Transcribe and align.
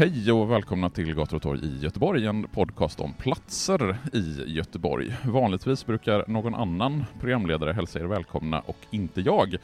Hej 0.00 0.32
och 0.32 0.50
välkomna 0.50 0.90
till 0.90 1.14
Gator 1.14 1.36
och 1.36 1.42
torg 1.42 1.60
i 1.64 1.78
Göteborg, 1.78 2.26
en 2.26 2.42
podcast 2.42 3.00
om 3.00 3.12
platser 3.12 3.96
i 4.12 4.44
Göteborg. 4.46 5.16
Vanligtvis 5.24 5.86
brukar 5.86 6.24
någon 6.28 6.54
annan 6.54 7.04
programledare 7.20 7.72
hälsa 7.72 7.98
er 7.98 8.04
välkomna 8.04 8.60
och 8.60 8.76
inte 8.90 9.20
jag. 9.20 9.56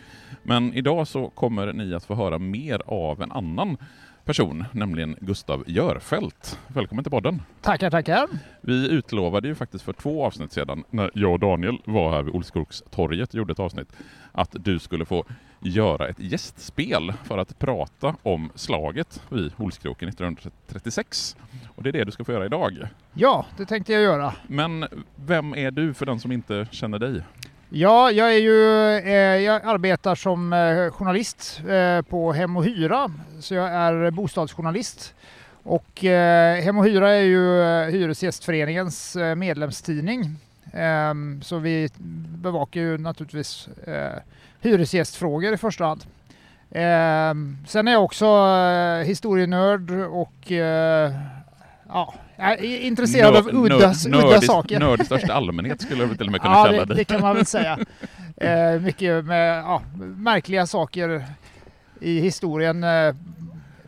Men 0.42 0.74
idag 0.74 1.08
så 1.08 1.28
kommer 1.28 1.72
ni 1.72 1.94
att 1.94 2.04
få 2.04 2.14
höra 2.14 2.38
mer 2.38 2.82
av 2.86 3.22
en 3.22 3.32
annan 3.32 3.76
person, 4.24 4.64
nämligen 4.72 5.16
Gustav 5.20 5.64
Görfält. 5.66 6.58
Välkommen 6.66 7.04
till 7.04 7.10
podden! 7.10 7.42
Tackar, 7.62 7.90
tackar. 7.90 8.28
Vi 8.60 8.90
utlovade 8.90 9.48
ju 9.48 9.54
faktiskt 9.54 9.84
för 9.84 9.92
två 9.92 10.24
avsnitt 10.24 10.52
sedan, 10.52 10.84
när 10.90 11.10
jag 11.14 11.32
och 11.32 11.40
Daniel 11.40 11.78
var 11.84 12.10
här 12.10 12.22
vid 12.22 12.34
Olskrokstorget 12.34 13.28
och 13.28 13.34
gjorde 13.34 13.52
ett 13.52 13.60
avsnitt, 13.60 13.92
att 14.32 14.50
du 14.52 14.78
skulle 14.78 15.04
få 15.04 15.24
göra 15.68 16.08
ett 16.08 16.18
gästspel 16.18 17.12
för 17.24 17.38
att 17.38 17.58
prata 17.58 18.16
om 18.22 18.50
slaget 18.54 19.22
vid 19.28 19.52
Olskroken 19.56 20.08
1936. 20.08 21.36
Och 21.74 21.82
det 21.82 21.90
är 21.90 21.92
det 21.92 22.04
du 22.04 22.10
ska 22.10 22.24
få 22.24 22.32
göra 22.32 22.44
idag. 22.46 22.88
Ja, 23.14 23.46
det 23.56 23.66
tänkte 23.66 23.92
jag 23.92 24.02
göra. 24.02 24.34
Men 24.46 24.86
vem 25.16 25.54
är 25.54 25.70
du 25.70 25.94
för 25.94 26.06
den 26.06 26.20
som 26.20 26.32
inte 26.32 26.66
känner 26.70 26.98
dig? 26.98 27.22
Ja, 27.68 28.10
jag 28.10 28.34
är 28.34 28.38
ju, 28.38 28.90
eh, 28.98 29.42
jag 29.44 29.64
arbetar 29.64 30.14
som 30.14 30.52
eh, 30.52 30.90
journalist 30.90 31.62
eh, 31.68 32.02
på 32.02 32.32
Hem 32.32 32.56
och 32.56 32.64
Hyra, 32.64 33.10
så 33.40 33.54
jag 33.54 33.68
är 33.68 34.10
bostadsjournalist. 34.10 35.14
Och 35.62 36.00
Hem 36.62 36.78
och 36.78 36.84
Hyra 36.84 37.10
är 37.10 37.22
ju 37.22 37.62
Hyresgästföreningens 37.90 39.16
medlemstidning. 39.36 40.36
Ehm, 40.72 41.42
så 41.42 41.58
vi 41.58 41.88
bevakar 42.38 42.80
ju 42.80 42.98
naturligtvis 42.98 43.68
hyresgästfrågor 44.60 45.54
i 45.54 45.56
första 45.56 45.84
hand. 45.84 46.04
Ehm, 46.70 47.56
sen 47.66 47.88
är 47.88 47.92
jag 47.92 48.04
också 48.04 48.26
eh, 48.26 49.06
historienörd 49.06 49.90
och 49.90 50.52
eh, 50.52 51.12
ja, 51.88 52.14
jag 52.36 52.50
är 52.52 52.80
intresserad 52.80 53.36
av 53.36 53.48
udda, 53.48 53.76
udda 53.76 53.94
nörd, 54.08 54.44
saker. 54.44 54.80
Nörd 54.80 55.00
i 55.00 55.04
största 55.04 55.34
allmänhet 55.34 55.80
skulle 55.80 56.02
jag 56.02 56.18
till 56.18 56.26
och 56.26 56.32
med 56.32 56.40
kunna 56.40 56.54
Ja, 56.54 56.64
kalla 56.64 56.84
det, 56.84 56.94
det 56.94 57.04
kan 57.04 57.20
man 57.20 57.36
väl 57.36 57.46
säga. 57.46 57.78
Eh, 58.38 58.80
mycket 58.80 59.24
med 59.24 59.58
ja, 59.58 59.82
märkliga 59.96 60.66
saker 60.66 61.24
i 62.00 62.20
historien. 62.20 62.84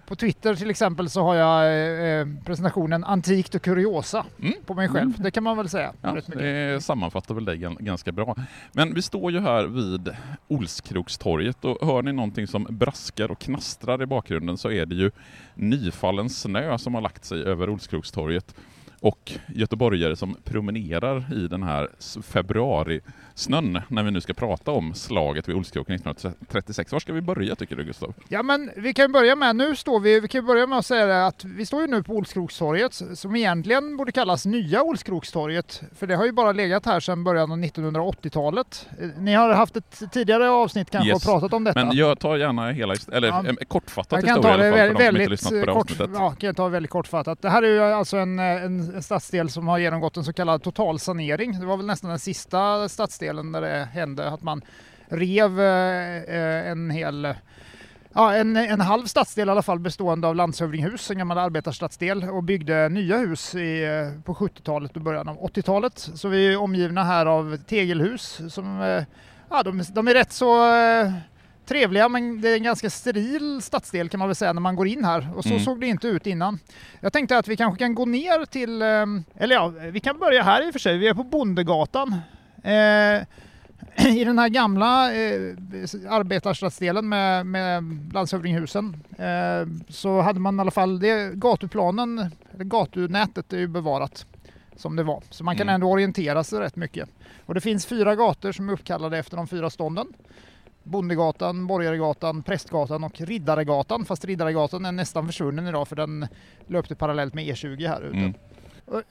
Eh, 0.09 0.11
på 0.11 0.17
Twitter 0.17 0.55
till 0.55 0.71
exempel 0.71 1.11
så 1.11 1.23
har 1.23 1.35
jag 1.35 2.21
eh, 2.21 2.27
presentationen 2.45 3.05
Antikt 3.05 3.55
och 3.55 3.63
kuriosa 3.63 4.27
Mm. 4.43 4.53
på 4.67 4.75
mig 4.75 4.89
själv. 4.89 5.13
Det 5.23 5.31
kan 5.31 5.43
man 5.43 5.57
väl 5.57 5.69
säga. 5.69 5.93
Ja, 6.03 6.17
det 6.35 6.85
sammanfattar 6.85 7.35
väl 7.35 7.45
dig 7.45 7.57
gan- 7.59 7.77
ganska 7.83 8.13
bra. 8.13 8.35
Men 8.73 8.95
vi 8.95 9.03
står 9.03 9.33
ju 9.33 9.41
här 9.41 9.65
vid 9.67 10.09
Olskrokstorget 10.49 11.65
och 11.65 11.87
hör 11.87 12.03
ni 12.03 12.13
någonting 12.13 12.47
som 12.47 12.67
braskar 12.71 13.31
och 13.31 13.39
knastrar 13.39 14.03
i 14.03 14.07
bakgrunden 14.07 14.59
så 14.59 14.71
är 14.71 14.87
det 14.87 14.95
ju 14.95 15.11
nyfallen 15.55 16.31
snö 16.31 16.79
som 16.79 16.95
har 16.95 17.01
lagt 17.01 17.25
sig 17.25 17.43
över 17.43 17.69
Olskrokstorget 17.71 18.55
och 19.00 19.32
göteborgare 19.54 20.16
som 20.16 20.36
promenerar 20.44 21.32
i 21.34 21.48
den 21.48 21.62
här 21.62 21.88
februarisnön 22.22 23.81
när 23.88 24.03
vi 24.03 24.10
nu 24.10 24.20
ska 24.20 24.34
prata 24.34 24.70
om 24.70 24.94
slaget 24.94 25.48
vid 25.48 25.56
Olskroken 25.56 25.94
1936. 25.94 26.92
Var 26.92 27.00
ska 27.00 27.12
vi 27.12 27.20
börja 27.20 27.54
tycker 27.56 27.76
du 27.76 27.84
Gustav? 27.84 28.14
Ja 28.28 28.42
men 28.42 28.70
vi 28.76 28.94
kan 28.94 29.12
börja 29.12 29.36
med, 29.36 29.56
nu 29.56 29.76
står 29.76 30.00
vi, 30.00 30.20
vi 30.20 30.28
kan 30.28 30.47
börja 30.47 30.66
med 30.66 30.78
att 30.78 30.86
säga 30.86 31.26
att 31.26 31.44
vi 31.44 31.66
står 31.66 31.81
ju 31.81 31.86
nu 31.86 32.03
på 32.03 32.12
Olskrokstorget 32.12 32.94
som 33.14 33.36
egentligen 33.36 33.97
borde 33.97 34.12
kallas 34.12 34.47
nya 34.47 34.82
Olskrokstorget. 34.82 35.82
För 35.98 36.06
det 36.06 36.16
har 36.16 36.25
ju 36.26 36.32
bara 36.32 36.53
legat 36.53 36.86
här 36.86 37.00
sedan 37.00 37.25
början 37.25 37.53
av 37.53 37.59
1980-talet. 37.59 38.88
Eh, 39.00 39.09
Ni 39.19 39.34
har 39.34 39.53
haft 39.54 39.76
ett 39.76 40.03
tidigare 40.12 40.50
avsnitt 40.50 40.91
kanske 40.91 41.09
Yes. 41.09 41.16
och 41.16 41.22
pratat 41.32 41.53
om 41.53 41.65
detta. 41.65 41.84
Men 41.84 41.97
jag 41.97 42.19
tar 42.19 42.36
gärna 42.36 42.70
hela, 42.70 42.94
eller 43.12 43.28
Ja. 43.28 43.44
en 43.48 43.56
kortfattat 43.69 44.25
historia 44.25 44.76
i 44.76 44.80
alla 44.80 44.97
fall 44.97 44.97
för 44.97 45.04
de 45.04 45.06
som 45.06 45.16
inte 45.16 45.28
lyssnat 45.30 45.50
på 45.50 45.56
det 45.66 45.72
kort, 45.72 45.76
avsnittet. 45.91 46.10
ja, 46.15 46.30
kan 46.30 46.47
jag 46.47 46.56
ta 46.56 46.69
väldigt 46.69 46.91
kortfattat. 46.91 47.42
Det 47.42 47.50
här 47.50 47.62
är 47.62 47.66
ju 47.69 47.80
alltså 47.82 48.16
en, 48.16 48.38
en, 48.38 48.88
en 48.94 49.03
stadsdel 49.03 49.50
som 49.50 49.69
har 49.69 49.78
genomgått 49.78 50.16
en 50.16 50.25
så 50.25 50.32
kallad 50.32 50.62
totalsanering. 50.62 51.60
Det 51.60 51.66
var 51.66 51.76
väl 51.76 51.87
nästan 51.87 52.10
den 52.10 52.19
sista 52.19 52.88
stadsdelen 52.88 53.53
där 53.53 53.60
det 53.60 53.88
hände 53.93 54.28
att 54.28 54.43
man 54.43 54.62
rev 55.09 55.60
eh, 55.60 56.71
en 56.71 56.91
hel 56.91 57.34
Ja, 58.12 58.34
en, 58.34 58.56
en 58.56 58.81
halv 58.81 59.06
stadsdel 59.06 59.48
i 59.48 59.50
alla 59.50 59.62
fall 59.62 59.78
bestående 59.78 60.28
av 60.28 60.37
landshövdinghus, 60.37 61.10
en 61.10 61.19
gammal 61.19 61.38
arbetarstadsdel 61.38 62.25
och 62.25 62.43
byggde 62.43 62.88
nya 62.88 63.16
hus 63.16 63.54
i, 63.54 63.84
eh, 63.84 64.22
på 64.22 64.34
70-talet 64.34 64.97
och 64.97 65.03
början 65.03 65.28
av 65.28 65.38
80-talet. 65.38 65.98
Så 66.15 66.28
vi 66.28 66.53
är 66.53 66.56
omgivna 66.56 67.04
här 67.04 67.27
av 67.27 67.56
tegelhus 67.56 68.41
som 68.48 68.81
eh, 68.81 69.04
ja, 69.50 69.62
de, 69.62 69.84
de 69.93 70.09
är 70.09 70.15
rätt 70.15 70.32
så 70.32 70.65
trevliga 71.69 72.09
men 72.09 72.41
det 72.41 72.49
är 72.49 72.55
en 72.56 72.62
ganska 72.62 72.91
steril 72.91 73.62
stadsdel 73.62 74.09
kan 74.09 74.19
man 74.19 74.29
väl 74.29 74.34
säga 74.37 74.53
när 74.53 74.61
man 74.61 74.77
går 74.77 74.87
in 74.89 75.05
här 75.05 75.29
och 75.37 75.43
så 75.45 75.51
Mm. 75.51 75.61
såg 75.65 75.81
det 75.81 75.87
inte 75.87 76.09
ut 76.09 76.27
innan. 76.27 76.59
Jag 77.01 77.12
tänkte 77.12 77.39
att 77.39 77.49
vi 77.49 77.56
kanske 77.56 77.79
kan 77.79 77.95
gå 77.95 78.05
ner 78.05 78.45
till, 78.45 78.83
eh, 78.83 79.43
eller 79.43 79.55
ja, 79.55 79.69
vi 79.93 80.01
kan 80.01 80.19
börja 80.19 80.43
här 80.43 80.67
i 80.67 80.69
och 80.69 80.73
för 80.73 80.78
sig. 80.78 80.99
Vi 80.99 81.09
är 81.09 81.15
på 81.15 81.25
Bondegatan. 81.25 82.15
Eh, 82.62 83.23
I 84.17 84.25
den 84.25 84.39
här 84.39 84.49
gamla 84.49 85.12
eh, 85.15 85.55
arbetarstadsdelen 86.09 87.09
med, 87.09 87.47
med 87.47 87.84
landshövdinghusen 88.12 89.03
eh, 89.19 89.69
så 89.89 90.21
hade 90.21 90.41
man 90.41 90.57
i 90.57 90.61
alla 90.61 90.71
fall, 90.71 91.01
det, 91.01 91.34
gatuplanen, 91.34 92.19
eller 92.55 92.65
gatunätet 92.65 93.53
är 93.53 93.59
ju 93.59 93.67
bevarat 93.69 94.27
som 94.77 94.97
det 94.97 95.03
var. 95.03 95.23
Så 95.31 95.45
man 95.45 95.57
kan 95.57 95.62
Mm. 95.69 95.75
ändå 95.75 95.91
orientera 95.91 96.45
sig 96.45 96.59
rätt 96.61 96.77
mycket. 96.77 97.09
Och 97.47 97.55
det 97.55 97.61
finns 97.61 97.87
fyra 97.87 98.17
gator 98.17 98.53
som 98.53 98.69
är 98.69 98.73
uppkallade 98.73 99.19
efter 99.19 99.37
de 99.37 99.47
fyra 99.49 99.71
stånden. 99.71 100.07
Bondegatan, 100.88 101.66
Borgaregatan, 101.66 102.43
Prästgatan 102.43 103.04
och 103.04 103.21
Riddaregatan. 103.21 104.04
Fast 104.04 104.25
Riddaregatan 104.25 104.84
är 104.84 104.93
nästan 104.93 105.26
försvunnen 105.26 105.66
idag 105.66 105.88
för 105.88 105.97
den 105.97 106.26
löpte 106.66 106.94
parallellt 106.94 107.34
med 107.34 107.44
E20 107.44 107.88
här 107.88 108.03
ute. 108.03 108.16
Mm. 108.16 108.34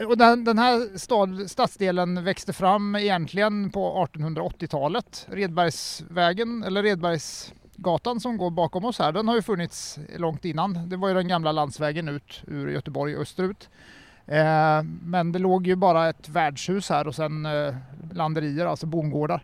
Och- 0.09 0.17
den, 0.17 0.43
den 0.43 0.57
här 0.59 0.97
stad, 0.97 1.51
stadsdelen 1.51 2.23
växte 2.23 2.53
fram 2.53 2.95
egentligen 2.95 3.69
på 3.69 4.07
1880-talet. 4.13 5.27
Redbergsvägen, 5.29 6.63
eller 6.63 6.83
Redbergsgatan 6.83 8.19
som 8.19 8.37
går 8.37 8.51
bakom 8.51 8.85
oss 8.85 8.99
här, 8.99 9.11
den 9.11 9.27
har 9.27 9.35
ju 9.35 9.41
funnits 9.41 9.99
långt 10.17 10.45
innan. 10.45 10.89
Det 10.89 10.97
var 10.97 11.07
ju 11.07 11.13
den 11.13 11.27
gamla 11.27 11.51
landsvägen 11.51 12.09
ut 12.09 12.43
ur 12.47 12.69
Göteborg 12.69 13.15
österut. 13.15 13.69
Eh, 14.25 14.83
men 15.03 15.31
det 15.31 15.39
låg 15.39 15.67
ju 15.67 15.75
bara 15.75 16.09
ett 16.09 16.29
värdshus 16.29 16.89
här 16.89 17.07
och 17.07 17.15
sen 17.15 17.45
eh, 17.45 17.75
landerier, 18.11 18.65
alltså 18.65 18.85
bondgårdar. 18.85 19.43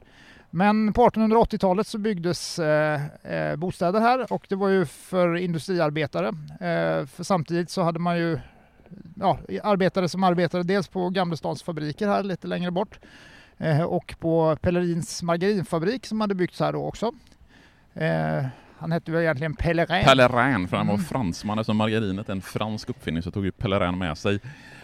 Men 0.56 0.94
på 0.94 1.10
1880-talet 1.10 1.88
så 1.88 1.98
byggdes 1.98 2.60
eh, 2.60 3.02
eh, 3.24 3.56
bostäder 3.56 4.00
här 4.00 4.34
och 4.34 4.46
det 4.50 4.56
var 4.56 4.70
ju 4.70 4.86
för 4.86 5.36
industriarbetare. 5.38 6.28
Eh, 6.50 7.06
för 7.06 7.24
samtidigt 7.24 7.70
så 7.70 7.84
hade 7.84 8.00
man 8.00 8.18
ju 8.18 8.40
ja, 9.20 9.40
arbetare 9.64 10.10
som 10.10 10.24
arbetade 10.24 10.64
dels 10.64 10.88
på 10.88 11.10
Gamlestans 11.10 11.64
fabriker 11.64 12.08
här 12.08 12.24
lite 12.24 12.48
längre 12.48 12.72
bort 12.72 13.00
eh, 13.58 13.82
och 13.82 14.16
på 14.20 14.58
Pellerins 14.62 15.24
margarinfabrik 15.24 16.06
som 16.06 16.22
hade 16.22 16.36
byggts 16.36 16.60
här 16.60 16.74
då 16.74 16.86
också. 16.86 17.12
Eh, 17.94 18.46
han 18.78 18.92
hette 18.92 19.12
ju 19.12 19.22
egentligen 19.22 19.56
Pellerin. 19.56 20.06
Pellerin, 20.06 20.68
för 20.68 20.78
han 20.78 20.88
var 20.88 20.94
Mm. 20.94 21.06
fransman. 21.06 21.60
Eftersom 21.60 21.78
margarinet 21.78 22.30
är 22.30 22.34
en 22.34 22.42
fransk 22.42 22.90
uppfinning 22.90 23.24
så 23.24 23.32
tog 23.32 23.46
ju 23.46 23.52
Pellerin 23.52 23.98
med 23.98 24.18
sig 24.18 24.40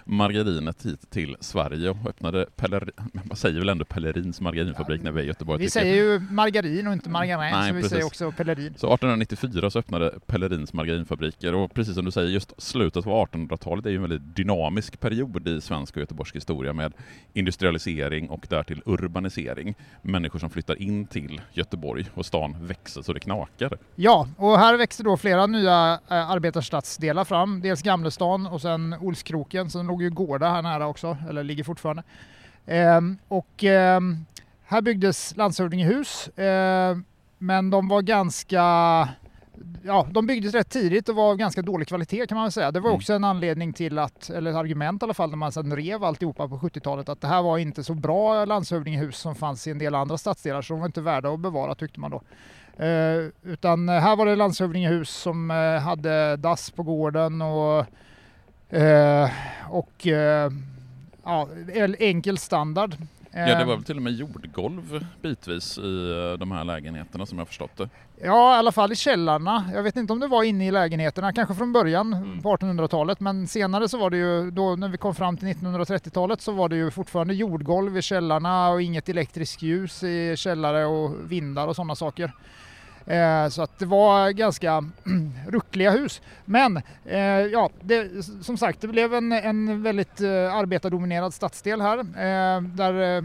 margarinet 0.05 0.85
hit 0.85 1.09
till 1.09 1.35
Sverige 1.39 1.89
och 1.89 2.09
öppnade 2.09 2.45
Peller, 2.55 2.91
man 3.13 3.37
säger 3.37 3.59
väl 3.59 3.69
ändå 3.69 3.85
Pellerins 3.85 4.41
margarinfabrik 4.41 5.03
när 5.03 5.11
vi 5.11 5.19
är 5.19 5.23
i 5.23 5.27
Göteborg. 5.27 5.59
Vi 5.59 5.65
tycker 5.65 5.79
säger 5.79 5.95
ju 5.95 6.19
margarin 6.19 6.87
och 6.87 6.93
inte 6.93 7.09
margarin, 7.09 7.51
Nej, 7.51 7.69
så 7.69 7.75
vi 7.75 7.81
precis. 7.81 7.89
säger 7.91 8.05
också 8.05 8.31
pellerin. 8.31 8.73
Så 8.77 8.93
1894 8.93 9.69
så 9.69 9.79
öppnade 9.79 10.19
Pellerins 10.25 10.73
margarinfabriker 10.73 11.55
och 11.55 11.73
precis 11.73 11.95
som 11.95 12.05
du 12.05 12.11
säger, 12.11 12.29
just 12.29 12.61
slutet 12.61 13.07
av 13.07 13.27
1800-talet 13.27 13.85
är 13.85 13.89
ju 13.89 13.95
en 13.95 14.01
väldigt 14.01 14.35
dynamisk 14.35 14.99
period 14.99 15.47
i 15.47 15.61
svensk 15.61 15.95
och 15.95 15.99
göteborgsk 15.99 16.35
historia 16.35 16.73
med 16.73 16.93
industrialisering 17.33 18.29
och 18.29 18.45
därtill 18.49 18.81
urbanisering. 18.85 19.75
Människor 20.01 20.39
som 20.39 20.49
flyttar 20.49 20.81
in 20.81 21.07
till 21.07 21.41
Göteborg 21.53 22.05
och 22.13 22.25
stan 22.25 22.55
växer 22.65 23.01
så 23.01 23.13
det 23.13 23.19
knakar. 23.19 23.77
Ja, 23.95 24.27
och 24.37 24.59
här 24.59 24.77
växte 24.77 25.03
då 25.03 25.17
flera 25.17 25.47
nya 25.47 25.99
eh, 26.09 26.29
arbetarstadsdelar 26.31 27.25
fram. 27.25 27.61
Dels 27.61 27.81
Gamlestan 27.81 28.47
och 28.47 28.61
sen 28.61 28.95
Olskroken. 29.01 29.69
Sen 29.69 29.87
låg 29.87 29.98
ju 30.01 30.09
Gårda 30.09 30.49
här 30.49 30.61
nära 30.61 30.87
också, 30.87 31.17
eller 31.29 31.43
ligger 31.43 31.63
fortfarande. 31.63 32.03
Ehm, 32.65 33.17
och 33.27 33.63
ehm, 33.63 34.25
här 34.65 34.81
byggdes 34.81 35.35
landshövdingehus, 35.35 36.29
ehm, 36.37 37.03
men 37.37 37.69
de 37.69 37.87
var 37.87 38.01
ganska 38.01 38.63
Ja, 39.83 40.07
de 40.11 40.27
byggdes 40.27 40.53
rätt 40.53 40.69
tidigt 40.69 41.09
och 41.09 41.15
var 41.15 41.29
av 41.29 41.37
ganska 41.37 41.61
dålig 41.61 41.87
kvalitet 41.87 42.27
kan 42.27 42.35
man 42.35 42.45
väl 42.45 42.51
säga. 42.51 42.71
Det 42.71 42.79
var 42.79 42.89
Mm. 42.89 42.95
också 42.97 43.13
en 43.13 43.23
anledning 43.23 43.73
till 43.73 43.99
att, 43.99 44.29
eller 44.29 44.51
ett 44.51 44.57
argument 44.57 45.01
i 45.01 45.05
alla 45.05 45.13
fall, 45.13 45.29
när 45.29 45.37
man 45.37 45.51
sedan 45.51 45.75
rev 45.75 46.03
alltihopa 46.03 46.47
på 46.47 46.57
70-talet, 46.59 47.09
att 47.09 47.21
det 47.21 47.27
här 47.27 47.41
var 47.41 47.57
inte 47.57 47.83
så 47.83 47.93
bra 47.93 48.45
landshövdingehus 48.45 49.17
som 49.17 49.35
fanns 49.35 49.67
i 49.67 49.71
en 49.71 49.77
del 49.79 49.95
andra 49.95 50.17
stadsdelar, 50.17 50.61
så 50.61 50.73
de 50.73 50.79
var 50.79 50.85
inte 50.85 51.01
värda 51.01 51.29
att 51.29 51.39
bevara 51.39 51.75
tyckte 51.75 51.99
man 51.99 52.11
då. 52.11 52.21
Eh, 52.85 53.27
utan 53.43 53.89
här 53.89 54.15
var 54.15 54.25
det 54.25 54.35
landshövdingehus 54.35 55.09
som 55.09 55.51
eh, 55.51 55.81
hade 55.81 56.35
dass 56.35 56.71
på 56.71 56.83
gården 56.83 57.41
och, 57.41 57.85
eh, 58.69 59.29
och 59.69 60.07
eh, 60.07 60.51
ja, 61.23 61.47
el- 61.73 61.95
enkel 61.99 62.37
standard. 62.37 62.95
Ja, 63.31 63.45
det 63.45 63.51
Eh, 63.51 63.65
var 63.67 63.75
väl 63.75 63.83
till 63.83 63.95
och 63.95 64.01
med 64.01 64.13
jordgolv 64.13 65.05
bitvis 65.21 65.77
i 65.77 66.35
de 66.39 66.51
här 66.51 66.63
lägenheterna 66.63 67.25
som 67.25 67.37
jag 67.37 67.47
förstått 67.47 67.77
det. 67.77 67.89
Ja, 68.23 68.55
i 68.55 68.57
alla 68.57 68.71
fall 68.71 68.91
i 68.91 68.95
källarna. 68.95 69.65
Jag 69.73 69.83
vet 69.83 69.95
inte 69.95 70.13
om 70.13 70.19
det 70.19 70.27
var 70.27 70.43
inne 70.43 70.67
i 70.67 70.71
lägenheterna, 70.71 71.33
kanske 71.33 71.55
från 71.55 71.73
början 71.73 72.13
Mm. 72.13 72.41
på 72.41 72.49
1800-talet, 72.57 73.19
men 73.19 73.47
senare 73.47 73.89
så 73.89 73.97
var 73.97 74.09
det 74.09 74.17
ju, 74.17 74.51
då 74.51 74.75
när 74.75 74.87
vi 74.87 74.97
kom 74.97 75.15
fram 75.15 75.37
till 75.37 75.47
1930-talet 75.47 76.41
så 76.41 76.51
var 76.51 76.69
det 76.69 76.75
ju 76.75 76.91
fortfarande 76.91 77.33
jordgolv 77.33 77.97
i 77.97 78.01
källarna 78.01 78.69
och 78.69 78.81
inget 78.81 79.09
elektriskt 79.09 79.61
ljus 79.61 80.03
i 80.03 80.37
källare 80.37 80.85
och 80.85 81.31
vindar 81.31 81.67
och 81.67 81.75
sådana 81.75 81.95
saker. 81.95 82.31
Eh, 83.09 83.49
så 83.49 83.61
att 83.61 83.79
det 83.79 83.85
var 83.85 84.31
ganska 84.31 84.83
ruckliga 85.47 85.91
hus. 85.91 86.21
Men 86.45 86.81
eh, 87.05 87.19
ja, 87.21 87.69
det, 87.81 88.25
som 88.41 88.57
sagt, 88.57 88.81
det 88.81 88.87
blev 88.87 89.13
en, 89.13 89.31
en 89.31 89.83
väldigt 89.83 90.21
eh, 90.21 90.55
arbetardominerad 90.55 91.33
stadsdel 91.33 91.81
här 91.81 91.97
där, 92.61 93.23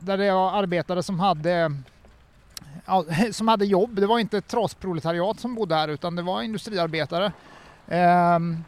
där 0.00 0.18
det 0.18 0.32
var 0.32 0.52
arbetare 0.52 1.02
som 1.02 1.20
hade 1.20 1.72
ja, 2.86 3.04
som 3.32 3.48
hade 3.48 3.64
jobb. 3.64 4.00
Det 4.00 4.06
var 4.06 4.18
inte 4.18 4.38
ett 4.38 4.48
trasproletariat 4.48 5.40
som 5.40 5.54
bodde 5.54 5.74
här 5.74 5.88
utan 5.88 6.16
det 6.16 6.22
var 6.22 6.42
industriarbetare. 6.42 7.32
Ehm, 7.88 8.64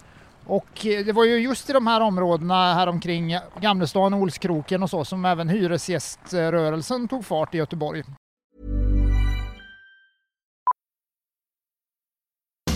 och 0.47 0.69
det 0.83 1.13
var 1.13 1.25
ju 1.25 1.37
just 1.37 1.71
i 1.71 1.73
de 1.73 1.87
här 1.87 2.01
områdena 2.01 2.75
här 2.75 2.87
omkring 2.87 3.39
Gamlestan, 3.61 4.15
Olskroken 4.15 4.83
och 4.83 4.91
så 4.91 5.05
som 5.05 5.25
även 5.25 5.49
hyresgäströrelsen 5.49 7.09
tog 7.09 7.25
fart 7.25 7.55
i 7.55 7.59
Göteborg. 7.59 8.03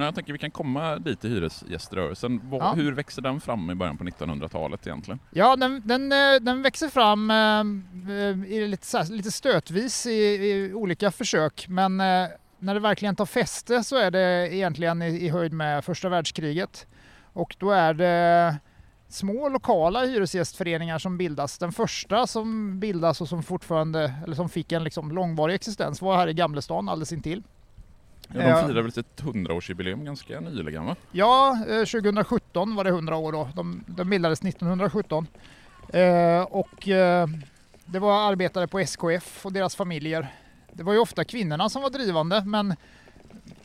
Ja, 0.00 0.04
Jag 0.04 0.14
tänker 0.14 0.32
vi 0.32 0.38
kan 0.38 0.50
komma 0.50 0.96
dit 0.98 1.24
i 1.24 1.28
hyresgäströrelsen. 1.28 2.40
Vad- 2.50 2.62
Ja. 2.62 2.72
Hur 2.72 2.92
växer 2.92 3.22
den 3.22 3.40
fram 3.40 3.70
i 3.70 3.74
början 3.74 3.96
på 3.96 4.04
1900-talet 4.04 4.86
egentligen? 4.86 5.20
Ja, 5.30 5.56
den, 5.56 5.82
den, 5.84 6.12
eh, 6.12 6.40
den 6.40 6.62
växer 6.62 6.88
fram 6.88 7.30
eh, 7.30 8.50
i 8.52 8.66
lite, 8.68 9.04
lite 9.10 9.30
stötvis 9.30 10.06
i, 10.06 10.10
i 10.12 10.72
olika 10.74 11.10
försök, 11.10 11.66
men 11.68 12.00
eh, 12.00 12.26
när 12.58 12.74
det 12.74 12.80
verkligen 12.80 13.16
tar 13.16 13.26
fäste 13.26 13.84
så 13.84 13.96
är 13.96 14.10
det 14.10 14.54
egentligen 14.54 15.02
i, 15.02 15.06
i 15.08 15.28
höjd 15.28 15.52
med 15.52 15.84
första 15.84 16.08
världskriget. 16.08 16.86
Och 17.32 17.56
då 17.58 17.70
är 17.70 17.94
det 17.94 18.56
små 19.08 19.48
lokala 19.48 20.04
hyresgästföreningar 20.04 20.98
som 20.98 21.18
bildas. 21.18 21.58
Den 21.58 21.72
första 21.72 22.26
som 22.26 22.80
bildas 22.80 23.20
och 23.20 23.28
som 23.28 23.42
fortfarande, 23.42 24.14
eller 24.24 24.34
som 24.36 24.48
fick 24.48 24.72
en 24.72 24.84
liksom 24.84 25.12
långvarig 25.12 25.54
existens 25.54 26.02
var 26.02 26.16
här 26.16 26.28
i 26.28 26.34
Gamlestan 26.34 26.88
alldeles 26.88 27.12
intill. 27.12 27.42
Ja, 28.34 28.60
de 28.60 28.68
firar 28.68 28.82
väl 28.82 28.92
sitt 28.92 29.22
100-årsjubileum 29.22 30.04
ganska 30.04 30.40
nyligen 30.40 30.84
va? 30.86 30.96
Ja, 31.12 31.58
eh, 31.68 31.84
2017 31.84 32.74
var 32.74 32.84
det 32.84 32.90
100 32.90 33.16
år 33.16 33.32
då. 33.32 33.48
De, 33.54 33.84
de 33.86 34.10
bildades 34.10 34.44
1917. 34.44 35.26
Eh, 35.88 36.42
och 36.42 36.88
eh, 36.88 37.28
det 37.84 37.98
var 37.98 38.30
arbetare 38.30 38.66
på 38.66 38.78
SKF 38.80 39.46
och 39.46 39.52
deras 39.52 39.76
familjer. 39.76 40.28
Det 40.72 40.82
var 40.82 40.92
ju 40.92 40.98
ofta 40.98 41.24
kvinnorna 41.24 41.68
som 41.68 41.82
var 41.82 41.90
drivande 41.90 42.42
men, 42.44 42.74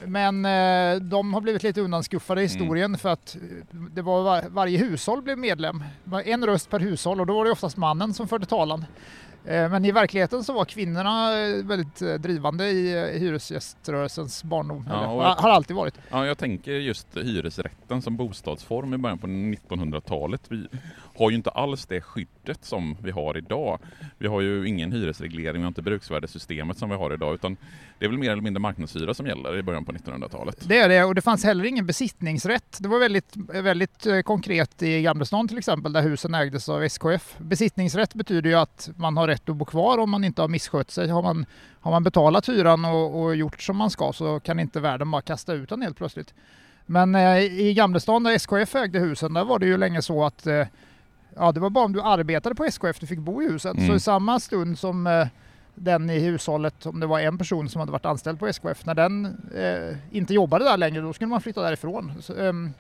men 0.06 0.46
eh, 0.46 1.02
de 1.02 1.34
har 1.34 1.42
blivit 1.42 1.64
lite 1.64 1.82
undanskuffade 1.82 2.42
i 2.42 2.44
historien 2.44 2.98
för 2.98 3.10
att 3.10 3.36
eh, 3.36 3.42
det 3.72 4.02
var 4.02 4.24
var, 4.24 4.44
varje 4.50 4.78
hushåll 4.78 5.22
blev 5.22 5.38
medlem. 5.38 5.84
En 6.26 6.46
röst 6.46 6.70
per 6.70 6.80
hushåll 6.80 7.20
och 7.20 7.28
då 7.28 7.34
var 7.34 7.46
det 7.46 7.52
oftast 7.52 7.78
mannen 7.78 8.14
som 8.14 8.28
förde 8.28 8.46
talan. 8.46 8.86
Eh, 9.46 9.70
Men 9.70 9.86
i 9.86 9.92
verkligheten 9.92 10.44
så 10.44 10.54
var 10.54 10.66
kvinnorna 10.66 11.40
eh, 11.40 11.66
väldigt 11.66 12.02
eh, 12.02 12.14
drivande 12.14 12.70
i 12.70 13.18
hyresgäströrelsens 13.20 14.44
barndom. 14.44 14.86
Ja, 14.90 15.08
och- 15.08 15.24
har 15.24 15.50
alltid 15.50 15.76
varit. 15.76 15.94
Ja, 16.10 16.26
jag 16.26 16.38
tänker 16.38 16.72
just 16.72 17.18
hyresrätten 17.18 18.02
som 18.02 18.16
bostadsform 18.18 18.94
i 18.94 18.98
början 18.98 19.18
på 19.18 19.28
1900-talet. 19.28 20.42
Vi 20.50 20.68
har 21.22 21.30
ju 21.30 21.36
inte 21.36 21.50
alls 21.50 21.86
det 21.86 22.02
skyddet 22.02 22.66
som 22.66 22.98
vi 23.02 23.12
har 23.12 23.38
idag. 23.38 23.80
Vi 24.18 24.28
har 24.28 24.42
ju 24.42 24.68
ingen 24.68 24.92
hyresreglering, 24.92 25.54
vi 25.54 25.62
har 25.62 25.68
inte 25.68 25.82
bruksvärdessystemet 25.82 26.78
som 26.78 26.90
vi 26.90 26.96
har 26.96 27.14
idag, 27.14 27.34
utan 27.34 27.58
det 28.00 28.06
är 28.06 28.10
väl 28.10 28.18
mer 28.18 28.32
eller 28.32 28.42
mindre 28.42 28.60
marknadshyra 28.60 29.14
som 29.14 29.28
gäller 29.28 29.58
i 29.58 29.64
början 29.64 29.86
på 29.86 29.92
1900-talet. 29.92 30.56
Det 30.68 30.78
är 30.78 30.90
det 30.90 31.04
och 31.04 31.16
det 31.16 31.22
fanns 31.22 31.44
heller 31.44 31.64
ingen 31.64 31.86
besittningsrätt. 31.86 32.78
Det 32.80 32.88
var 32.88 33.00
väldigt, 33.00 33.36
väldigt 33.54 34.06
eh, 34.06 34.22
konkret 34.22 34.84
i 34.84 35.02
Gamlestan 35.02 35.48
till 35.48 35.58
exempel 35.58 35.94
där 35.94 36.02
husen 36.02 36.36
ägdes 36.36 36.70
av 36.70 36.84
SKF. 36.84 37.36
Besittningsrätt 37.38 38.14
betyder 38.14 38.50
ju 38.50 38.56
att 38.56 38.90
man 38.96 39.18
har 39.18 39.28
rätt 39.28 39.50
att 39.50 39.56
bo 39.56 39.66
kvar 39.66 39.98
om 39.98 40.10
man 40.10 40.24
inte 40.24 40.42
har 40.42 40.50
misskött 40.50 40.92
sig. 40.92 41.10
Har 41.10 41.22
man, 41.22 41.46
har 41.80 41.92
man 41.92 42.04
betalat 42.04 42.50
hyran 42.50 42.86
och, 42.86 43.22
och 43.22 43.36
gjort 43.36 43.62
som 43.62 43.78
man 43.78 43.90
ska 43.90 44.14
så 44.14 44.40
kan 44.40 44.60
inte 44.60 44.80
värden 44.80 45.12
bara 45.12 45.22
kasta 45.22 45.54
ut 45.54 45.70
den 45.70 45.82
helt 45.82 45.98
plötsligt. 45.98 46.34
Men 46.86 47.16
eh, 47.16 47.38
i 47.40 47.74
Gamlestan 47.74 48.24
där 48.24 48.32
SKF 48.32 48.76
ägde 48.76 49.00
husen, 49.00 49.34
där 49.34 49.44
var 49.44 49.60
det 49.60 49.66
ju 49.66 49.78
länge 49.78 50.02
så 50.02 50.26
att 50.26 50.48
eh, 50.48 50.66
ja, 51.36 51.52
det 51.52 51.60
var 51.60 51.70
bara 51.70 51.86
om 51.86 51.94
du 51.94 52.02
arbetade 52.02 52.56
på 52.56 52.66
SKF 52.66 53.00
du 53.00 53.08
fick 53.08 53.20
bo 53.20 53.42
i 53.42 53.48
huset. 53.48 53.78
Mm. 53.78 53.88
Så 53.88 53.96
i 53.96 54.00
samma 54.00 54.40
stund 54.40 54.80
som 54.80 55.08
eh, 55.08 55.28
den 55.76 56.10
i 56.10 56.20
hushållet, 56.20 56.86
om 56.86 57.00
det 57.00 57.08
var 57.08 57.20
en 57.20 57.38
person 57.38 57.70
som 57.70 57.80
hade 57.80 57.92
varit 57.92 58.06
anställd 58.06 58.40
på 58.40 58.48
SKF, 58.48 58.86
när 58.86 58.96
den 58.96 59.26
eh, 59.56 60.18
inte 60.18 60.34
jobbade 60.34 60.66
där 60.66 60.78
längre, 60.78 61.02
då 61.02 61.14
skulle 61.14 61.28
man 61.28 61.42
flytta 61.42 61.62
därifrån. 61.62 62.14
Så, 62.22 62.36
ehm, 62.36 62.74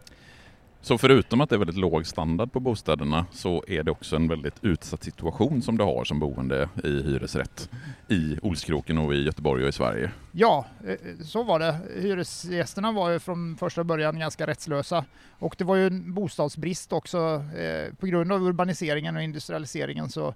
så 0.83 0.97
förutom 0.97 1.41
att 1.41 1.49
det 1.49 1.55
är 1.55 1.57
väldigt 1.59 1.77
låg 1.77 2.05
standard 2.05 2.51
på 2.51 2.59
bostäderna 2.59 3.25
så 3.31 3.63
är 3.67 3.83
det 3.83 3.91
också 3.91 4.15
en 4.15 4.27
väldigt 4.27 4.55
utsatt 4.61 5.03
situation 5.03 5.61
som 5.61 5.77
du 5.77 5.83
har 5.83 6.03
som 6.03 6.19
boende 6.19 6.69
i 6.83 6.87
hyresrätt 6.87 7.69
i 8.07 8.37
Olskroken 8.41 8.97
och 8.97 9.13
i 9.13 9.23
Göteborg 9.23 9.63
och 9.63 9.69
i 9.69 9.71
Sverige. 9.71 10.11
Ja, 10.31 10.65
eh, 10.83 10.91
eh, 10.91 10.97
så 11.23 11.43
var 11.43 11.59
det. 11.59 11.77
Hyresgästerna 11.95 12.91
var 12.91 13.09
ju 13.09 13.19
från 13.19 13.57
första 13.57 13.83
början 13.83 14.19
ganska 14.19 14.47
rättslösa 14.47 15.05
och 15.39 15.55
det 15.57 15.63
var 15.63 15.75
ju 15.75 15.87
en 15.87 16.13
bostadsbrist 16.13 16.93
också. 16.93 17.45
Eh, 17.57 17.93
på 17.93 18.07
grund 18.07 18.31
av 18.31 18.43
urbaniseringen 18.43 19.15
och 19.15 19.23
industrialiseringen 19.23 20.09
så, 20.09 20.33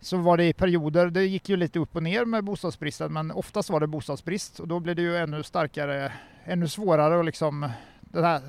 så 0.00 0.16
var 0.16 0.36
det 0.36 0.44
i 0.44 0.52
perioder, 0.52 1.06
det 1.06 1.24
gick 1.24 1.48
ju 1.48 1.56
lite 1.56 1.78
upp 1.78 1.96
och 1.96 2.02
ner 2.02 2.24
med 2.24 2.44
bostadsbristen 2.44 3.12
men 3.12 3.30
oftast 3.30 3.70
var 3.70 3.80
det 3.80 3.86
bostadsbrist 3.86 4.60
och 4.60 4.68
då 4.68 4.80
blev 4.80 4.96
det 4.96 5.02
ju 5.02 5.16
ännu 5.16 5.42
starkare, 5.42 6.12
ännu 6.44 6.68
svårare 6.68 7.20
att 7.20 7.26
liksom 7.26 7.70
den, 8.12 8.24
här, 8.24 8.40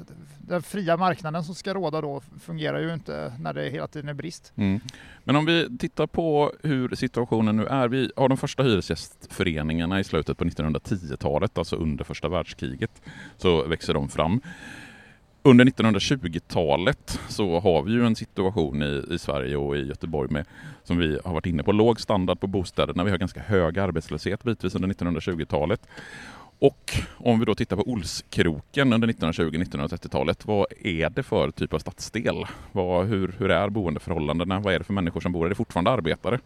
den 0.41 0.62
fria 0.62 0.98
marknaden 0.98 1.43
som 1.43 1.55
ska 1.55 1.74
råda 1.74 2.01
då 2.01 2.22
fungerar 2.39 2.79
ju 2.79 2.93
inte 2.93 3.34
när 3.39 3.53
det 3.53 3.70
hela 3.70 3.88
tiden 3.88 4.10
är 4.10 4.13
brist. 4.13 4.53
Mm. 4.55 4.79
Men 5.24 5.36
om 5.36 5.46
vi 5.46 5.77
tittar 5.77 6.08
på 6.08 6.53
hur 6.63 6.96
situationen 6.96 7.58
nu 7.58 7.65
är. 7.65 7.88
Vi 7.88 8.12
har 8.15 8.29
de 8.29 8.38
första 8.38 8.63
hyresgästföreningarna 8.63 10.00
i 10.00 10.03
slutet 10.03 10.38
på 10.38 10.43
1910-talet, 10.43 11.58
alltså 11.58 11.75
under 11.75 12.03
första 12.03 12.29
världskriget, 12.29 13.01
så 13.38 13.67
växer 13.67 13.93
de 13.93 14.10
fram. 14.10 14.41
Under 15.46 15.65
1920-talet 15.65 17.20
så 17.29 17.60
har 17.60 17.84
vi 17.84 17.91
ju 17.91 18.05
en 18.05 18.15
situation 18.15 18.84
i, 18.84 19.03
i 19.12 19.20
Sverige 19.20 19.58
och 19.58 19.77
i 19.77 19.79
Göteborg 19.79 20.32
med, 20.32 20.46
som 20.84 20.98
vi 20.98 21.20
har 21.25 21.34
varit 21.34 21.46
inne 21.46 21.63
på, 21.63 21.72
låg 21.72 22.01
standard 22.01 22.39
på 22.39 22.48
bostäderna. 22.48 23.03
Vi 23.03 23.12
har 23.12 23.17
ganska 23.17 23.39
hög 23.39 23.79
arbetslöshet 23.79 24.43
bitvis 24.43 24.75
under 24.75 24.89
1920-talet. 24.89 25.88
Och 26.63 26.93
om 27.17 27.39
vi 27.39 27.46
då 27.46 27.55
tittar 27.55 27.75
på 27.75 27.91
Olskroken 27.91 28.93
under 28.93 29.08
1920-1930-talet, 29.08 30.46
vad 30.46 30.65
är 30.79 31.10
det 31.10 31.24
för 31.24 31.51
typ 31.51 31.74
av 31.74 31.79
stadsdel? 31.79 32.46
Vad, 32.72 33.08
hur, 33.08 33.36
hur 33.38 33.51
är 33.51 33.70
boendeförhållandena? 33.70 34.60
Vad 34.60 34.74
är 34.74 34.79
det 34.79 34.86
för 34.86 34.93
människor 34.93 35.22
som 35.22 35.32
bor? 35.32 35.46
Är 35.46 35.50
det 35.50 35.55
fortfarande 35.55 35.91
arbetare? 35.91 36.39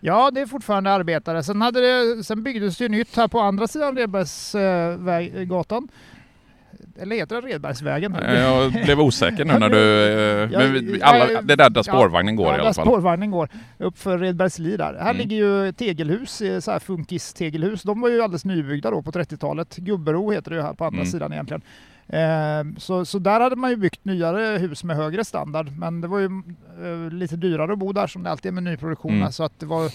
Ja, 0.00 0.30
det 0.30 0.40
är 0.40 0.46
fortfarande 0.46 0.90
arbetare. 0.90 1.42
Sen, 1.42 1.62
hade 1.62 1.80
det, 1.80 2.24
sen 2.24 2.42
byggdes 2.42 2.78
det 2.78 2.88
nytt 2.88 3.16
här 3.16 3.28
på 3.28 3.40
andra 3.40 3.68
sidan 3.68 3.96
Redbergsgatan. 3.96 5.88
Eh, 5.92 5.94
eller 7.00 7.16
heter 7.16 7.42
det 7.42 7.48
Redbergsvägen? 7.48 8.16
Jag 8.22 8.72
blev 8.72 9.00
osäker 9.00 9.44
nu 9.44 9.58
när 9.58 9.68
du... 9.68 10.56
Men 10.56 11.02
alla, 11.02 11.42
det 11.42 11.52
är 11.52 11.56
där, 11.56 11.70
där 11.70 11.82
spårvagnen 11.82 12.36
går 12.36 12.46
ja, 12.46 12.56
i 12.56 12.60
alla 12.60 12.74
fall. 12.74 12.86
spårvagnen 12.86 13.30
går. 13.30 13.48
Upp 13.78 13.98
för 13.98 14.18
Redbergsli 14.18 14.76
där. 14.76 14.94
Här 14.94 15.10
Mm. 15.10 15.16
ligger 15.16 15.36
ju 15.36 15.72
tegelhus, 15.72 16.40
eh, 16.40 16.60
så 16.60 16.70
här 16.70 16.78
funkis-tegelhus. 16.78 17.82
De 17.82 18.00
var 18.00 18.08
ju 18.08 18.22
alldeles 18.22 18.44
nybyggda 18.44 18.90
då 18.90 19.02
på 19.02 19.12
30-talet. 19.12 19.76
Gubbero 19.76 20.30
heter 20.30 20.50
det 20.50 20.56
ju 20.56 20.62
här 20.62 20.74
på 20.74 20.84
andra 20.84 20.98
Mm. 21.00 21.10
sidan 21.12 21.32
egentligen. 21.32 21.62
Eh, 22.08 22.78
så, 22.78 23.04
så 23.04 23.18
där 23.18 23.40
hade 23.40 23.56
man 23.56 23.70
ju 23.70 23.76
byggt 23.76 24.04
nyare 24.04 24.58
hus 24.58 24.84
med 24.84 24.96
högre 24.96 25.24
standard. 25.24 25.70
Men 25.78 26.00
det 26.00 26.08
var 26.08 26.18
ju 26.18 26.26
eh, 26.84 27.12
lite 27.12 27.36
dyrare 27.36 27.72
att 27.72 27.78
bo 27.78 27.92
där 27.92 28.06
som 28.06 28.22
det 28.22 28.30
alltid 28.30 28.48
är 28.48 28.54
med 28.54 28.62
nyproduktion. 28.62 29.14
Mm. 29.14 29.32
Så 29.32 29.44
att 29.44 29.60
det 29.60 29.66
var, 29.66 29.84
eh, 29.84 29.90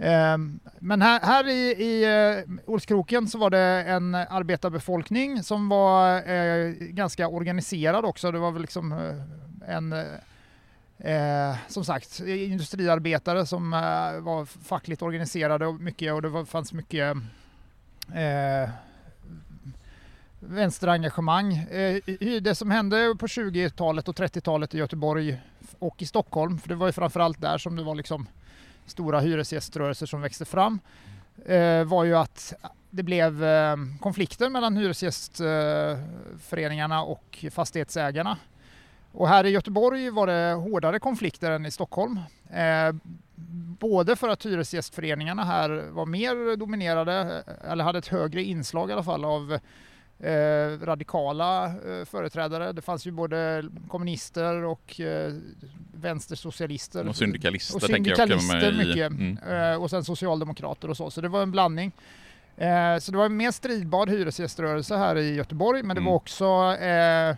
Ehm, 0.00 0.60
men 0.78 1.02
här, 1.02 1.20
här 1.20 1.48
i, 1.48 1.82
i 1.82 2.04
eh, 2.04 2.70
Olskroken 2.70 3.28
så 3.28 3.38
var 3.38 3.50
det 3.50 3.84
en 3.88 4.14
arbetarbefolkning 4.14 5.42
som 5.42 5.68
var 5.68 6.28
eh, 6.30 6.70
ganska 6.70 7.28
organiserad 7.28 8.04
också. 8.04 8.32
Det 8.32 8.38
var 8.38 8.52
väl 8.52 8.62
liksom 8.62 8.92
eh, 8.92 9.74
en 9.74 9.94
Eh, 11.04 11.56
som 11.68 11.84
sagt, 11.84 12.20
industriarbetare 12.20 13.46
som 13.46 13.72
eh, 13.72 14.20
var 14.20 14.44
fackligt 14.44 15.02
organiserade 15.02 15.66
och 15.66 15.80
mycket 15.80 16.12
och 16.12 16.22
det 16.22 16.28
var, 16.28 16.44
fanns 16.44 16.72
mycket 16.72 17.16
eh, 18.14 18.70
vänsterengagemang. 20.40 21.52
Eh, 21.52 22.00
det 22.42 22.54
som 22.54 22.70
hände 22.70 23.14
på 23.18 23.26
20-talet 23.26 24.08
och 24.08 24.16
30-talet 24.16 24.74
i 24.74 24.78
Göteborg 24.78 25.40
och 25.78 26.02
i 26.02 26.06
Stockholm, 26.06 26.58
för 26.58 26.68
det 26.68 26.74
var 26.74 26.86
ju 26.86 26.92
framförallt 26.92 27.40
där 27.40 27.58
som 27.58 27.76
det 27.76 27.82
var 27.82 27.94
liksom 27.94 28.26
stora 28.90 29.20
hyresgäströrelser 29.20 30.06
som 30.06 30.20
växte 30.20 30.44
fram, 30.44 30.78
eh, 31.46 31.84
var 31.84 32.04
ju 32.04 32.16
att 32.16 32.54
det 32.90 33.02
blev 33.02 33.44
eh, 33.44 33.76
konflikter 34.00 34.48
mellan 34.48 34.76
hyresgästföreningarna 34.76 37.02
och 37.02 37.44
fastighetsägarna. 37.50 38.38
Och 39.12 39.28
här 39.28 39.46
i 39.46 39.50
Göteborg 39.50 40.10
var 40.10 40.26
det 40.26 40.52
hårdare 40.52 40.98
konflikter 40.98 41.50
än 41.50 41.66
i 41.66 41.70
Stockholm. 41.70 42.20
Eh, 42.52 42.92
både 43.78 44.16
för 44.16 44.28
att 44.28 44.46
hyresgästföreningarna 44.46 45.44
här 45.44 45.84
var 45.90 46.06
mer 46.06 46.56
dominerade, 46.56 47.42
eh, 47.46 47.72
eller 47.72 47.84
hade 47.84 47.98
ett 47.98 48.08
högre 48.08 48.42
inslag 48.42 48.90
i 48.90 48.92
alla 48.92 49.02
fall 49.02 49.24
av 49.24 49.58
eh, 50.20 50.78
radikala 50.86 51.66
eh, 51.66 52.04
företrädare. 52.04 52.72
Det 52.72 52.82
fanns 52.82 53.06
ju 53.06 53.10
både 53.10 53.64
kommunister 53.88 54.64
och 54.64 55.00
eh, 55.00 55.32
vänstersocialister. 55.94 57.08
Och 57.08 57.16
syndikalister, 57.16 57.76
Och 57.76 57.82
syndikalister 57.82 58.72
mycket. 58.72 59.10
Mm. 59.10 59.38
Eh, 59.38 59.82
och 59.82 59.90
sen 59.90 60.04
socialdemokrater 60.04 60.90
och 60.90 60.96
så. 60.96 61.10
Så 61.10 61.20
det 61.20 61.28
var 61.28 61.42
en 61.42 61.50
blandning. 61.50 61.92
Eh, 62.56 62.98
så 62.98 63.12
det 63.12 63.18
var 63.18 63.26
en 63.26 63.36
mer 63.36 63.50
stridbar 63.50 64.06
hyresgäströrelse 64.06 64.96
här 64.96 65.16
i 65.16 65.34
Göteborg, 65.34 65.82
men 65.82 65.96
det 65.96 66.00
Mm. 66.00 66.10
var 66.10 66.16
också 66.16 66.44
eh, 66.80 67.36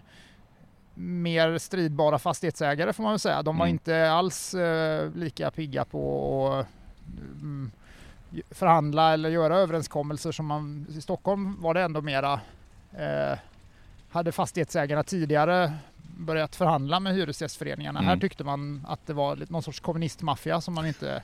mer 0.94 1.58
stridbara 1.58 2.18
fastighetsägare 2.18 2.92
får 2.92 3.02
man 3.02 3.12
väl 3.12 3.18
säga. 3.18 3.42
De 3.42 3.58
var 3.58 3.66
Mm. 3.66 3.74
inte 3.74 4.10
alls 4.10 4.54
lika 5.14 5.50
pigga 5.50 5.84
på 5.84 6.48
att 6.52 6.66
mm, 7.40 7.70
förhandla 8.50 9.12
eller 9.12 9.28
göra 9.30 9.56
överenskommelser 9.56 10.32
som 10.32 10.46
man 10.46 10.86
i 10.90 11.00
Stockholm 11.00 11.62
var 11.62 11.74
det 11.74 11.80
ändå 11.82 12.00
mera 12.00 12.40
eh, 12.98 13.38
hade 14.10 14.32
fastighetsägarna 14.32 15.02
tidigare 15.02 15.72
börjat 16.18 16.56
förhandla 16.56 17.00
med 17.00 17.14
hyresgästföreningarna. 17.14 17.98
Mm. 17.98 18.08
Här 18.08 18.16
tyckte 18.16 18.44
man 18.44 18.84
att 18.88 19.06
det 19.06 19.12
var 19.12 19.38
någon 19.48 19.62
sorts 19.62 19.80
kommunistmaffia 19.80 20.60
som 20.60 20.74
man 20.74 20.86
inte 20.86 21.22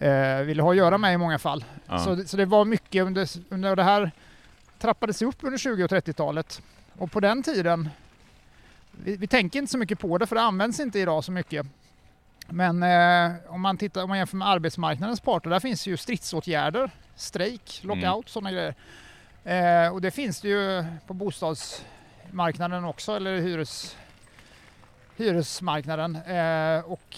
eh, 0.00 0.38
ville 0.38 0.62
ha 0.62 0.70
att 0.70 0.76
göra 0.76 0.98
med 0.98 1.14
i 1.14 1.16
många 1.16 1.38
fall. 1.38 1.64
Ja. 1.86 1.98
Så, 1.98 2.14
det- 2.14 2.26
så 2.26 2.36
det 2.36 2.44
var 2.44 2.64
mycket 2.64 3.04
under, 3.04 3.28
under 3.48 3.76
det 3.76 3.82
här 3.82 4.10
trappades 4.78 5.22
upp 5.22 5.36
under 5.40 5.58
20 5.58 5.84
och 5.84 5.90
30-talet. 5.90 6.62
Och 6.98 7.12
på 7.12 7.20
den 7.20 7.42
tiden, 7.42 7.88
vi, 9.04 9.16
vi 9.16 9.26
tänker 9.26 9.58
inte 9.58 9.70
så 9.72 9.78
mycket 9.78 9.98
på 9.98 10.18
det 10.18 10.26
för 10.26 10.36
det 10.36 10.42
används 10.42 10.80
inte 10.80 10.98
idag 10.98 11.24
så 11.24 11.32
mycket. 11.32 11.66
Men 12.46 12.82
eh, 12.82 13.32
om, 13.48 13.60
man 13.60 13.76
tittar, 13.78 14.02
om 14.02 14.08
man 14.08 14.18
jämför 14.18 14.36
med 14.36 14.48
arbetsmarknadens 14.48 15.20
parter, 15.20 15.50
där 15.50 15.60
finns 15.60 15.86
ju 15.86 15.96
stridsåtgärder, 15.96 16.90
strejk, 17.16 17.80
lockout, 17.84 18.04
Mm. 18.04 18.22
sådana 18.26 18.52
grejer. 18.52 18.74
Eh, 19.44 19.92
och 19.92 20.00
det 20.00 20.10
finns 20.10 20.40
det 20.40 20.48
ju 20.48 20.84
på 21.06 21.14
bostadsmarknaden 21.14 22.84
också, 22.84 23.16
eller 23.16 23.40
hyres, 23.40 23.96
hyresmarknaden. 25.16 26.16
Eh, 26.16 26.80
och, 26.84 27.16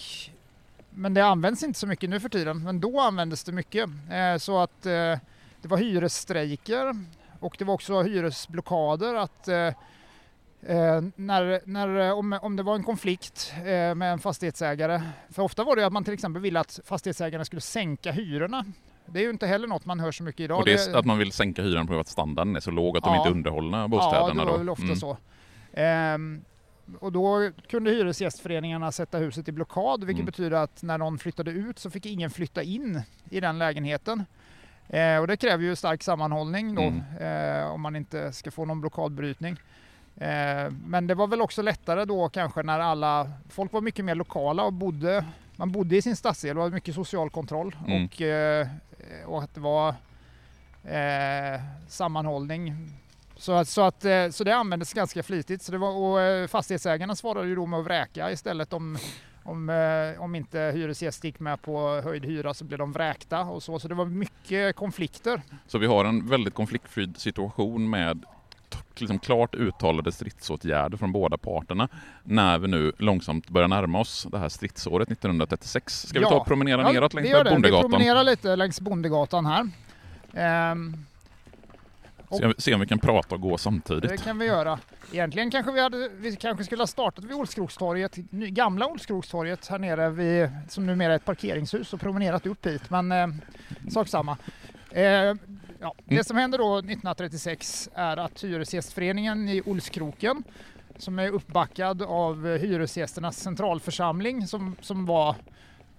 men 0.90 1.14
det 1.14 1.24
används 1.24 1.62
inte 1.62 1.78
så 1.78 1.86
mycket 1.86 2.10
nu 2.10 2.20
för 2.20 2.28
tiden, 2.28 2.64
men 2.64 2.80
då 2.80 3.00
användes 3.00 3.44
det 3.44 3.52
mycket. 3.52 3.90
Eh, 4.10 4.36
så 4.36 4.58
att 4.58 4.86
eh, 4.86 5.18
det 5.62 5.68
var 5.68 5.78
hyresstrejker 5.78 7.04
och 7.40 7.56
det 7.58 7.64
var 7.64 7.74
också 7.74 8.02
hyresblockader. 8.02 9.14
att 9.14 9.48
eh, 9.48 9.66
eh 10.62 11.02
när, 11.16 11.60
när, 11.64 12.12
om, 12.12 12.38
om 12.42 12.56
det 12.56 12.62
var 12.62 12.74
en 12.74 12.84
konflikt 12.84 13.52
eh, 13.56 13.94
med 13.94 14.12
en 14.12 14.18
fastighetsägare, 14.18 15.02
för 15.30 15.42
ofta 15.42 15.64
var 15.64 15.76
det 15.76 15.82
ju 15.82 15.86
att 15.86 15.92
man 15.92 16.04
till 16.04 16.14
exempel 16.14 16.42
ville 16.42 16.60
att 16.60 16.80
fastighetsägarna 16.84 17.44
skulle 17.44 17.60
sänka 17.60 18.12
hyrorna. 18.12 18.64
Det 19.12 19.18
är 19.18 19.22
ju 19.22 19.30
inte 19.30 19.46
heller 19.46 19.68
något 19.68 19.84
man 19.86 20.00
hör 20.00 20.12
så 20.12 20.22
mycket 20.22 20.40
idag. 20.40 20.58
Och 20.58 20.64
det 20.64 20.88
är 20.88 20.96
att 20.96 21.04
man 21.04 21.18
vill 21.18 21.32
sänka 21.32 21.62
hyran 21.62 21.86
på 21.86 21.98
att 22.00 22.08
standarden 22.08 22.56
är 22.56 22.60
så 22.60 22.70
låg 22.70 22.96
att 22.98 23.04
de 23.04 23.14
Ja. 23.14 23.18
inte 23.20 23.30
underhållna 23.30 23.78
Ja, 23.80 23.88
bostäderna. 23.88 24.34
det 24.44 24.50
var 24.50 24.52
då. 24.52 24.58
väl 24.58 24.70
ofta 24.70 24.84
Mm. 24.84 24.96
så. 24.96 25.16
Ehm, 25.72 26.44
och 27.00 27.12
då 27.12 27.50
kunde 27.68 27.90
hyresgästföreningarna 27.90 28.92
sätta 28.92 29.18
huset 29.18 29.48
i 29.48 29.52
blockad, 29.52 30.04
vilket 30.04 30.20
Mm. 30.22 30.26
betyder 30.26 30.56
att 30.56 30.82
när 30.82 30.98
någon 30.98 31.18
flyttade 31.18 31.50
ut 31.50 31.78
så 31.78 31.90
fick 31.90 32.06
ingen 32.06 32.30
flytta 32.30 32.62
in 32.62 33.02
i 33.30 33.40
den 33.40 33.58
lägenheten. 33.58 34.24
Eh, 34.88 35.16
och 35.18 35.26
det 35.26 35.36
kräver 35.36 35.64
ju 35.64 35.76
stark 35.76 36.02
sammanhållning 36.02 36.74
då, 36.74 36.82
Mm. 36.82 37.02
eh, 37.60 37.70
om 37.70 37.80
man 37.80 37.96
inte 37.96 38.32
ska 38.32 38.50
få 38.50 38.64
någon 38.64 38.80
blockadbrytning. 38.80 39.56
Eh, 40.16 40.70
men 40.86 41.06
det 41.06 41.14
var 41.14 41.26
väl 41.26 41.40
också 41.42 41.62
lättare 41.62 42.04
då 42.04 42.28
kanske 42.28 42.62
när 42.62 42.80
alla, 42.80 43.30
folk 43.48 43.72
var 43.72 43.80
mycket 43.80 44.04
mer 44.04 44.14
lokala 44.14 44.62
och 44.64 44.72
bodde, 44.72 45.24
man 45.56 45.72
bodde 45.72 45.96
i 45.96 46.02
sin 46.02 46.16
stadsdel, 46.16 46.56
det 46.56 46.62
var 46.62 46.70
mycket 46.70 46.94
social 46.94 47.30
kontroll 47.30 47.76
Mm. 47.86 48.04
och, 48.04 48.20
eh, 48.22 48.66
Eh, 49.00 49.28
och 49.28 49.42
att 49.42 49.54
det 49.54 49.60
var 49.60 49.88
eh, 50.84 51.60
sammanhållning. 51.88 52.74
Så, 53.36 53.52
att, 53.52 53.68
så, 53.68 53.82
att, 53.82 54.04
eh, 54.04 54.28
så 54.28 54.44
det 54.44 54.56
användes 54.56 54.92
ganska 54.92 55.22
flitigt. 55.22 55.62
Så 55.62 55.72
det 55.72 55.78
var, 55.78 55.90
och 55.90 56.20
eh, 56.20 56.46
fastighetsägarna 56.46 57.16
svarade 57.16 57.48
ju 57.48 57.54
då 57.54 57.66
med 57.66 57.78
att 57.78 57.84
vräka 57.84 58.32
istället 58.32 58.72
om, 58.72 58.98
om, 59.42 59.68
om 60.18 60.34
inte 60.34 60.58
hyresgäst 60.58 61.24
gick 61.24 61.40
med 61.40 61.62
på 61.62 62.00
höjd 62.04 62.24
hyra 62.24 62.54
så 62.54 62.64
blev 62.64 62.78
de 62.78 62.92
vräkta 62.92 63.40
och 63.40 63.62
så. 63.62 63.78
Så 63.78 63.88
det 63.88 63.94
var 63.94 64.04
mycket 64.04 64.76
konflikter. 64.76 65.42
Så 65.66 65.78
vi 65.78 65.86
har 65.86 66.04
en 66.04 66.28
väldigt 66.28 66.54
konfliktfri 66.54 67.12
situation 67.16 67.90
med 67.90 68.24
liksom 69.00 69.18
klart 69.18 69.54
uttalade 69.54 70.12
stridsåtgärder 70.12 70.96
från 70.96 71.12
båda 71.12 71.38
parterna 71.38 71.88
när 72.24 72.58
vi 72.58 72.68
nu 72.68 72.92
långsamt 72.98 73.48
börjar 73.48 73.68
närma 73.68 73.98
oss 74.00 74.26
det 74.30 74.38
här 74.38 74.48
stridsåret 74.48 75.10
1936. 75.10 76.06
Ska 76.08 76.18
vi 76.20 76.24
ta 76.26 76.34
och 76.40 76.46
promenera 76.46 76.82
Ja, 76.82 76.92
neråt 76.92 77.14
längs 77.14 77.30
det. 77.30 77.44
Vi 77.44 77.50
Bondegatan? 77.50 77.90
promenerar 77.90 78.24
lite 78.24 78.56
längs 78.56 78.80
Bondegatan 78.80 79.46
här. 79.46 79.68
Ehm, 80.34 80.96
Se, 82.38 82.52
se 82.58 82.74
om 82.74 82.80
vi 82.80 82.86
kan 82.86 82.98
prata 82.98 83.34
och 83.34 83.40
gå 83.40 83.58
samtidigt. 83.58 84.10
Det 84.10 84.16
kan 84.16 84.38
vi 84.38 84.46
göra. 84.46 84.78
Egentligen 85.12 85.50
kanske 85.50 85.72
vi, 85.72 85.80
hade, 85.80 86.08
vi 86.16 86.36
kanske 86.36 86.64
skulle 86.64 86.82
ha 86.82 86.86
startat 86.86 87.24
vid 87.24 87.36
Olskrokstorget, 87.36 88.16
ny- 88.32 88.50
gamla 88.50 88.86
Olskrokstorget 88.86 89.66
här 89.68 89.78
nere 89.78 90.10
vid, 90.10 90.50
som 90.68 90.86
numera 90.86 91.12
är 91.12 91.16
ett 91.16 91.24
parkeringshus 91.24 91.92
och 91.92 92.00
promenerat 92.00 92.46
upp 92.46 92.66
hit. 92.66 92.90
Men 92.90 93.12
eh, 93.12 93.26
sak 93.90 94.08
samma. 94.08 94.36
Eh, 94.90 95.34
ja, 95.80 95.94
Mm. 96.06 96.16
det 96.18 96.24
som 96.24 96.36
hände 96.36 96.56
då 96.56 96.76
1936 96.78 97.90
är 97.94 98.16
att 98.16 98.44
Hyresgästföreningen 98.44 99.48
i 99.48 99.62
Olskroken 99.66 100.42
som 100.96 101.18
är 101.18 101.28
uppbackad 101.30 102.02
av 102.02 102.56
Hyresgästernas 102.56 103.38
centralförsamling 103.38 104.46
som, 104.46 104.76
som 104.80 105.06
var 105.06 105.30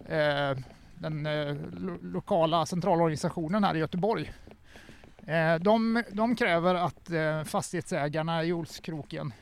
eh, 0.06 0.58
den 0.96 1.26
eh, 1.26 1.56
lo- 1.72 2.00
lokala 2.02 2.66
centralorganisationen 2.66 3.64
här 3.64 3.76
i 3.76 3.80
Göteborg. 3.80 4.32
Eh, 5.28 5.56
de, 5.56 6.04
de 6.12 6.36
kräver 6.36 6.76
att 6.76 7.10
eh, 7.12 7.44
fastighetsägarna 7.44 8.44
i 8.44 8.54
Olskroken 8.54 9.34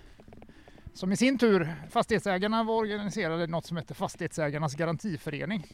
som 0.94 1.12
i 1.12 1.18
sin 1.18 1.38
tur, 1.38 1.76
fastighetsägarna 1.90 2.64
var 2.64 2.76
organiserade 2.76 3.44
i 3.44 3.48
något 3.48 3.66
som 3.66 3.78
heter 3.78 3.96
Fastighetsägarnas 3.96 4.76
garantiförening. 4.76 5.68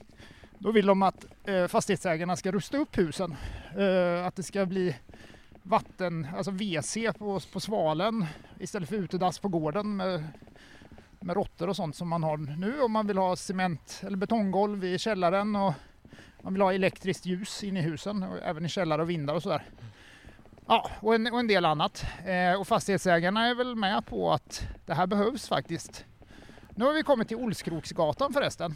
Då 0.60 0.72
vill 0.72 0.86
de 0.86 1.02
att 1.02 1.26
eh, 1.44 1.68
fastighetsägarna 1.68 2.36
ska 2.36 2.52
rusta 2.52 2.78
upp 2.78 2.98
husen. 2.98 3.36
Eh, 3.78 4.28
att 4.28 4.36
det 4.36 4.44
ska 4.44 4.66
bli 4.66 4.96
vatten, 5.64 6.28
alltså 6.36 6.52
WC 6.52 6.98
på, 7.18 7.40
på 7.54 7.60
svalen 7.60 8.26
istället 8.60 8.90
för 8.90 8.96
utedass 8.96 9.40
på 9.40 9.48
gården 9.48 9.96
med, 9.96 10.24
med 11.20 11.36
råttor 11.36 11.70
och 11.70 11.76
sånt 11.76 11.96
som 11.96 12.08
man 12.08 12.24
har 12.24 12.38
nu. 12.38 12.82
Om 12.82 12.92
man 12.92 13.08
vill 13.08 13.18
ha 13.18 13.36
cement 13.36 14.02
eller 14.06 14.18
betonggolv 14.18 14.84
i 14.84 14.98
källaren 14.98 15.56
och 15.56 15.74
man 16.42 16.54
vill 16.54 16.62
ha 16.62 16.74
elektriskt 16.74 17.26
ljus 17.26 17.64
in 17.64 17.78
i 17.78 17.82
husen, 17.82 18.24
och 18.24 18.38
även 18.44 18.66
i 18.66 18.70
källare 18.70 19.02
och 19.02 19.10
vindar 19.10 19.36
och 19.36 19.44
sådär. 19.44 19.64
Ja, 20.68 20.90
och 21.00 21.16
en, 21.16 21.28
och 21.28 21.40
en 21.40 21.48
del 21.48 21.66
annat. 21.66 22.06
Eh, 22.26 22.60
och 22.60 22.68
fastighetsägarna 22.68 23.48
är 23.48 23.56
väl 23.56 23.76
med 23.76 24.06
på 24.06 24.34
att 24.34 24.68
det 24.86 24.94
här 24.94 25.08
behövs 25.08 25.48
faktiskt. 25.48 26.06
Nu 26.70 26.86
har 26.86 26.94
vi 26.94 27.04
kommit 27.04 27.28
till 27.28 27.38
Olskroksgatan 27.38 28.34
förresten. 28.34 28.76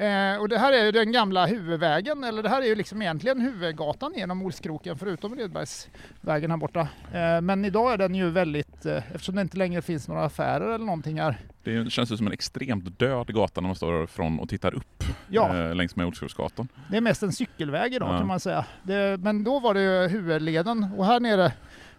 Eh, 0.00 0.40
och 0.40 0.48
det 0.48 0.58
här 0.58 0.72
är 0.72 0.84
ju 0.84 0.92
den 0.92 1.12
gamla 1.12 1.46
huvudvägen, 1.46 2.24
eller 2.24 2.42
det 2.42 2.48
här 2.48 2.62
är 2.62 2.66
ju 2.66 2.74
liksom 2.74 3.02
egentligen 3.02 3.40
huvudgatan 3.40 4.12
genom 4.16 4.42
Olskroken 4.42 4.98
förutom 4.98 5.36
Redbergsvägen 5.36 6.50
här 6.50 6.56
borta. 6.58 6.80
Eh, 7.12 7.40
men 7.40 7.64
idag 7.64 7.92
är 7.92 7.98
den 7.98 8.14
ju 8.14 8.30
väldigt, 8.30 8.86
eh, 8.86 8.96
eftersom 9.14 9.34
det 9.34 9.40
inte 9.42 9.56
längre 9.56 9.82
finns 9.82 10.08
några 10.08 10.24
affärer 10.24 10.74
eller 10.74 10.84
någonting 10.84 11.20
här. 11.20 11.36
Det 11.64 11.90
känns 11.92 12.12
ju 12.12 12.16
som 12.16 12.26
en 12.26 12.32
extremt 12.32 12.98
död 12.98 13.34
gata 13.34 13.60
när 13.60 13.68
man 13.68 13.76
står 13.76 14.06
från 14.06 14.40
och 14.40 14.48
tittar 14.48 14.74
upp 14.74 15.04
Ja. 15.28 15.56
eh, 15.56 15.74
längs 15.74 15.96
med 15.96 16.06
Olskroksgatan. 16.06 16.68
Det 16.90 16.96
är 16.96 17.00
mest 17.00 17.22
en 17.22 17.32
cykelväg 17.32 17.94
idag 17.94 18.14
Ja. 18.14 18.18
kan 18.18 18.26
man 18.26 18.40
säga. 18.40 18.64
Det, 18.82 19.16
men 19.20 19.44
då 19.44 19.58
var 19.60 19.74
det 19.74 19.80
ju 19.82 20.08
huvudleden 20.08 20.86
och 20.96 21.06
här 21.06 21.20
nere 21.20 21.52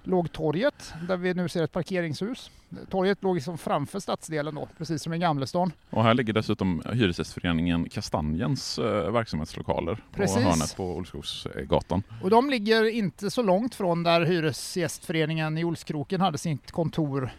låg 0.03 0.31
torget 0.31 0.93
där 1.07 1.17
vi 1.17 1.33
nu 1.33 1.49
ser 1.49 1.63
ett 1.63 1.71
parkeringshus. 1.71 2.51
Torget 2.89 3.23
låg 3.23 3.35
liksom 3.35 3.57
framför 3.57 3.99
stadsdelen 3.99 4.55
då, 4.55 4.67
precis 4.77 5.03
som 5.03 5.13
i 5.13 5.17
Gamlestan. 5.17 5.71
Och 5.89 6.03
här 6.03 6.13
ligger 6.13 6.33
dessutom 6.33 6.83
Hyresgästföreningen 6.93 7.89
Kastanjens 7.89 8.79
eh, 8.79 9.11
verksamhetslokaler 9.11 10.03
Precis. 10.15 10.35
på 10.35 10.41
hörnet 10.41 10.75
på 10.75 10.95
Olskroksgatan. 10.95 12.03
Och 12.23 12.29
de 12.29 12.49
ligger 12.49 12.89
inte 12.89 13.31
så 13.31 13.41
långt 13.41 13.75
från 13.75 14.03
där 14.03 14.21
Hyresgästföreningen 14.21 15.57
i 15.57 15.63
Olskroken 15.63 16.21
hade 16.21 16.37
sitt 16.37 16.71
kontor. 16.71 17.31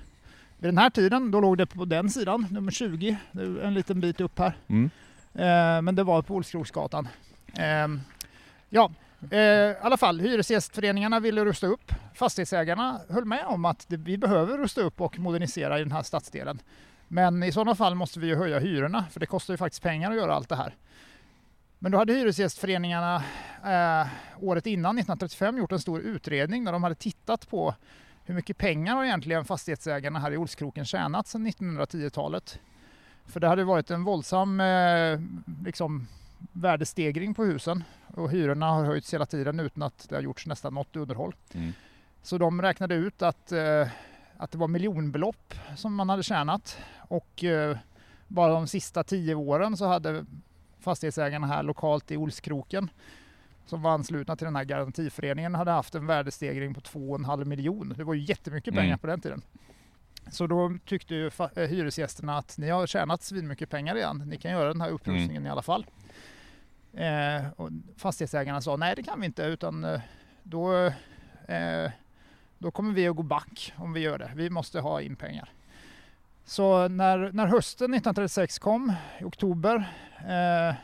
Vid 0.58 0.68
den 0.68 0.78
här 0.78 0.90
tiden, 0.90 1.30
då 1.30 1.40
låg 1.40 1.58
det 1.58 1.66
på 1.66 1.84
den 1.84 2.10
sidan, 2.10 2.46
nummer 2.50 2.70
20, 2.72 3.16
det 3.32 3.42
är 3.42 3.58
en 3.58 3.74
liten 3.74 4.00
bit 4.00 4.20
upp 4.20 4.38
här. 4.38 4.56
Mm. 4.66 4.90
Eh, 5.34 5.82
men 5.82 5.94
det 5.94 6.04
var 6.04 6.22
på 6.22 6.34
Olskroksgatan. 6.34 7.08
Eh, 7.58 7.88
ja, 8.70 8.90
eh, 9.30 9.38
i 9.40 9.74
alla 9.80 9.96
fall, 9.96 10.20
hyresgästföreningarna 10.20 11.20
ville 11.20 11.44
rusta 11.44 11.66
upp. 11.66 11.92
Fastighetsägarna 12.14 13.00
höll 13.08 13.24
med 13.24 13.44
om 13.46 13.64
att 13.64 13.88
det, 13.88 13.96
vi 13.96 14.18
behöver 14.18 14.58
rusta 14.58 14.80
upp 14.80 15.00
och 15.00 15.18
modernisera 15.18 15.78
i 15.78 15.82
den 15.82 15.92
här 15.92 16.02
stadsdelen. 16.02 16.62
Men 17.08 17.42
i 17.42 17.52
sådana 17.52 17.74
fall 17.74 17.94
måste 17.94 18.20
vi 18.20 18.26
ju 18.26 18.36
höja 18.36 18.58
hyrorna, 18.58 19.04
för 19.10 19.20
det 19.20 19.26
kostar 19.26 19.54
ju 19.54 19.58
faktiskt 19.58 19.82
pengar 19.82 20.10
att 20.10 20.16
göra 20.16 20.34
allt 20.34 20.48
det 20.48 20.56
här. 20.56 20.76
Men 21.78 21.92
då 21.92 21.98
hade 21.98 22.12
hyresgästföreningarna 22.12 23.16
eh, 23.64 24.08
året 24.40 24.66
innan, 24.66 24.98
1935, 24.98 25.58
gjort 25.58 25.72
en 25.72 25.80
stor 25.80 26.00
utredning 26.00 26.64
där 26.64 26.72
de 26.72 26.82
hade 26.82 26.94
tittat 26.94 27.48
på 27.50 27.74
hur 28.24 28.34
mycket 28.34 28.58
pengar 28.58 28.96
har 28.96 29.04
egentligen 29.04 29.44
fastighetsägarna 29.44 30.18
här 30.18 30.32
i 30.32 30.36
Olskroken 30.36 30.84
tjänat 30.84 31.26
sedan 31.26 31.46
1910-talet. 31.46 32.58
För 33.26 33.40
det 33.40 33.48
hade 33.48 33.64
varit 33.64 33.90
en 33.90 34.04
våldsam 34.04 34.60
eh, 34.60 35.20
liksom, 35.64 36.08
värdestegring 36.52 37.34
på 37.34 37.44
husen 37.44 37.84
och 38.14 38.30
hyrorna 38.30 38.66
har 38.66 38.84
höjts 38.84 39.14
hela 39.14 39.26
tiden 39.26 39.60
utan 39.60 39.82
att 39.82 40.08
det 40.08 40.14
har 40.14 40.22
gjorts 40.22 40.46
nästan 40.46 40.74
något 40.74 40.96
underhåll. 40.96 41.34
Mm. 41.54 41.72
Så 42.22 42.38
de 42.38 42.62
räknade 42.62 42.94
ut 42.94 43.22
att, 43.22 43.52
eh, 43.52 43.88
att 44.36 44.50
det 44.50 44.58
var 44.58 44.68
miljonbelopp 44.68 45.54
som 45.76 45.94
man 45.94 46.08
hade 46.08 46.22
tjänat 46.22 46.78
och 46.98 47.44
eh, 47.44 47.76
bara 48.28 48.52
de 48.52 48.66
sista 48.66 49.04
tio 49.04 49.34
åren 49.34 49.76
så 49.76 49.86
hade 49.86 50.26
fastighetsägarna 50.80 51.46
här 51.46 51.62
lokalt 51.62 52.10
i 52.10 52.16
Olskroken 52.16 52.90
som 53.66 53.82
var 53.82 53.90
anslutna 53.90 54.36
till 54.36 54.44
den 54.44 54.56
här 54.56 54.64
garantiföreningen 54.64 55.54
hade 55.54 55.70
haft 55.70 55.94
en 55.94 56.06
värdestegring 56.06 56.74
på 56.74 56.80
2,5 56.80 57.44
miljon. 57.44 57.94
Det 57.96 58.04
var 58.04 58.14
ju 58.14 58.20
jättemycket 58.20 58.74
pengar 58.74 58.86
Mm. 58.86 58.98
på 58.98 59.06
den 59.06 59.20
tiden. 59.20 59.42
Så 60.30 60.46
då 60.46 60.78
tyckte 60.86 61.14
ju 61.14 61.26
eh, 61.26 61.68
hyresgästerna 61.68 62.38
att 62.38 62.58
ni 62.58 62.68
har 62.68 62.86
tjänat 62.86 63.22
svinmycket 63.22 63.70
pengar 63.70 63.96
igen. 63.96 64.22
Ni 64.26 64.36
kan 64.36 64.50
göra 64.50 64.68
den 64.68 64.80
här 64.80 64.90
upprustningen 64.90 65.46
i 65.46 65.50
alla 65.50 65.62
fall. 65.62 65.86
Eh, 66.94 67.50
och 67.56 67.70
fastighetsägarna 67.96 68.60
sa 68.60 68.76
nej 68.76 68.94
det 68.96 69.02
kan 69.02 69.20
vi 69.20 69.26
inte 69.26 69.42
utan 69.42 69.84
eh, 69.84 70.00
då, 70.42 70.74
eh, 71.48 71.90
då 72.58 72.70
kommer 72.70 72.92
vi 72.94 73.08
att 73.08 73.16
gå 73.16 73.22
back 73.22 73.72
om 73.76 73.92
vi 73.92 74.00
gör 74.00 74.18
det. 74.18 74.30
Vi 74.34 74.50
måste 74.50 74.80
ha 74.80 75.00
in 75.00 75.16
pengar. 75.16 75.48
Så 76.44 76.88
när, 76.88 77.18
när 77.32 77.46
hösten 77.46 77.94
1936 77.94 78.58
kom, 78.58 78.92
i 79.20 79.24
oktober, 79.24 79.74
eh, 80.18 80.74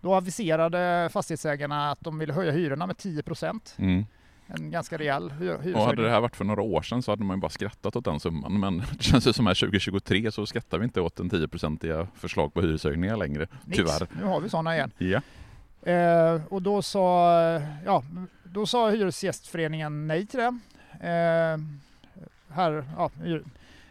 då 0.00 0.14
aviserade 0.14 1.08
fastighetsägarna 1.12 1.90
att 1.90 2.00
de 2.00 2.18
ville 2.18 2.32
höja 2.32 2.52
hyrorna 2.52 2.86
med 2.86 2.96
10 2.98 3.22
procent. 3.22 3.74
Mm. 3.78 4.06
En 4.46 4.70
ganska 4.70 4.98
rejäl 4.98 5.30
hy- 5.30 5.48
Och 5.50 5.56
hade 5.56 5.62
hyreshöjning. 5.64 6.04
det 6.04 6.10
här 6.10 6.20
varit 6.20 6.36
för 6.36 6.44
några 6.44 6.62
år 6.62 6.82
sedan 6.82 7.02
så 7.02 7.12
hade 7.12 7.24
man 7.24 7.36
ju 7.36 7.40
bara 7.40 7.50
skrattat 7.50 7.96
åt 7.96 8.04
den 8.04 8.20
summan. 8.20 8.60
Men 8.60 8.78
det 8.98 9.02
känns 9.02 9.26
ju 9.26 9.32
som 9.32 9.46
här 9.46 9.54
2023 9.54 10.32
så 10.32 10.46
skrattar 10.46 10.78
vi 10.78 10.84
inte 10.84 11.00
åt 11.00 11.16
den 11.16 11.30
10-procentiga 11.30 12.06
förslag 12.14 12.54
på 12.54 12.60
hyreshöjningar 12.60 13.16
längre. 13.16 13.46
Nix. 13.64 13.76
Tyvärr. 13.76 14.06
Nu 14.20 14.24
har 14.26 14.40
vi 14.40 14.48
sådana 14.48 14.74
igen. 14.74 14.90
Ja. 14.98 15.20
Eh, 15.92 16.40
och 16.50 16.62
då 16.62 16.82
sa, 16.82 17.32
ja, 17.84 18.02
då 18.44 18.66
sa 18.66 18.90
Hyresgästföreningen 18.90 20.06
nej 20.06 20.26
till 20.26 20.38
det. 20.40 20.58
Eh, 21.00 21.58
här, 22.54 22.84
ja, 22.96 23.10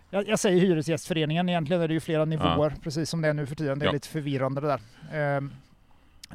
jag, 0.09 0.27
jag 0.27 0.39
säger 0.39 0.59
Hyresgästföreningen, 0.61 1.49
egentligen 1.49 1.81
är 1.81 1.87
det 1.87 1.93
ju 1.93 1.99
flera 1.99 2.25
nivåer, 2.25 2.73
precis 2.83 3.09
som 3.09 3.21
det 3.21 3.27
är 3.27 3.33
nu 3.33 3.45
för 3.45 3.55
tiden. 3.55 3.79
Det 3.79 3.85
är 3.85 3.87
Ja. 3.87 3.91
lite 3.91 4.07
förvirrande 4.07 4.61
det 4.61 4.67
där. 4.67 5.35
Eh, 5.37 5.41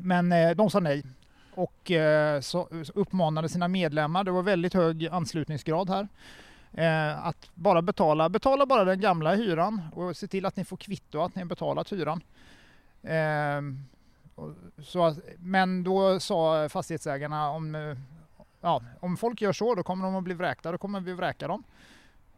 men 0.01 0.33
eh, 0.33 0.51
de 0.51 0.70
sa 0.70 0.81
nej 0.81 1.03
och 1.55 1.90
eh, 1.90 2.40
så, 2.40 2.68
uppmanade 2.94 3.48
sina 3.48 3.68
medlemmar, 3.68 4.25
det 4.25 4.31
var 4.31 4.42
väldigt 4.42 4.75
hög 4.75 5.07
anslutningsgrad 5.09 5.90
här, 5.90 6.09
eh, 6.72 7.27
att 7.27 7.51
bara 7.55 7.83
betala, 7.83 8.29
betala 8.29 8.66
bara 8.66 8.85
den 8.85 9.01
gamla 9.01 9.35
hyran 9.35 9.81
och 9.94 10.16
se 10.16 10.27
till 10.27 10.46
att 10.46 10.57
ni 10.57 10.64
får 10.64 10.77
kvitto 10.77 11.20
att 11.22 11.35
ni 11.35 11.42
har 11.42 11.48
betalat 11.48 11.92
hyran. 11.92 12.20
Så, 14.83 15.05
att- 15.05 15.18
men 15.38 15.85
då 15.85 16.20
sa 16.20 16.68
fastighetsägarna 16.68 17.50
om, 17.50 17.96
ja, 18.61 18.83
om 19.00 19.16
folk 19.16 19.40
gör 19.42 19.52
så 19.52 19.74
då 19.74 19.83
kommer 19.83 20.05
de 20.05 20.16
att 20.16 20.24
bli 20.24 20.35
vräkta, 20.35 20.72
då 20.72 20.78
kommer 20.78 21.00
vi 21.00 21.12
vräka 21.12 21.48
dem. 21.48 21.62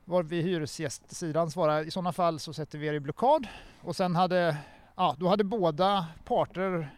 Var 0.04 0.22
vi 0.22 0.42
hyresgästsidan 0.42 1.50
svarade 1.50 1.84
i 1.84 1.90
sådana 1.90 2.12
fall 2.12 2.38
så 2.38 2.52
sätter 2.52 2.78
vi 2.78 2.86
er 2.86 2.94
i 2.94 3.00
blockad. 3.00 3.46
Och 3.82 3.96
sen 3.96 4.16
hade, 4.16 4.56
ja, 4.96 5.16
då 5.18 5.28
hade 5.28 5.44
båda 5.44 6.06
parter 6.24 6.90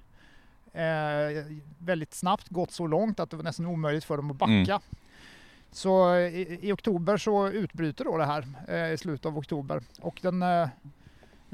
eh, 0.73 1.45
väldigt 1.79 2.15
snabbt 2.15 2.49
gått 2.49 2.71
så 2.71 2.87
långt 2.87 3.21
att 3.21 3.31
det 3.31 3.37
var 3.37 3.45
nästan 3.45 3.67
omöjligt 3.67 4.05
för 4.05 4.17
dem 4.17 4.31
att 4.31 4.37
backa. 4.37 4.53
Mm. 4.53 4.81
Så 5.71 6.17
i, 6.17 6.59
i 6.63 6.73
oktober 6.73 7.17
så 7.17 7.49
utbryter 7.49 8.05
då 8.05 8.17
det 8.17 8.25
här 8.25 8.47
eh, 8.69 8.93
i 8.93 8.97
slutet 8.99 9.27
av 9.27 9.39
oktober 9.39 9.83
och 10.01 10.19
den, 10.23 10.43
eh, 10.43 10.69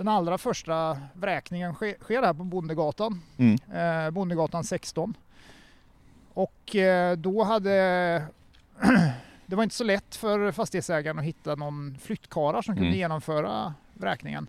den 0.03 0.09
allra 0.15 0.38
första 0.38 0.99
vräkningen 1.12 1.75
sker, 1.75 1.95
sker 2.01 2.23
här 2.23 2.35
på 2.35 2.45
Bondegatan, 2.45 3.23
Mm. 3.38 3.59
eh, 4.07 4.11
Bondegatan 4.11 4.65
16. 4.65 5.15
Och 6.35 6.77
eh, 6.77 7.17
då 7.17 7.43
hade 7.45 7.71
det 9.47 9.57
var 9.57 9.62
inte 9.62 9.75
så 9.75 9.85
lätt 9.85 10.17
för 10.17 10.53
fastighetsägaren 10.53 11.19
att 11.19 11.25
hitta 11.25 11.55
någon 11.55 11.99
flyttkarlar 12.03 12.62
som 12.62 12.75
kunde 12.75 12.88
Mm. 12.88 12.99
genomföra 12.99 13.75
vräkningen 13.95 14.47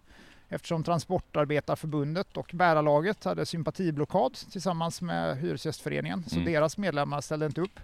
eftersom 0.49 0.83
Transportarbetarförbundet 0.83 2.37
och 2.37 2.51
bärarlaget 2.53 3.23
hade 3.23 3.45
sympatiblockad 3.45 4.33
tillsammans 4.51 5.01
med 5.01 5.37
Hyresgästföreningen 5.37 6.23
så 6.27 6.35
Mm. 6.35 6.51
deras 6.53 6.77
medlemmar 6.77 7.21
ställde 7.21 7.45
inte 7.45 7.61
upp. 7.61 7.79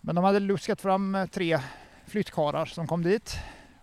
Men 0.00 0.14
de 0.14 0.24
hade 0.24 0.40
luskat 0.40 0.80
fram 0.80 1.14
eh, 1.14 1.26
tre 1.26 1.58
flyttkarlar 2.06 2.66
som 2.66 2.86
kom 2.86 3.02
dit 3.02 3.36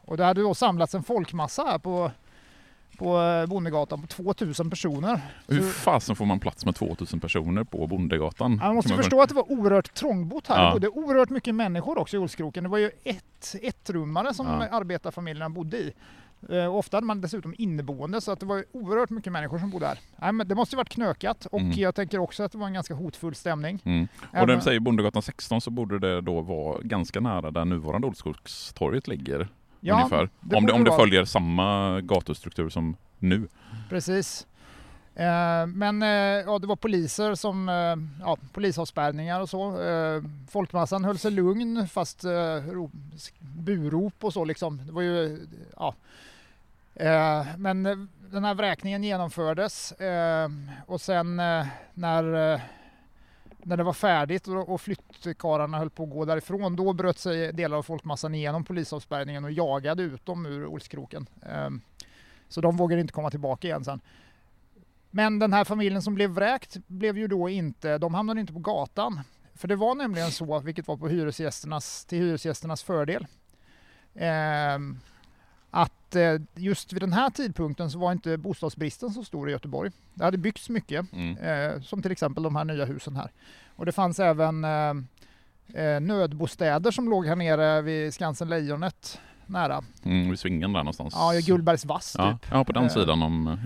och 0.05 0.17
det 0.17 0.23
hade 0.25 0.41
då 0.41 0.53
samlats 0.55 0.95
en 0.95 1.03
folkmassa 1.03 1.63
här 1.63 1.77
på, 1.79 2.11
på 2.97 3.21
eh, 3.21 3.45
Bondegatan 3.45 4.01
på 4.01 4.07
2000 4.07 4.69
personer. 4.69 5.21
Hur 5.47 5.61
fasen 5.61 6.15
får 6.15 6.25
man 6.25 6.39
plats 6.39 6.65
med 6.65 6.75
2000 6.75 7.19
personer 7.19 7.63
på 7.63 7.87
Bondegatan? 7.87 8.55
Man 8.55 8.75
måste 8.75 8.91
man- 8.93 8.97
förstå 8.97 9.21
att 9.21 9.29
det 9.29 9.35
var 9.35 9.51
oerhört 9.51 9.93
trångbott 9.93 10.47
här. 10.47 10.63
Ja. 10.63 10.65
Det 10.65 10.73
bodde 10.73 10.87
oerhört 10.89 11.29
mycket 11.29 11.55
människor 11.55 11.97
också 11.97 12.15
i 12.17 12.19
Olskroken. 12.19 12.63
Det 12.63 12.69
var 12.69 12.77
ju 12.77 12.91
ett, 13.03 13.55
ett 13.61 13.89
rummare 13.89 14.33
som 14.33 14.47
Ja. 14.47 14.67
arbetarfamiljerna 14.71 15.49
bodde 15.49 15.77
i. 15.77 15.93
Eh, 16.49 16.65
och 16.65 16.77
ofta 16.77 16.97
hade 16.97 17.07
man 17.07 17.21
dessutom 17.21 17.55
inneboende 17.57 18.21
så 18.21 18.31
att 18.31 18.39
det 18.39 18.45
var 18.45 18.65
oerhört 18.71 19.09
mycket 19.09 19.31
människor 19.33 19.59
som 19.59 19.69
bodde 19.69 19.87
här. 19.87 19.99
Nej, 20.17 20.31
men 20.31 20.47
det 20.47 20.55
måste 20.55 20.75
ju 20.75 20.77
varit 20.77 20.89
knökat 20.89 21.45
och 21.45 21.59
Mm. 21.59 21.71
jag 21.79 21.95
tänker 21.95 22.19
också 22.19 22.43
att 22.43 22.51
det 22.51 22.57
var 22.57 22.67
en 22.67 22.73
ganska 22.73 22.93
hotfull 22.93 23.35
stämning. 23.35 23.79
Mm. 23.85 24.07
Och 24.21 24.35
Även- 24.37 24.47
när 24.47 24.55
vi 24.55 24.61
säger 24.61 24.79
Bondegatan 24.79 25.21
16 25.21 25.61
så 25.61 25.71
borde 25.71 25.99
det 25.99 26.21
då 26.21 26.41
vara 26.41 26.81
ganska 26.81 27.19
nära 27.19 27.51
där 27.51 27.65
nuvarande 27.65 28.07
Olskogstorget 28.07 29.07
ligger. 29.07 29.47
Ja, 29.85 29.95
ungefär. 29.95 30.29
det 30.41 30.55
om 30.55 30.65
det, 30.65 30.73
om 30.73 30.83
det 30.83 30.91
följer 30.91 31.25
samma 31.25 32.01
gatustruktur 32.01 32.69
som 32.69 32.95
nu. 33.19 33.47
Precis. 33.89 34.47
Eh, 35.15 35.65
Men 35.67 36.01
eh, 36.03 36.07
ja, 36.45 36.59
det 36.59 36.67
var 36.67 36.75
poliser 36.75 37.35
som, 37.35 37.69
eh, 37.69 37.95
ja, 38.25 38.37
polisavspärrningar 38.53 39.41
och 39.41 39.49
så. 39.49 39.77
Folkmassan 40.49 41.03
höll 41.05 41.17
sig 41.17 41.31
lugn 41.31 41.87
fast 41.87 42.23
ro- 42.65 42.91
burop 43.39 44.23
och 44.23 44.33
så 44.33 44.45
liksom. 44.45 44.81
Det 44.85 44.91
var 44.91 45.01
ju, 45.01 45.47
ja. 45.77 45.95
Men 47.57 47.83
den 48.31 48.43
här 48.43 48.53
vräkningen 48.55 49.03
genomfördes 49.03 49.93
och 50.85 51.01
sen 51.01 51.35
när, 51.93 52.61
när 53.65 53.77
det 53.77 53.83
var 53.83 53.93
färdigt 53.93 54.47
och 54.47 54.69
och 54.69 54.81
flyttkarlarna 54.81 55.77
höll 55.77 55.89
på 55.89 56.03
att 56.03 56.09
gå 56.09 56.25
därifrån, 56.25 56.75
då 56.75 56.93
bröt 56.93 57.19
sig 57.19 57.53
delar 57.53 57.77
av 57.77 57.83
folkmassan 57.83 58.35
igenom 58.35 58.63
polisavspärrningen 58.63 59.43
och 59.43 59.51
jagade 59.51 60.03
ut 60.03 60.25
dem 60.25 60.45
ur 60.45 60.65
Olskroken. 60.65 61.29
Ehm, 61.41 61.81
så 62.47 62.61
de 62.61 62.77
vågade 62.77 63.01
inte 63.01 63.13
komma 63.13 63.29
tillbaka 63.29 63.67
igen 63.67 63.85
sen. 63.85 64.01
Men 65.11 65.39
den 65.39 65.53
här 65.53 65.63
familjen 65.63 66.01
som 66.01 66.15
blev 66.15 66.29
vräkt 66.29 66.77
blev 66.87 67.17
ju 67.17 67.27
då 67.27 67.49
inte, 67.49 67.97
de 67.97 68.13
hamnade 68.13 68.39
inte 68.39 68.53
på 68.53 68.59
gatan. 68.59 69.19
För 69.55 69.67
det 69.67 69.75
var 69.75 69.95
nämligen 69.95 70.31
så, 70.31 70.59
vilket 70.59 70.87
var 70.87 70.97
på 70.97 71.07
hyresgästernas, 71.07 72.05
till 72.05 72.17
hyresgästernas 72.17 72.83
fördel, 72.83 73.27
ehm, 74.15 74.99
att 76.15 76.41
eh, 76.41 76.45
just 76.55 76.93
vid 76.93 77.01
den 77.01 77.13
här 77.13 77.29
tidpunkten 77.29 77.91
så 77.91 77.99
var 77.99 78.11
inte 78.11 78.37
bostadsbristen 78.37 79.09
så 79.09 79.23
stor 79.23 79.49
i 79.49 79.51
Göteborg. 79.51 79.91
Det 80.13 80.23
hade 80.23 80.37
byggts 80.37 80.69
mycket, 80.69 81.05
Mm. 81.13 81.37
eh, 81.37 81.81
som 81.81 82.01
till 82.01 82.11
exempel 82.11 82.43
de 82.43 82.55
här 82.55 82.63
nya 82.65 82.85
husen 82.85 83.15
här. 83.15 83.31
Och 83.75 83.85
det 83.85 83.91
fanns 83.91 84.19
även 84.19 84.63
eh, 84.63 84.93
nödbostäder 86.01 86.91
som 86.91 87.09
låg 87.09 87.27
här 87.27 87.35
nere 87.35 87.81
vid 87.81 88.13
Skansen 88.13 88.49
Lejonet 88.49 89.19
nära. 89.45 89.83
Mm, 90.03 90.29
vid 90.29 90.39
svingen 90.39 90.73
där 90.73 90.79
någonstans. 90.79 91.13
Ja, 91.17 91.31
Gullbergs 91.45 91.85
vass 91.85 92.15
ja, 92.17 92.31
typ. 92.41 92.51
ja, 92.51 92.63
på 92.63 92.71
den 92.71 92.89
sidan 92.89 93.21
om... 93.23 93.57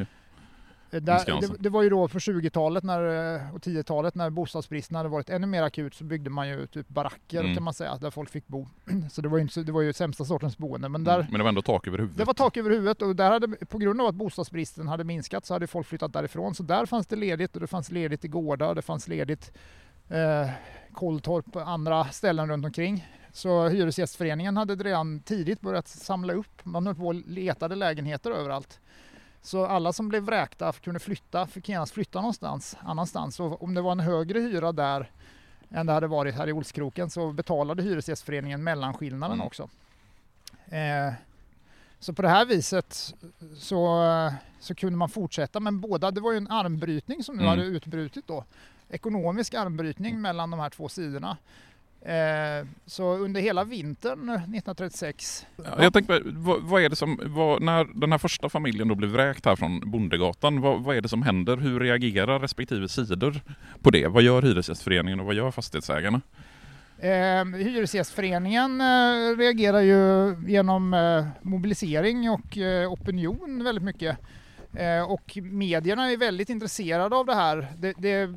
eh, 0.91 1.01
Där, 1.01 1.41
det, 1.41 1.55
det 1.59 1.69
var 1.69 1.81
ju 1.83 1.89
då 1.89 2.07
på 2.07 2.17
20-talet 2.19 2.83
när, 2.83 3.35
eh, 3.35 3.55
och 3.55 3.59
10-talet 3.61 4.15
när 4.15 4.29
bostadsbristen 4.29 4.95
hade 4.97 5.09
varit 5.09 5.29
ännu 5.29 5.47
mer 5.47 5.63
akut 5.63 5.93
så 5.95 6.03
byggde 6.03 6.29
man 6.29 6.49
ju 6.49 6.67
typ 6.67 6.87
baracker 6.89 7.39
Mm. 7.39 7.53
kan 7.55 7.63
man 7.63 7.73
säga 7.73 7.97
där 7.97 8.09
folk 8.11 8.29
fick 8.29 8.47
bo. 8.47 8.67
Så 9.11 9.21
det 9.21 9.27
var 9.29 9.37
ju, 9.37 9.41
inte, 9.41 9.63
det 9.63 9.71
var 9.71 9.81
ju 9.81 9.93
sämsta 9.93 10.25
sortens 10.25 10.57
boende. 10.57 10.89
Men 10.89 11.03
där, 11.03 11.27
Men 11.29 11.37
det 11.39 11.43
var 11.43 11.49
ändå 11.49 11.61
tak 11.61 11.87
över 11.87 11.97
huvudet. 11.97 12.17
det 12.17 12.23
var 12.23 12.33
tak 12.33 12.57
över 12.57 12.69
huvudet 12.69 13.01
och 13.01 13.15
där 13.15 13.31
hade, 13.31 13.47
på 13.65 13.77
grund 13.77 14.01
av 14.01 14.07
att 14.07 14.15
bostadsbristen 14.15 14.87
hade 14.87 15.03
minskat 15.03 15.45
så 15.45 15.53
hade 15.53 15.67
folk 15.67 15.87
flyttat 15.87 16.13
därifrån. 16.13 16.55
Så 16.55 16.63
där 16.63 16.85
fanns 16.85 17.07
det 17.07 17.15
ledigt 17.15 17.55
och 17.55 17.61
det 17.61 17.67
fanns 17.67 17.91
ledigt 17.91 18.25
i 18.25 18.27
gårdar, 18.27 18.75
det 18.75 18.81
fanns 18.81 19.07
ledigt 19.07 19.51
eh, 20.09 20.49
Kolltorp 20.93 21.55
och 21.55 21.69
andra 21.69 22.05
ställen 22.05 22.49
runt 22.49 22.65
omkring. 22.65 23.07
Så 23.33 23.67
Hyresgästföreningen 23.67 24.57
hade 24.57 24.75
redan 24.75 25.19
tidigt 25.19 25.61
börjat 25.61 25.87
samla 25.87 26.33
upp, 26.33 26.61
man 26.65 26.85
höll 26.85 26.95
på 26.95 27.07
och 27.07 27.15
letade 27.15 27.75
lägenheter 27.75 28.31
överallt. 28.31 28.79
Så 29.47 29.65
alla 29.65 29.93
som 29.93 30.09
blev 30.09 30.23
vräkta 30.23 30.71
kunde 30.73 30.99
flytta, 30.99 31.47
fick 31.47 31.69
genast 31.69 31.93
flytta 31.93 32.19
någonstans 32.21 32.77
annanstans. 32.81 33.39
Och 33.39 33.63
om 33.63 33.73
det 33.73 33.81
var 33.81 33.91
en 33.91 33.99
högre 33.99 34.39
hyra 34.39 34.71
där 34.71 35.11
än 35.69 35.85
det 35.85 35.93
hade 35.93 36.07
varit 36.07 36.35
här 36.35 36.49
i 36.49 36.53
Olskroken 36.53 37.09
så 37.09 37.31
betalade 37.31 37.83
Hyresgästföreningen 37.83 38.63
mellanskillnaden 38.63 39.35
Mm. 39.35 39.47
också. 39.47 39.69
Eh, 40.65 41.13
så 41.99 42.13
på 42.13 42.21
det 42.21 42.29
här 42.29 42.45
viset 42.45 43.13
så, 43.57 44.03
så 44.59 44.75
kunde 44.75 44.97
man 44.97 45.09
fortsätta 45.09 45.59
men 45.59 45.79
båda, 45.79 46.11
det 46.11 46.21
var 46.21 46.31
ju 46.31 46.37
en 46.37 46.51
armbrytning 46.51 47.23
som 47.23 47.35
nu 47.35 47.41
Mm. 47.43 47.49
hade 47.49 47.63
utbrutit 47.63 48.27
då. 48.27 48.43
Ekonomisk 48.89 49.53
armbrytning 49.53 50.21
mellan 50.21 50.51
de 50.51 50.59
här 50.59 50.69
två 50.69 50.89
sidorna. 50.89 51.37
Eh, 52.01 52.67
så 52.85 53.13
under 53.17 53.41
hela 53.41 53.63
vintern 53.63 54.29
1936 54.29 55.45
Ja, 55.57 55.83
Jag 55.83 55.93
tänker, 55.93 56.21
vad, 56.25 56.63
vad 56.63 56.81
är 56.81 56.89
det 56.89 56.95
som, 56.95 57.19
vad, 57.23 57.61
när 57.61 57.87
den 57.99 58.11
här 58.11 58.19
första 58.19 58.49
familjen 58.49 58.87
då 58.87 58.95
blev 58.95 59.09
vräkt 59.09 59.45
här 59.45 59.55
från 59.55 59.91
Bondegatan, 59.91 60.61
vad, 60.61 60.83
vad 60.83 60.97
är 60.97 61.01
det 61.01 61.09
som 61.09 61.21
händer? 61.21 61.57
Hur 61.57 61.79
reagerar 61.79 62.39
respektive 62.39 62.87
sidor 62.87 63.41
på 63.81 63.89
det? 63.89 64.07
Vad 64.07 64.23
gör 64.23 64.41
Hyresgästföreningen 64.41 65.19
och 65.19 65.25
vad 65.25 65.35
gör 65.35 65.51
fastighetsägarna? 65.51 66.21
Eh, 66.99 67.45
Hyresgästföreningen 67.45 68.81
eh, 68.81 69.37
reagerar 69.37 69.81
ju 69.81 70.35
genom 70.47 70.93
eh, 70.93 71.25
mobilisering 71.41 72.29
och 72.29 72.57
eh, 72.57 72.91
opinion 72.91 73.63
väldigt 73.63 73.83
mycket. 73.83 74.17
Eh, 74.73 75.11
och 75.11 75.37
medierna 75.41 76.11
är 76.11 76.17
väldigt 76.17 76.49
intresserade 76.49 77.15
av 77.15 77.25
det 77.25 77.35
här. 77.35 77.67
Det, 77.77 77.93
det 77.97 78.29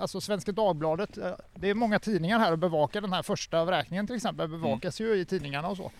alltså 0.00 0.20
Svenska 0.20 0.52
Dagbladet, 0.52 1.18
eh, 1.18 1.32
det 1.54 1.70
är 1.70 1.74
många 1.74 1.98
tidningar 1.98 2.38
här 2.38 2.52
och 2.52 2.58
bevakar 2.58 3.00
den 3.00 3.12
här 3.12 3.22
första 3.22 3.64
vräkningen 3.64 4.06
till 4.06 4.16
exempel, 4.16 4.48
bevakas 4.48 5.00
ju 5.00 5.14
i 5.14 5.24
tidningarna 5.24 5.68
och 5.68 5.76
så. 5.76 5.90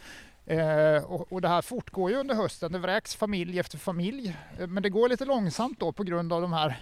Eh, 0.47 1.05
och, 1.05 1.33
och 1.33 1.41
det 1.41 1.49
här 1.49 1.63
fortgår 1.63 2.11
ju 2.11 2.17
under 2.17 2.35
hösten, 2.35 2.73
det 2.73 2.79
vräks 2.79 3.17
familj 3.17 3.59
efter 3.59 3.79
familj. 3.79 4.37
Eh, 4.59 4.67
men 4.67 4.83
det 4.83 4.91
går 4.91 5.09
lite 5.09 5.25
långsamt 5.25 5.81
då 5.81 5.93
på 5.93 6.03
grund 6.05 6.33
av 6.33 6.43
de 6.43 6.53
här 6.53 6.77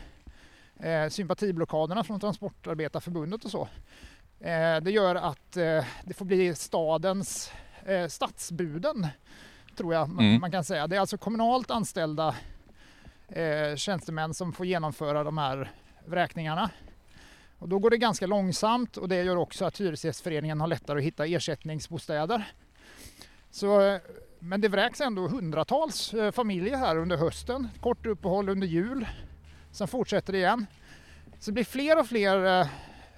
eh, 0.80 1.08
sympatiblockaderna 1.08 2.04
från 2.04 2.20
Transportarbetarförbundet 2.20 3.44
och 3.44 3.50
så. 3.50 3.68
Eh, 4.40 4.76
det 4.82 4.90
gör 4.90 5.14
att 5.14 5.52
det 6.04 6.14
får 6.16 6.24
bli 6.24 6.54
stadens 6.54 7.52
stadsbuden, 8.08 9.06
tror 9.76 9.94
jag 9.94 10.08
man, 10.08 10.24
Mm. 10.24 10.40
man 10.40 10.50
kan 10.50 10.64
säga. 10.64 10.86
Det 10.86 10.96
är 10.96 11.00
alltså 11.00 11.18
kommunalt 11.18 11.70
anställda 11.70 12.34
eh, 13.28 13.76
tjänstemän 13.76 14.34
som 14.34 14.52
får 14.52 14.66
genomföra 14.66 15.24
de 15.24 15.38
här 15.38 15.70
vräkningarna. 16.04 16.70
Och 17.58 17.68
då 17.68 17.78
går 17.78 17.90
det 17.90 17.96
ganska 17.96 18.26
långsamt 18.26 18.96
och 18.96 19.08
det 19.08 19.22
gör 19.22 19.36
också 19.36 19.64
att 19.64 19.80
Hyresgästföreningen 19.80 20.60
har 20.60 20.68
lättare 20.68 20.98
att 20.98 21.04
hitta 21.04 21.26
ersättningsbostäder. 21.26 22.52
Så, 23.50 23.80
eh, 23.80 24.00
men 24.38 24.60
det 24.60 24.68
vräks 24.68 25.00
ändå 25.00 25.28
hundratals 25.28 26.14
eh, 26.14 26.32
familjer 26.32 26.76
här 26.76 26.96
under 26.96 27.16
hösten. 27.16 27.68
Kort 27.80 28.06
uppehåll 28.06 28.48
under 28.48 28.66
jul. 28.66 29.06
Sen 29.70 29.88
fortsätter 29.88 30.32
det 30.32 30.38
igen. 30.38 30.66
Så 31.38 31.50
det 31.50 31.52
blir 31.52 31.64
fler 31.64 31.98
och 31.98 32.06
fler 32.06 32.60
eh, 32.60 32.66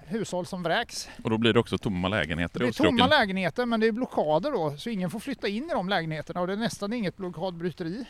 hushåll 0.07 0.47
som 0.47 0.63
vräks. 0.63 1.09
Och 1.25 1.31
då 1.31 1.39
blir 1.39 1.53
det 1.53 1.61
också 1.61 1.79
tomma 1.79 2.09
lägenheter 2.09 2.61
Det 2.61 2.67
är 2.67 2.73
tomma 2.73 3.07
lägenheter 3.07 3.67
men 3.67 3.81
det 3.81 3.87
är 3.87 3.93
blockader 3.93 4.53
då 4.53 4.77
så 4.77 4.91
ingen 4.91 5.11
får 5.11 5.21
flytta 5.21 5.49
in 5.49 5.65
i 5.65 5.73
de 5.73 5.89
lägenheterna 5.89 6.41
och 6.41 6.47
det 6.47 6.53
är 6.53 6.57
nästan 6.57 6.93
inget 6.93 7.17
blockadbryteri. 7.17 8.05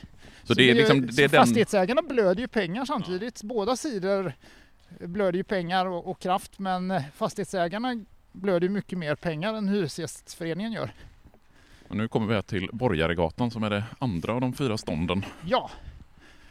Så 0.44 0.54
det 0.54 0.70
är 0.70 0.74
liksom, 0.74 1.06
det 1.06 1.12
så 1.12 1.22
är 1.22 1.28
den... 1.28 1.40
fastighetsägarna 1.40 2.02
blöder 2.02 2.40
ju 2.40 2.48
pengar 2.48 2.85
samtidigt. 2.85 3.42
Båda 3.42 3.76
sidor 3.76 4.32
blöder 4.98 5.37
ju 5.37 5.44
pengar 5.44 5.87
och, 5.87 6.11
och 6.11 6.18
kraft 6.18 6.59
men 6.59 7.02
fastighetsägarna 7.14 8.04
blöder 8.32 8.66
ju 8.66 8.74
mycket 8.74 8.98
mer 8.98 9.14
pengar 9.14 9.54
än 9.54 9.68
Hyresgästföreningen 9.68 10.72
gör. 10.72 10.90
Och 11.88 11.96
nu 11.96 12.09
kommer 12.09 12.26
vi 12.26 12.35
här 12.35 12.42
till 12.42 12.68
Borgaregatan 12.72 13.50
som 13.50 13.62
är 13.62 13.70
det 13.70 13.85
andra 13.98 14.32
av 14.32 14.40
de 14.40 14.52
fyra 14.52 14.78
stånden. 14.78 15.24
Ja. 15.44 15.70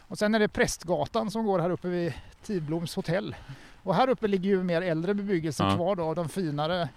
Och 0.07 0.17
sen 0.17 0.35
är 0.35 0.39
det 0.39 0.47
Prästgatan 0.47 1.31
som 1.31 1.45
går 1.45 1.59
här 1.59 1.69
uppe 1.69 1.87
vid 1.87 2.13
Tidbloms 2.43 2.95
hotell. 2.95 3.35
Och 3.85 3.95
här 3.95 4.09
uppe 4.09 4.27
ligger 4.27 4.49
ju 4.49 4.63
mer 4.63 4.81
äldre 4.81 5.13
bebyggelse 5.13 5.63
Ja. 5.63 5.75
kvar 5.75 5.95
då, 5.95 6.13
de 6.13 6.29
finare 6.29 6.89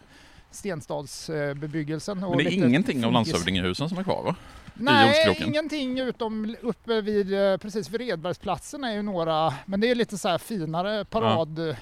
stenstadsbebyggelsen. 0.50 2.24
och 2.24 2.36
Men 2.36 2.44
det 2.44 2.50
är 2.50 2.64
ingenting 2.66 3.04
av 3.04 3.12
landshövdingehusen 3.12 3.88
som 3.88 3.98
är 3.98 4.02
kvar 4.04 4.22
va? 4.22 4.36
Nej, 4.74 5.36
ingenting 5.46 5.98
utom 5.98 6.56
uppe 6.62 7.00
vid, 7.00 7.34
eh, 7.34 7.56
precis 7.56 7.90
vid 7.90 8.00
Redbergsplatsen 8.00 8.84
är 8.84 8.92
ju 8.92 9.02
några, 9.02 9.54
men 9.66 9.80
det 9.80 9.90
är 9.90 9.94
lite 9.94 10.18
så 10.18 10.28
här 10.28 10.38
finare 10.38 11.04
parad 11.04 11.76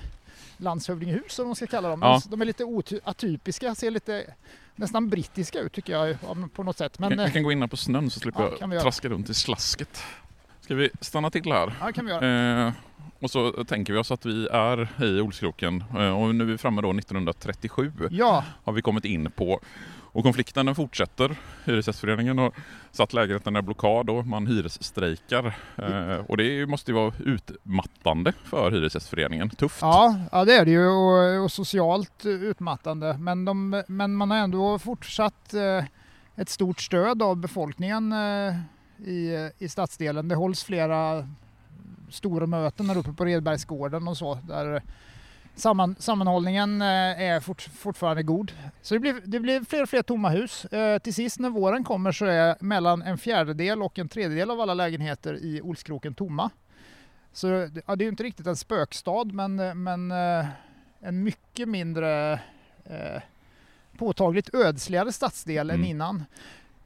landshövdingehus 0.57 1.33
som 1.33 1.47
de 1.47 1.55
ska 1.55 1.67
kalla 1.67 1.89
dem. 1.89 2.01
Ja. 2.03 2.23
De 2.29 2.41
är 2.41 2.45
lite 2.45 2.65
atypiska, 3.05 3.75
ser 3.75 3.91
lite 3.91 4.35
nästan 4.77 5.09
brittiska 5.09 5.59
ut 5.61 5.73
tycker 5.73 5.93
jag 5.93 6.17
på 6.55 6.63
något 6.63 6.79
sätt. 6.79 6.99
Men 6.99 7.09
Men, 7.09 7.19
vi 7.19 7.25
eh, 7.25 7.31
kan 7.33 7.43
gå 7.43 7.53
in 7.53 7.61
här 7.61 7.69
på 7.69 7.77
snön 7.77 8.11
så 8.11 8.21
slipper 8.21 8.43
Ja, 8.43 8.57
kan 8.59 8.73
jag 8.73 8.83
traska 8.83 9.09
runt 9.09 9.31
i 9.31 9.35
slasket. 9.35 10.03
Ska 10.67 10.75
vi 10.75 10.91
stanna 11.01 11.31
till 11.31 11.53
här? 11.53 11.73
ja, 11.81 11.93
kan 11.93 12.07
vi 12.07 12.13
göra. 12.13 12.67
Eh, 12.67 12.73
och 13.21 13.31
så 13.31 13.65
tänker 13.65 13.93
vi 13.93 13.99
oss 13.99 14.11
att 14.11 14.27
vi 14.27 14.47
är 14.47 15.05
i 15.05 15.21
Olskroken 15.21 15.85
eh, 15.99 16.23
och 16.23 16.35
nu 16.35 16.45
är 16.45 16.49
vi 16.49 16.59
framme 16.59 16.83
då 16.83 16.91
1937 16.91 17.93
Ja, 18.11 18.45
har 18.65 18.73
vi 18.73 18.83
kommit 18.83 19.05
in 19.05 19.31
på. 19.31 19.61
Och 20.13 20.23
konflikten 20.23 20.67
den 20.67 20.75
fortsätter. 20.75 21.37
Hyresgästföreningen 21.65 22.39
har 22.39 22.53
satt 22.93 23.13
lägenheterna 23.13 23.59
i 23.59 23.63
blockad 23.63 24.11
och 24.11 24.27
man 24.27 24.47
hyresstrejkar. 24.47 25.47
Eh, 25.77 26.17
och 26.29 26.37
det 26.37 26.67
måste 26.67 26.91
ju 26.91 26.95
vara 26.95 27.13
utmattande 27.25 28.33
för 28.45 28.71
Hyresgästföreningen. 28.71 29.51
Tufft. 29.51 29.83
ja, 29.83 30.21
ja, 30.33 30.45
det 30.45 30.55
är 30.55 30.65
det 30.65 30.71
ju 30.71 30.89
och, 30.89 31.45
och 31.45 31.53
socialt 31.53 32.27
utmattande. 32.27 33.19
Men, 33.19 33.45
de, 33.45 33.83
men 33.89 34.15
man 34.15 34.31
har 34.31 34.39
ändå 34.39 34.79
fortsatt 34.79 35.55
eh, 35.55 35.85
ett 36.37 36.49
stort 36.49 36.81
stöd 36.81 37.23
av 37.23 37.37
befolkningen 37.37 38.13
eh, 38.13 38.55
i, 39.05 39.51
i 39.59 39.69
stadsdelen. 39.69 40.29
Det 40.29 40.35
hålls 40.35 40.65
flera 40.65 41.29
stora 42.11 42.47
möten 42.47 42.89
här 42.89 42.99
uppe 42.99 43.13
på 43.13 43.25
Redbergsgården 43.25 44.09
och 44.09 44.17
så 44.17 44.39
där 44.49 44.83
samman, 45.55 45.97
sammanhållningen 45.99 46.83
eh, 46.83 47.21
är 47.21 47.41
fort, 47.41 47.63
fortfarande 47.63 48.23
god. 48.23 48.53
Så 48.83 48.95
det 48.95 49.01
blir, 49.01 49.21
det 49.25 49.41
blir 49.41 49.65
fler 49.65 49.83
och 49.83 49.89
fler 49.89 50.03
tomma 50.03 50.29
hus. 50.29 50.65
Eh, 50.65 50.99
till 50.99 51.15
sist 51.15 51.39
när 51.39 51.51
våren 51.51 51.85
kommer 51.85 52.13
så 52.13 52.25
är 52.25 52.57
mellan 52.61 53.03
en 53.03 53.19
fjärdedel 53.19 53.83
och 53.83 53.99
en 53.99 54.09
tredjedel 54.09 54.51
av 54.51 54.61
alla 54.61 54.75
lägenheter 54.75 55.35
i 55.35 55.61
Olskroken 55.61 56.15
tomma. 56.15 56.51
Så 57.33 57.47
ja, 57.87 57.97
det 57.97 58.03
är 58.03 58.07
ju 58.07 58.09
inte 58.09 58.23
riktigt 58.23 58.47
en 58.47 58.57
spökstad 58.57 59.25
men, 59.25 59.83
men 59.83 60.11
eh, 60.11 60.47
en 61.01 61.23
mycket 61.23 61.69
mindre 61.69 62.33
eh, 62.85 63.23
påtagligt 63.99 64.55
ödsligare 64.55 65.13
stadsdel 65.13 65.71
mm. 65.71 65.81
än 65.81 65.87
innan. 65.87 66.25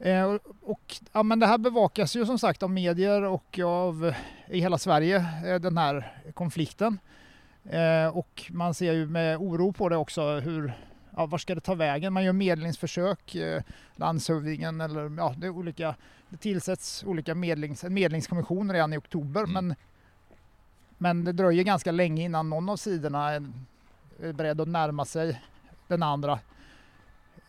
Eh, 0.00 0.36
och, 0.60 0.96
ja, 1.12 1.22
men 1.22 1.38
det 1.38 1.46
här 1.46 1.58
bevakas 1.58 2.16
ju 2.16 2.26
som 2.26 2.38
sagt 2.38 2.62
av 2.62 2.70
medier 2.70 3.22
och 3.22 3.58
av 3.64 4.14
i 4.48 4.60
hela 4.60 4.78
Sverige, 4.78 5.26
eh, 5.46 5.60
den 5.60 5.78
här 5.78 6.12
konflikten. 6.34 6.98
Eh, 7.64 8.16
och 8.16 8.46
man 8.50 8.74
ser 8.74 8.92
ju 8.92 9.06
med 9.06 9.36
oro 9.36 9.72
på 9.72 9.88
det 9.88 9.96
också 9.96 10.38
hur, 10.38 10.72
ja, 11.16 11.26
var 11.26 11.38
ska 11.38 11.54
det 11.54 11.60
ta 11.60 11.74
vägen? 11.74 12.12
Man 12.12 12.24
gör 12.24 12.32
medlingsförsök, 12.32 13.34
eh, 13.34 13.62
landshövdingen 13.96 14.80
eller 14.80 15.16
ja, 15.16 15.34
det 15.38 15.50
olika, 15.50 15.94
det 16.28 16.36
tillsätts 16.36 17.04
olika 17.04 17.34
medlings, 17.34 17.84
en 17.84 17.94
medlingskommission 17.94 18.72
redan 18.72 18.92
i 18.92 18.98
oktober 18.98 19.40
mm. 19.44 19.52
men, 19.52 19.74
men 20.98 21.24
det 21.24 21.32
dröjer 21.32 21.64
ganska 21.64 21.92
länge 21.92 22.24
innan 22.24 22.50
någon 22.50 22.68
av 22.68 22.76
sidorna 22.76 23.30
är, 23.30 23.46
är 24.22 24.32
beredd 24.32 24.60
att 24.60 24.68
närma 24.68 25.04
sig 25.04 25.40
den 25.88 26.02
andra. 26.02 26.38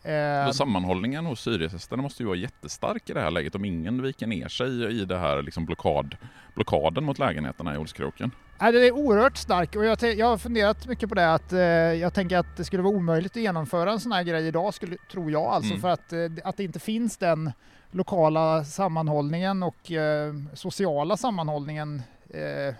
Eh, 0.02 0.50
sammanhållningen 0.50 1.26
hos 1.26 1.46
hyresgästerna 1.46 2.02
måste 2.02 2.22
ju 2.22 2.26
vara 2.26 2.36
jättestark 2.36 3.10
i 3.10 3.12
det 3.12 3.20
här 3.20 3.30
läget 3.30 3.54
om 3.54 3.64
ingen 3.64 4.02
viker 4.02 4.26
ner 4.26 4.48
sig 4.48 5.00
i 5.00 5.04
det 5.04 5.18
här 5.18 5.42
liksom 5.42 5.66
blockad, 5.66 6.16
blockaden 6.54 7.04
mot 7.04 7.18
lägenheterna 7.18 7.74
i 7.74 7.78
Olskroken. 7.78 8.30
Nej, 8.60 8.72
det 8.72 8.86
är 8.86 8.92
oerhört 8.92 9.36
stark 9.36 9.76
och 9.76 9.84
jag, 9.84 10.02
jag 10.02 10.26
har 10.26 10.38
funderat 10.38 10.86
mycket 10.86 11.08
på 11.08 11.14
det 11.14 11.34
att 11.34 11.52
eh, 11.52 11.60
jag 11.60 12.14
tänker 12.14 12.38
att 12.38 12.56
det 12.56 12.64
skulle 12.64 12.82
vara 12.82 12.94
omöjligt 12.94 13.32
att 13.32 13.42
genomföra 13.42 13.92
en 13.92 14.00
sån 14.00 14.12
här 14.12 14.22
grej 14.22 14.46
idag, 14.46 14.74
skulle, 14.74 14.96
tror 15.12 15.30
jag, 15.30 15.44
alltså 15.44 15.70
mm. 15.70 15.80
för 15.80 15.88
att, 15.88 16.12
eh, 16.12 16.20
att 16.44 16.56
det 16.56 16.64
inte 16.64 16.78
finns 16.78 17.16
den 17.16 17.52
lokala 17.90 18.64
sammanhållningen 18.64 19.62
och 19.62 19.92
eh, 19.92 20.34
sociala 20.54 21.16
sammanhållningen 21.16 22.02
eh, 22.30 22.74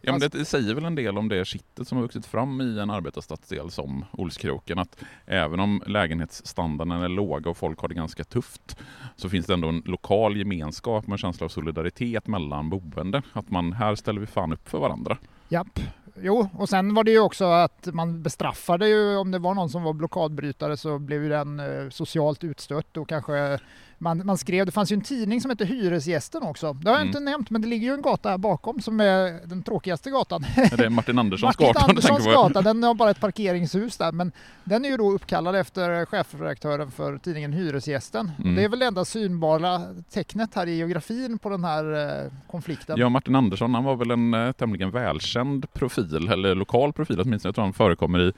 Ja, 0.00 0.12
men 0.12 0.20
det 0.20 0.44
säger 0.44 0.74
väl 0.74 0.84
en 0.84 0.94
del 0.94 1.18
om 1.18 1.28
det 1.28 1.44
skittet 1.44 1.88
som 1.88 1.98
har 1.98 2.02
vuxit 2.02 2.26
fram 2.26 2.60
i 2.60 2.78
en 2.78 2.90
arbetarstadsdel 2.90 3.70
som 3.70 4.04
Olskroken. 4.12 4.78
Att 4.78 5.04
även 5.26 5.60
om 5.60 5.82
lägenhetsstandarden 5.86 7.02
är 7.02 7.08
låga 7.08 7.50
och 7.50 7.56
folk 7.56 7.80
har 7.80 7.88
det 7.88 7.94
ganska 7.94 8.24
tufft 8.24 8.76
så 9.16 9.28
finns 9.28 9.46
det 9.46 9.54
ändå 9.54 9.68
en 9.68 9.82
lokal 9.84 10.36
gemenskap 10.36 11.06
med 11.06 11.14
en 11.14 11.18
känsla 11.18 11.44
av 11.44 11.48
solidaritet 11.48 12.26
mellan 12.26 12.70
boende. 12.70 13.22
Att 13.32 13.50
man, 13.50 13.72
här 13.72 13.94
ställer 13.94 14.20
vi 14.20 14.26
fan 14.26 14.52
upp 14.52 14.68
för 14.68 14.78
varandra. 14.78 15.18
Japp, 15.48 15.80
jo, 16.22 16.48
och 16.52 16.68
sen 16.68 16.94
var 16.94 17.04
det 17.04 17.10
ju 17.10 17.20
också 17.20 17.44
att 17.44 17.88
man 17.92 18.22
bestraffade 18.22 18.88
ju 18.88 19.16
om 19.16 19.30
det 19.30 19.38
var 19.38 19.54
någon 19.54 19.70
som 19.70 19.82
var 19.82 19.92
blockadbrytare 19.92 20.76
så 20.76 20.98
blev 20.98 21.28
den 21.28 21.60
eh, 21.60 21.90
socialt 21.90 22.44
utstött 22.44 22.96
och 22.96 23.08
kanske 23.08 23.58
man, 23.98 24.26
man 24.26 24.38
skrev, 24.38 24.66
det 24.66 24.72
fanns 24.72 24.92
ju 24.92 24.94
en 24.94 25.00
tidning 25.00 25.40
som 25.40 25.50
hette 25.50 25.64
Hyresgästen 25.64 26.42
också. 26.42 26.72
Det 26.72 26.88
har 26.88 26.96
jag 26.96 27.00
mm. 27.00 27.08
inte 27.08 27.20
nämnt, 27.20 27.50
men 27.50 27.62
det 27.62 27.68
ligger 27.68 27.88
ju 27.88 27.94
en 27.94 28.02
gata 28.02 28.38
bakom 28.38 28.80
som 28.80 29.00
är 29.00 29.46
den 29.46 29.62
tråkigaste 29.62 30.10
gatan. 30.10 30.44
Det 30.76 30.84
är 30.84 30.90
Martin 30.90 31.18
Anderssons 31.18 31.58
Martin 31.58 31.66
gata. 31.66 31.80
Anderssons 31.80 32.26
gata, 32.26 32.62
den 32.62 32.82
har 32.82 32.94
bara 32.94 33.10
ett 33.10 33.20
parkeringshus 33.20 33.96
där, 33.96 34.12
men 34.12 34.32
den 34.64 34.84
är 34.84 34.88
ju 34.88 34.96
då 34.96 35.12
uppkallad 35.12 35.56
efter 35.56 36.04
chefredaktören 36.04 36.90
för 36.90 37.18
tidningen 37.18 37.52
Hyresgästen. 37.52 38.30
Mm. 38.38 38.54
Det 38.54 38.64
är 38.64 38.68
väl 38.68 38.78
det 38.78 38.86
enda 38.86 39.04
synbara 39.04 39.80
tecknet 40.10 40.54
här 40.54 40.66
i 40.66 40.76
geografin 40.76 41.38
på 41.38 41.48
den 41.48 41.64
här 41.64 42.24
eh, 42.24 42.32
konflikten. 42.46 42.98
Ja, 42.98 43.08
Martin 43.08 43.34
Andersson, 43.34 43.74
han 43.74 43.84
var 43.84 43.96
väl 43.96 44.10
en 44.10 44.34
eh, 44.34 44.52
tämligen 44.52 44.90
välkänd 44.90 45.72
profil, 45.72 46.28
eller 46.28 46.54
lokal 46.54 46.92
profil 46.92 47.20
åtminstone. 47.20 47.48
Jag 47.48 47.54
tror 47.54 47.64
han 47.64 47.72
förekommer 47.72 48.20
i 48.20 48.32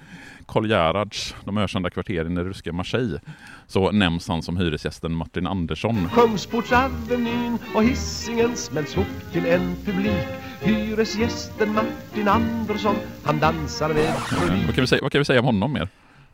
Karl 0.46 0.70
Gerhards, 0.70 1.35
de 1.44 1.59
ökända 1.59 1.90
kvarteren 1.90 2.38
i 2.38 2.40
ryska 2.40 2.73
Marseille. 2.73 3.20
Så 3.66 3.90
nämns 3.90 4.29
han 4.29 4.42
som 4.42 4.57
hyresgästen 4.57 5.12
Martin 5.12 5.46
Andersson. 5.51 6.09
Kungsportsavenyn 6.15 7.59
och 7.75 7.85
hissingen 7.85 8.57
smälts 8.57 8.95
ihop 8.95 9.33
till 9.33 9.47
en 9.47 9.77
publik. 9.85 10.27
Hyresgästen 10.61 11.75
Martin 11.75 12.29
Andersson, 12.29 12.97
han 13.25 13.39
dansar 13.39 13.89
med 13.89 14.15
publik. 14.31 14.67
vad, 14.67 14.75
kan 14.75 14.83
vi 14.83 14.87
säga, 14.87 15.03
vad 15.03 15.13
kan 15.13 15.19
vi 15.19 15.25
säga 15.25 15.41
om 15.41 15.47
honom 15.47 15.73
mer? 15.73 15.89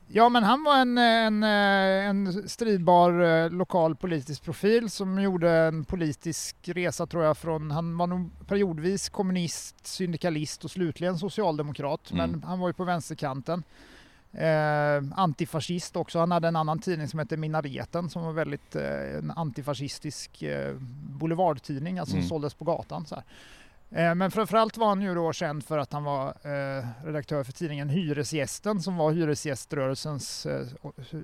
Ja, 0.09 0.29
men 0.29 0.43
han 0.43 0.65
var 0.65 0.77
en, 0.79 0.99
en, 0.99 1.43
en 1.43 2.49
stridbar 2.49 3.21
eh, 3.21 3.51
lokal 3.51 3.97
politisk 3.97 4.45
profil 4.45 4.91
som 4.91 5.23
gjorde 5.23 5.51
en 5.51 5.85
politisk 5.85 6.57
resa 6.65 7.07
tror 7.07 7.25
jag 7.25 7.37
från, 7.37 7.71
han 7.71 7.97
var 7.97 8.07
nog 8.07 8.31
periodvis 8.47 9.09
kommunist, 9.09 9.87
syndikalist 9.87 10.65
och 10.65 10.71
slutligen 10.71 11.19
socialdemokrat, 11.19 12.11
mm. 12.11 12.31
men 12.31 12.43
han 12.43 12.59
var 12.59 12.69
ju 12.69 12.73
på 12.73 12.85
vänsterkanten. 12.85 13.63
Eh, 14.33 15.03
antifascist 15.17 15.97
också. 15.97 16.19
Han 16.19 16.31
hade 16.31 16.49
en 16.49 16.57
annan 16.57 16.79
tidning 16.79 17.09
som 17.09 17.19
hette 17.19 17.37
Minareten 17.37 18.11
som 18.11 18.23
var 18.23 18.33
väldigt 18.33 18.77
eh, 18.77 19.17
en 19.19 19.31
antifascistisk 19.31 20.43
eh, 20.43 20.75
boulevardtidning, 21.19 21.99
alltså 21.99 22.15
mm. 22.15 22.23
som 22.23 22.29
såldes 22.29 22.55
på 22.55 22.65
gatan. 22.65 23.07
Så 23.07 23.15
här. 23.15 23.25
Eh, 23.91 24.15
men 24.15 24.31
framförallt 24.31 24.77
var 24.77 24.87
han 24.89 25.03
ju 25.03 25.15
då 25.15 25.33
känd 25.33 25.65
för 25.65 25.79
att 25.79 25.93
han 25.93 26.05
var 26.05 26.29
eh, 26.29 26.87
redaktör 27.05 27.45
för 27.45 27.53
tidningen 27.53 27.89
Hyresgästen 27.89 28.81
som 28.81 28.97
var 28.97 29.13
hyresgäströrelsens 29.13 30.47
eh, 30.47 30.67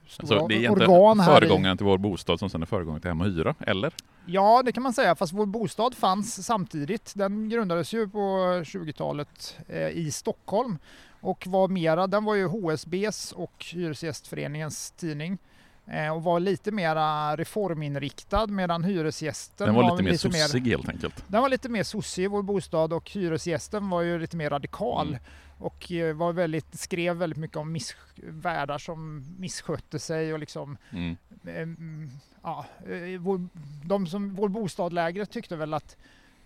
stora 0.06 0.40
alltså, 0.40 0.48
det 0.48 0.64
är 0.64 0.70
organ 0.70 1.20
här 1.20 1.34
föregångaren 1.34 1.74
i... 1.74 1.78
till 1.78 1.86
Vår 1.86 1.98
Bostad 1.98 2.38
som 2.38 2.50
sen 2.50 2.62
är 2.62 2.66
föregångaren 2.66 3.00
till 3.00 3.10
Hem 3.10 3.20
och 3.20 3.26
Hyra, 3.26 3.54
eller? 3.60 3.92
Ja, 4.26 4.62
det 4.64 4.72
kan 4.72 4.82
man 4.82 4.92
säga, 4.92 5.14
fast 5.14 5.32
Vår 5.32 5.46
Bostad 5.46 5.94
fanns 5.94 6.46
samtidigt. 6.46 7.12
Den 7.14 7.48
grundades 7.48 7.94
ju 7.94 8.08
på 8.08 8.18
20-talet 8.64 9.56
eh, 9.68 9.88
i 9.88 10.10
Stockholm 10.12 10.78
och 11.20 11.46
var 11.46 11.68
mera, 11.68 12.06
den 12.06 12.24
var 12.24 12.34
ju 12.34 12.46
HSBs 12.46 13.32
och 13.32 13.64
Hyresgästföreningens 13.72 14.90
tidning 14.90 15.38
eh, 15.86 16.14
och 16.14 16.22
var 16.22 16.40
lite 16.40 16.70
mera 16.70 17.36
reforminriktad 17.36 18.46
medan 18.46 18.84
Hyresgästen 18.84 19.66
Den 19.66 19.74
var, 19.74 19.82
var 19.82 19.90
lite 19.90 20.02
mer 20.10 20.16
sossig 20.16 20.66
helt 20.66 20.88
enkelt. 20.88 21.24
Den 21.28 21.42
var 21.42 21.48
lite 21.48 21.68
mer 21.68 21.82
sossig, 21.82 22.30
Vår 22.30 22.42
Bostad 22.42 22.92
och 22.92 23.10
Hyresgästen 23.10 23.88
var 23.88 24.02
ju 24.02 24.18
lite 24.18 24.36
mer 24.36 24.50
radikal 24.50 25.08
mm. 25.08 25.20
Och 25.62 25.92
eh, 25.92 26.14
var 26.14 26.32
väldigt, 26.32 26.74
skrev 26.74 27.16
väldigt 27.16 27.38
mycket 27.38 27.56
om 27.56 27.72
miss, 27.72 27.96
värdar 28.16 28.78
som 28.78 29.24
misskötte 29.38 29.98
sig 29.98 30.32
och 30.32 30.38
liksom 30.38 30.76
mm. 30.90 31.16
eh, 31.44 32.08
ja, 32.42 32.66
eh, 32.86 33.20
vår, 33.20 33.48
de 33.84 34.06
som, 34.06 34.34
Vår 34.34 34.48
Bostadlägret 34.48 35.30
tyckte 35.30 35.56
väl 35.56 35.74
att, 35.74 35.96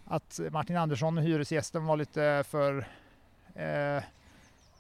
att 0.05 0.41
Martin 0.53 0.77
Andersson 0.77 1.19
och 1.19 1.25
Hyresgästen 1.25 1.85
var 1.85 1.97
lite 1.97 2.45
för 2.49 2.89
eh, 3.55 4.03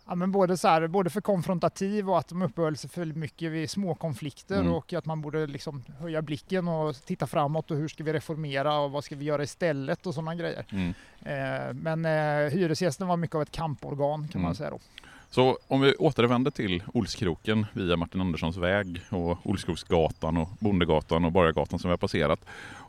ja, 0.06 0.14
men 0.14 0.32
både, 0.32 0.56
så 0.56 0.68
här, 0.68 0.86
både 0.86 1.10
för 1.10 1.20
konfrontativ 1.20 2.10
och 2.10 2.18
att 2.18 2.28
de 2.28 2.42
uppehöll 2.42 2.76
sig 2.76 2.90
för 2.90 3.04
mycket 3.04 3.52
vid 3.52 3.70
små 3.70 3.94
konflikter 3.94 4.60
mm. 4.60 4.72
och 4.72 4.92
att 4.92 5.06
man 5.06 5.20
borde 5.20 5.46
liksom 5.46 5.84
höja 6.00 6.22
blicken 6.22 6.68
och 6.68 6.96
titta 6.96 7.26
framåt 7.26 7.70
och 7.70 7.76
hur 7.76 7.88
ska 7.88 8.04
vi 8.04 8.12
reformera 8.12 8.78
och 8.78 8.90
vad 8.90 9.04
ska 9.04 9.16
vi 9.16 9.24
göra 9.24 9.42
istället 9.42 10.06
och 10.06 10.14
sådana 10.14 10.34
grejer. 10.34 10.64
Mm. 10.70 10.94
Eh, 11.20 11.74
men 11.74 12.04
eh, 12.04 12.52
hyresgästen 12.52 13.08
var 13.08 13.16
mycket 13.16 13.36
av 13.36 13.42
ett 13.42 13.50
kamporgan 13.50 14.28
kan 14.28 14.40
mm. 14.40 14.42
man 14.42 14.54
säga 14.54 14.70
då. 14.70 14.78
Så 15.30 15.58
om 15.68 15.80
vi 15.80 15.94
återvänder 15.94 16.50
till 16.50 16.82
Olskroken 16.94 17.66
via 17.72 17.96
Martin 17.96 18.20
Anderssons 18.20 18.56
väg 18.56 19.00
och 19.08 19.38
Olskroksgatan 19.46 20.36
och 20.36 20.48
Bondegatan 20.58 21.24
och 21.24 21.32
Borgargatan 21.32 21.78
som 21.78 21.88
vi 21.88 21.92
har 21.92 21.98
passerat. 21.98 22.40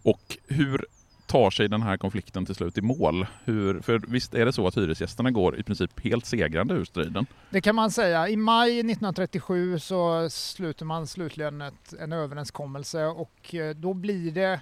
Och 0.04 0.38
hur 0.48 0.86
tar 1.28 1.50
sig 1.50 1.68
den 1.68 1.82
här 1.82 1.98
konflikten 1.98 2.46
till 2.46 2.56
slut 2.56 2.78
i 2.78 2.82
mål? 2.82 3.28
Hur, 3.44 3.82
för 3.82 4.02
visst 4.08 4.34
är 4.34 4.46
det 4.46 4.54
så 4.54 4.68
att 4.68 4.78
hyresgästerna 4.78 5.32
går 5.32 5.60
i 5.60 5.64
princip 5.64 6.04
helt 6.04 6.26
segrande 6.26 6.74
ur 6.74 6.86
striden? 6.86 7.26
Det 7.50 7.62
kan 7.62 7.76
man 7.76 7.92
säga. 7.92 8.30
I 8.30 8.36
maj 8.36 8.70
1937 8.80 9.80
så 9.80 10.30
sluter 10.30 10.86
man 10.86 11.08
slutligen 11.08 11.62
ett, 11.62 11.94
en 12.00 12.14
överenskommelse 12.14 13.06
och 13.06 13.56
eh, 13.56 13.76
då 13.76 13.94
blir 13.94 14.32
det 14.32 14.62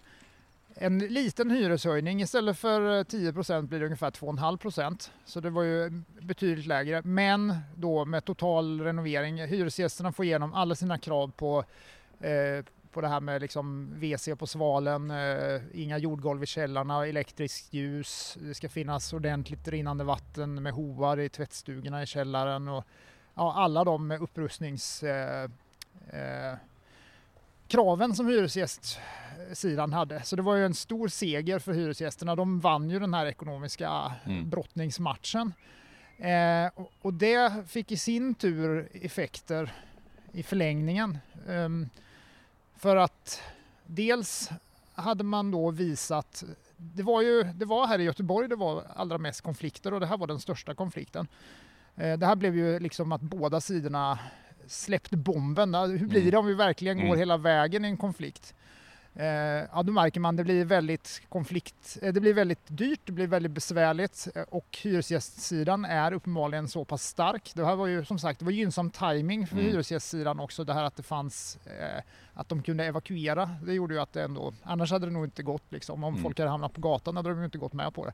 en 0.76 1.00
liten 1.00 1.52
hyreshöjning. 1.52 2.22
Istället 2.22 2.58
för 2.58 2.98
eh, 2.98 3.04
10% 3.04 3.68
blir 3.68 3.80
det 3.80 3.86
ungefär 3.86 4.12
2,5% 4.12 5.10
Så 5.26 5.40
det 5.40 5.50
var 5.50 5.64
ju 5.64 6.02
betydligt 6.22 6.66
lägre. 6.66 7.02
Men 7.02 7.56
då 7.76 8.06
med 8.06 8.26
total 8.26 8.82
renovering. 8.82 9.46
Hyresgästerna 9.46 10.12
får 10.12 10.26
igenom 10.26 10.54
alla 10.54 10.76
sina 10.76 10.98
krav 10.98 11.32
på 11.38 11.64
eh, 12.20 12.66
på 12.96 13.02
det 13.02 13.08
här 13.08 13.20
med 13.20 13.42
liksom 13.42 13.94
WC 14.00 14.30
på 14.38 14.48
svalen, 14.48 15.12
eh, 15.12 15.62
inga 15.74 15.98
jordgolv 15.98 16.44
i 16.44 16.46
källarna, 16.46 17.08
elektriskt 17.08 17.74
ljus, 17.74 18.38
det 18.42 18.54
ska 18.54 18.70
finnas 18.70 19.14
ordentligt 19.14 19.68
rinnande 19.68 20.04
vatten 20.04 20.64
med 20.64 20.74
hovar 20.74 21.20
i 21.20 21.30
tvättstugorna 21.30 22.04
i 22.04 22.06
källaren 22.06 22.68
och 22.68 22.86
ja, 23.34 23.54
alla 23.54 23.84
de 23.84 24.12
upprustningskraven 24.12 25.52
eh, 28.02 28.10
eh, 28.10 28.14
som 28.14 28.28
hyresgästsidan 28.28 29.94
hade. 29.94 30.24
Så 30.24 30.36
det 30.36 30.42
var 30.42 30.56
ju 30.56 30.66
en 30.66 30.74
stor 30.74 31.08
seger 31.08 31.60
för 31.60 31.74
hyresgästerna. 31.74 32.36
De 32.36 32.60
vann 32.60 32.90
ju 32.90 33.00
den 33.00 33.14
här 33.14 33.26
ekonomiska 33.26 34.14
mm. 34.26 34.50
brottningsmatchen. 34.50 35.54
Eh, 36.18 36.68
och, 36.76 36.92
och 37.02 37.14
det 37.14 37.68
fick 37.68 37.92
i 37.92 37.98
sin 37.98 38.36
tur 38.36 38.90
effekter 38.94 39.74
i 40.32 40.44
förlängningen. 40.44 41.18
Um, 41.48 41.90
för 42.78 42.96
att 42.96 43.42
dels 43.86 44.50
hade 44.94 45.24
man 45.24 45.52
då 45.52 45.72
visat, 45.72 46.44
det 46.78 47.04
var 47.04 47.22
ju 47.22 47.44
det 47.44 47.66
var 47.66 47.88
här 47.88 48.00
i 48.00 48.04
Göteborg 48.04 48.48
det 48.48 48.56
var 48.56 48.84
allra 48.96 49.18
mest 49.18 49.42
konflikter 49.42 49.94
och 49.94 50.00
det 50.00 50.06
här 50.06 50.18
var 50.18 50.28
den 50.28 50.40
största 50.40 50.76
konflikten. 50.76 51.28
Eh, 51.96 52.18
det 52.18 52.26
här 52.26 52.36
blev 52.36 52.56
ju 52.56 52.80
liksom 52.80 53.12
att 53.12 53.22
båda 53.22 53.62
sidorna 53.62 54.20
släppt 54.68 55.12
bomben. 55.12 55.76
Hur 55.76 56.08
blir 56.08 56.32
det 56.32 56.38
om 56.38 56.46
vi 56.46 56.54
verkligen 56.54 56.98
går 56.98 57.06
Mm. 57.06 57.20
hela 57.20 57.38
vägen 57.38 57.86
i 57.86 57.88
en 57.88 57.98
konflikt? 57.98 58.54
Eh, 59.18 59.26
ja, 59.74 59.84
då 59.84 59.92
märker 59.92 60.20
man 60.20 60.36
det 60.36 60.44
blir 60.44 60.66
väldigt 60.66 61.22
konflikt, 61.30 61.98
eh, 62.02 62.14
det 62.14 62.22
blir 62.22 62.34
väldigt 62.34 62.60
dyrt, 62.68 63.00
det 63.06 63.12
blir 63.12 63.28
väldigt 63.28 63.52
besvärligt 63.52 64.28
eh, 64.36 64.42
och 64.50 64.78
hyresgästsidan 64.84 65.86
är 65.86 66.14
uppenbarligen 66.14 66.68
så 66.68 66.86
pass 66.86 67.04
stark. 67.08 67.52
Det 67.56 67.66
här 67.66 67.76
var 67.76 67.88
ju 67.88 68.06
som 68.06 68.20
sagt, 68.20 68.40
det 68.40 68.46
var 68.46 68.52
gynnsam 68.52 68.90
timing 68.92 69.48
för 69.48 69.56
Mm. 69.56 69.66
hyresgästsidan 69.72 70.40
också, 70.40 70.64
det 70.64 70.74
här 70.74 70.84
att 70.84 70.96
det 70.96 71.04
fanns, 71.04 71.58
eh, 71.66 72.02
att 72.34 72.50
de 72.50 72.62
kunde 72.64 72.86
evakuera. 72.86 73.50
Det 73.66 73.74
gjorde 73.74 73.94
ju 73.94 74.00
att 74.00 74.14
det 74.14 74.24
ändå, 74.24 74.54
annars 74.64 74.92
hade 74.92 75.06
det 75.06 75.12
nog 75.12 75.26
inte 75.26 75.44
gått 75.44 75.72
liksom. 75.72 76.04
Om 76.04 76.14
Mm. 76.14 76.24
folk 76.24 76.40
hade 76.40 76.52
hamnat 76.52 76.74
på 76.74 76.82
gatan 76.82 77.16
hade 77.18 77.30
de 77.30 77.44
inte 77.44 77.58
gått 77.58 77.74
med 77.74 77.94
på 77.94 78.06
det. 78.06 78.14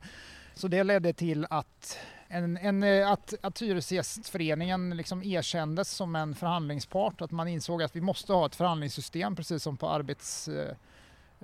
Så 0.54 0.68
det 0.68 0.82
ledde 0.84 1.12
till 1.12 1.46
att, 1.50 1.98
en, 2.28 2.56
en, 2.56 3.06
att, 3.06 3.34
att 3.40 3.62
Hyresgästföreningen 3.62 4.90
liksom 4.96 5.22
erkändes 5.22 5.90
som 5.90 6.16
en 6.16 6.34
förhandlingspart, 6.34 7.20
att 7.20 7.30
man 7.30 7.48
insåg 7.48 7.82
att 7.82 7.96
vi 7.96 8.00
måste 8.00 8.32
ha 8.32 8.46
ett 8.46 8.54
förhandlingssystem 8.54 9.36
precis 9.36 9.62
som 9.62 9.76
på 9.76 9.88
arbets 9.88 10.48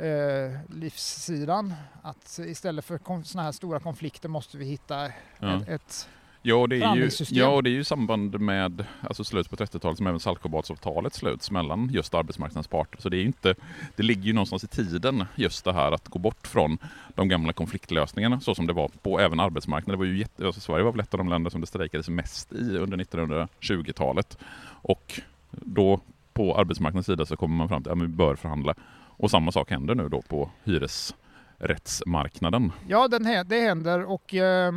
eh, 0.01 0.61
livssidan. 0.77 1.75
Att 2.03 2.39
istället 2.47 2.85
för 2.85 3.23
såna 3.25 3.43
här 3.43 3.53
stora 3.53 3.81
konflikter 3.81 4.29
måste 4.29 4.59
vi 4.59 4.65
hitta 4.65 5.11
Ja. 5.39 5.57
ett, 5.57 5.69
ett 5.69 6.09
Ja, 6.43 6.67
det 6.67 6.77
är 6.77 6.97
ju, 6.97 7.11
ja, 7.31 7.63
det 7.63 7.71
är 7.71 7.73
ju 7.73 7.85
samband 7.85 8.41
med 8.41 8.85
alltså 9.01 9.25
slutet 9.25 9.51
på 9.51 9.57
30-talet 9.57 9.99
som 9.99 10.07
även 10.07 10.21
Saltsjöbadsavtalet 10.21 11.15
sluts 11.15 11.51
mellan 11.51 11.89
just 11.93 12.15
arbetsmarknadens 12.15 12.67
parter. 12.69 13.01
Så 13.03 13.09
det, 13.09 13.17
är 13.17 13.25
inte, 13.25 13.55
det 13.97 14.03
ligger 14.03 14.23
ju 14.23 14.33
någonstans 14.33 14.65
i 14.65 14.67
tiden 14.67 15.25
just 15.35 15.65
det 15.65 15.73
här 15.73 15.93
att 15.93 16.09
gå 16.09 16.19
bort 16.19 16.47
från 16.47 16.79
de 17.15 17.29
gamla 17.29 17.53
konfliktlösningarna 17.53 18.41
så 18.41 18.55
som 18.55 18.67
det 18.67 18.73
var 18.73 18.89
på 19.03 19.21
även 19.21 19.41
arbetsmarknaden. 19.41 19.93
Det 20.01 20.07
var 20.07 20.13
ju 20.13 20.19
jätte, 20.19 20.47
alltså 20.47 20.61
Sverige 20.61 20.85
var 20.85 20.93
väl 20.93 21.01
ett 21.01 21.15
av 21.15 21.19
de 21.19 21.29
länder 21.29 21.51
som 21.51 21.61
det 21.61 21.67
strejkades 21.67 22.09
mest 22.09 22.53
i 22.53 22.77
under 22.77 22.97
1920-talet. 22.97 24.39
Och 24.83 25.21
då 25.51 26.01
på 26.33 26.57
arbetsmarknadens 26.59 27.07
sida 27.07 27.27
så 27.27 27.37
kommer 27.37 27.57
man 27.57 27.69
fram 27.69 27.83
till 27.83 27.93
att 27.93 27.99
ja, 27.99 28.03
vi 28.03 28.09
bör 28.09 28.37
förhandla. 28.37 28.75
Och 29.19 29.31
samma 29.31 29.53
sak 29.53 29.71
händer 29.71 29.95
nu 29.95 30.09
då 30.09 30.23
på 30.23 30.51
hyresrättsmarknaden. 30.65 32.73
Ja, 32.89 33.09
den, 33.09 33.49
det 33.49 33.61
händer 33.61 34.05
och 34.05 34.35
eh, 34.35 34.73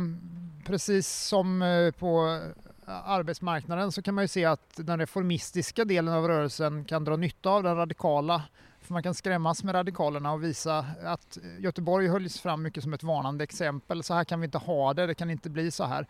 precis 0.64 1.08
som 1.08 1.62
eh, 1.62 1.90
på 1.90 2.40
arbetsmarknaden 2.86 3.92
så 3.92 4.02
kan 4.02 4.14
man 4.14 4.24
ju 4.24 4.28
se 4.28 4.44
att 4.44 4.76
den 4.76 4.98
reformistiska 4.98 5.84
delen 5.84 6.14
av 6.14 6.28
rörelsen 6.28 6.84
kan 6.84 7.04
dra 7.04 7.16
nytta 7.16 7.50
av 7.50 7.62
den 7.62 7.76
radikala. 7.76 8.42
För 8.80 8.92
man 8.92 9.02
kan 9.02 9.14
skrämmas 9.14 9.64
med 9.64 9.74
radikalerna 9.74 10.32
och 10.32 10.44
visa 10.44 10.86
att 11.04 11.38
Göteborg 11.58 12.08
hölls 12.08 12.40
fram 12.40 12.62
mycket 12.62 12.82
som 12.82 12.92
ett 12.92 13.02
varnande 13.02 13.44
exempel. 13.44 14.02
Så 14.02 14.14
här 14.14 14.24
kan 14.24 14.40
vi 14.40 14.44
inte 14.44 14.58
ha 14.58 14.94
det, 14.94 15.06
det 15.06 15.14
kan 15.14 15.30
inte 15.30 15.50
bli 15.50 15.70
så 15.70 15.84
här. 15.84 16.06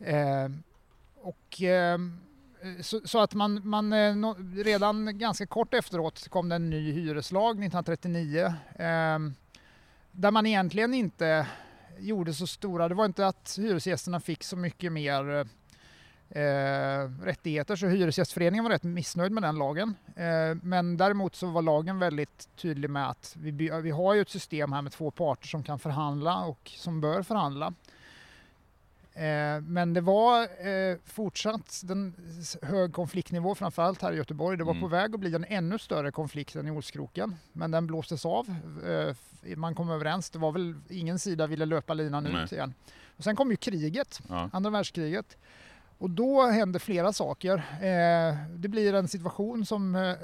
Eh, 0.00 0.50
och 1.22 1.62
eh, 1.62 1.98
Eh, 2.62 2.82
så, 2.82 3.00
så 3.04 3.20
att 3.20 3.34
man, 3.34 3.60
man 3.64 3.92
eh, 3.92 4.34
redan 4.64 5.18
ganska 5.18 5.46
kort 5.46 5.74
efteråt 5.74 6.28
kom 6.28 6.48
det 6.48 6.54
en 6.54 6.70
ny 6.70 6.92
hyreslag 6.92 7.50
1939. 7.50 8.44
Eh, 8.76 9.18
där 10.12 10.30
man 10.30 10.46
egentligen 10.46 10.94
inte 10.94 11.46
gjorde 11.98 12.34
så 12.34 12.46
stora, 12.46 12.88
det 12.88 12.94
var 12.94 13.04
inte 13.04 13.26
att 13.26 13.58
hyresgästerna 13.60 14.20
fick 14.20 14.44
så 14.44 14.56
mycket 14.56 14.92
mer 14.92 15.46
eh, 16.28 17.24
rättigheter 17.24 17.76
så 17.76 17.86
Hyresgästföreningen 17.86 18.64
var 18.64 18.70
rätt 18.70 18.82
missnöjd 18.82 19.32
med 19.32 19.42
den 19.42 19.58
lagen. 19.58 19.94
Eh, 20.16 20.56
men 20.62 20.96
däremot 20.96 21.34
så 21.34 21.46
var 21.46 21.62
lagen 21.62 21.98
väldigt 21.98 22.48
tydlig 22.56 22.90
med 22.90 23.10
att 23.10 23.36
vi, 23.38 23.50
vi 23.82 23.90
har 23.90 24.14
ju 24.14 24.20
ett 24.20 24.30
system 24.30 24.72
här 24.72 24.82
med 24.82 24.92
två 24.92 25.10
parter 25.10 25.48
som 25.48 25.62
kan 25.62 25.78
förhandla 25.78 26.44
och 26.44 26.72
som 26.76 27.00
bör 27.00 27.22
förhandla. 27.22 27.74
Eh, 29.14 29.60
men 29.60 29.94
det 29.94 30.00
var 30.00 30.42
eh, 30.42 30.96
fortsatt 31.04 31.80
den 31.84 32.14
hög 32.62 32.92
konfliktnivå 32.92 33.54
framförallt 33.54 34.02
här 34.02 34.12
i 34.12 34.16
Göteborg. 34.16 34.58
Det 34.58 34.64
var 34.64 34.72
Mm. 34.72 34.80
på 34.82 34.88
väg 34.88 35.14
att 35.14 35.20
bli 35.20 35.34
en 35.34 35.44
ännu 35.48 35.78
större 35.78 36.10
konflikt 36.12 36.56
än 36.56 36.68
i 36.68 36.70
Olskroken. 36.70 37.36
Men 37.52 37.70
den 37.70 37.86
blåstes 37.86 38.26
av. 38.26 38.54
Eh, 38.86 39.56
man 39.56 39.74
kom 39.74 39.90
överens. 39.90 40.30
Det 40.30 40.38
var 40.38 40.52
väl 40.52 40.74
ingen 40.90 41.18
sida 41.18 41.46
ville 41.46 41.64
löpa 41.66 41.94
linan 41.94 42.24
Nej. 42.24 42.44
ut 42.44 42.52
igen. 42.52 42.74
Och 43.16 43.24
sen 43.24 43.36
kom 43.36 43.50
ju 43.50 43.56
kriget, 43.56 44.20
Ja. 44.28 44.50
andra 44.52 44.70
världskriget. 44.70 45.36
Och 46.02 46.10
då 46.10 46.46
hände 46.46 46.78
flera 46.78 47.12
saker. 47.12 47.54
Eh, 47.80 48.36
det 48.56 48.68
blir 48.68 48.94
en 48.94 49.08
situation 49.08 49.66
som, 49.66 49.94
eh, 49.94 50.14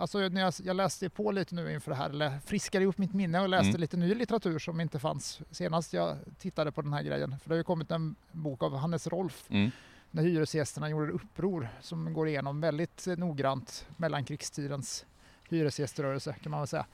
alltså 0.00 0.18
när 0.18 0.40
jag, 0.40 0.52
jag 0.64 0.76
läste 0.76 1.08
på 1.08 1.30
lite 1.30 1.54
nu 1.54 1.72
inför 1.72 1.90
det 1.90 1.96
här, 1.96 2.10
eller 2.10 2.38
friskade 2.38 2.86
upp 2.86 2.98
mitt 2.98 3.12
minne 3.14 3.40
och 3.40 3.48
läste 3.48 3.68
Mm. 3.68 3.80
lite 3.80 3.96
ny 3.96 4.14
litteratur 4.14 4.58
som 4.58 4.80
inte 4.80 4.98
fanns 4.98 5.40
senast 5.50 5.92
jag 5.92 6.16
tittade 6.38 6.72
på 6.72 6.82
den 6.82 6.92
här 6.92 7.02
grejen. 7.02 7.38
För 7.38 7.48
det 7.48 7.54
har 7.54 7.56
ju 7.58 7.64
kommit 7.64 7.90
en 7.90 8.14
bok 8.32 8.62
av 8.62 8.76
Hannes 8.76 9.06
Rolf 9.06 9.44
Mm. 9.50 9.70
när 10.10 10.22
hyresgästerna 10.22 10.88
gjorde 10.90 11.12
uppror 11.12 11.68
som 11.80 12.12
går 12.14 12.28
igenom 12.28 12.60
väldigt 12.60 13.06
eh, 13.06 13.16
noggrant 13.16 13.86
mellankrigstidens 13.96 15.06
hyresgäströrelse 15.50 16.36
kan 16.42 16.50
man 16.50 16.60
väl 16.60 16.68
säga. 16.68 16.86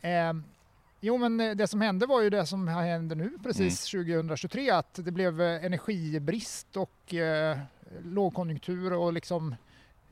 Eh, 0.00 0.34
jo 1.00 1.16
men 1.18 1.40
eh, 1.40 1.54
det 1.56 1.66
som 1.66 1.80
hände 1.80 2.06
var 2.06 2.22
ju 2.22 2.30
det 2.30 2.46
som 2.46 2.68
händer 2.68 3.16
nu 3.16 3.30
precis 3.42 3.90
2023 3.90 4.70
att 4.70 4.94
det 4.94 5.10
blev 5.12 5.40
eh, 5.42 5.64
energibrist 5.64 6.76
och 6.76 7.14
eh, 7.14 7.58
lågkonjunktur 8.04 8.92
och 8.92 9.12
liksom 9.12 9.54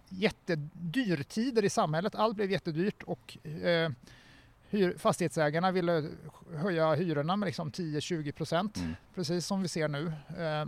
jättedyrtider 0.08 1.64
i 1.64 1.70
samhället. 1.70 2.14
Allt 2.14 2.36
blev 2.36 2.50
jättedyrt 2.50 3.02
och 3.02 3.38
eh, 3.46 3.90
hyr, 4.70 4.94
fastighetsägarna 4.98 5.70
ville 5.70 6.08
höja 6.54 6.94
hyrorna 6.94 7.36
med 7.36 7.46
liksom 7.46 7.70
10-20 7.70 8.32
procent 8.32 8.76
Mm. 8.76 8.94
precis 9.14 9.46
som 9.46 9.62
vi 9.62 9.68
ser 9.68 9.88
nu. 9.88 10.12
Eh, 10.38 10.66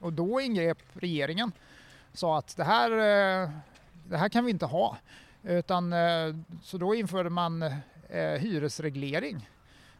och 0.00 0.12
då 0.12 0.40
ingrep 0.40 0.78
regeringen 0.92 1.52
sa 2.12 2.38
att 2.38 2.56
det 2.56 2.64
här, 2.64 2.90
eh, 2.90 3.50
det 4.08 4.16
här 4.16 4.28
kan 4.28 4.44
vi 4.44 4.50
inte 4.50 4.66
ha. 4.66 4.96
Utan, 5.42 5.92
eh, 5.92 6.34
så 6.62 6.78
då 6.78 6.94
införde 6.94 7.30
man 7.30 7.64
hyresreglering. 8.14 9.48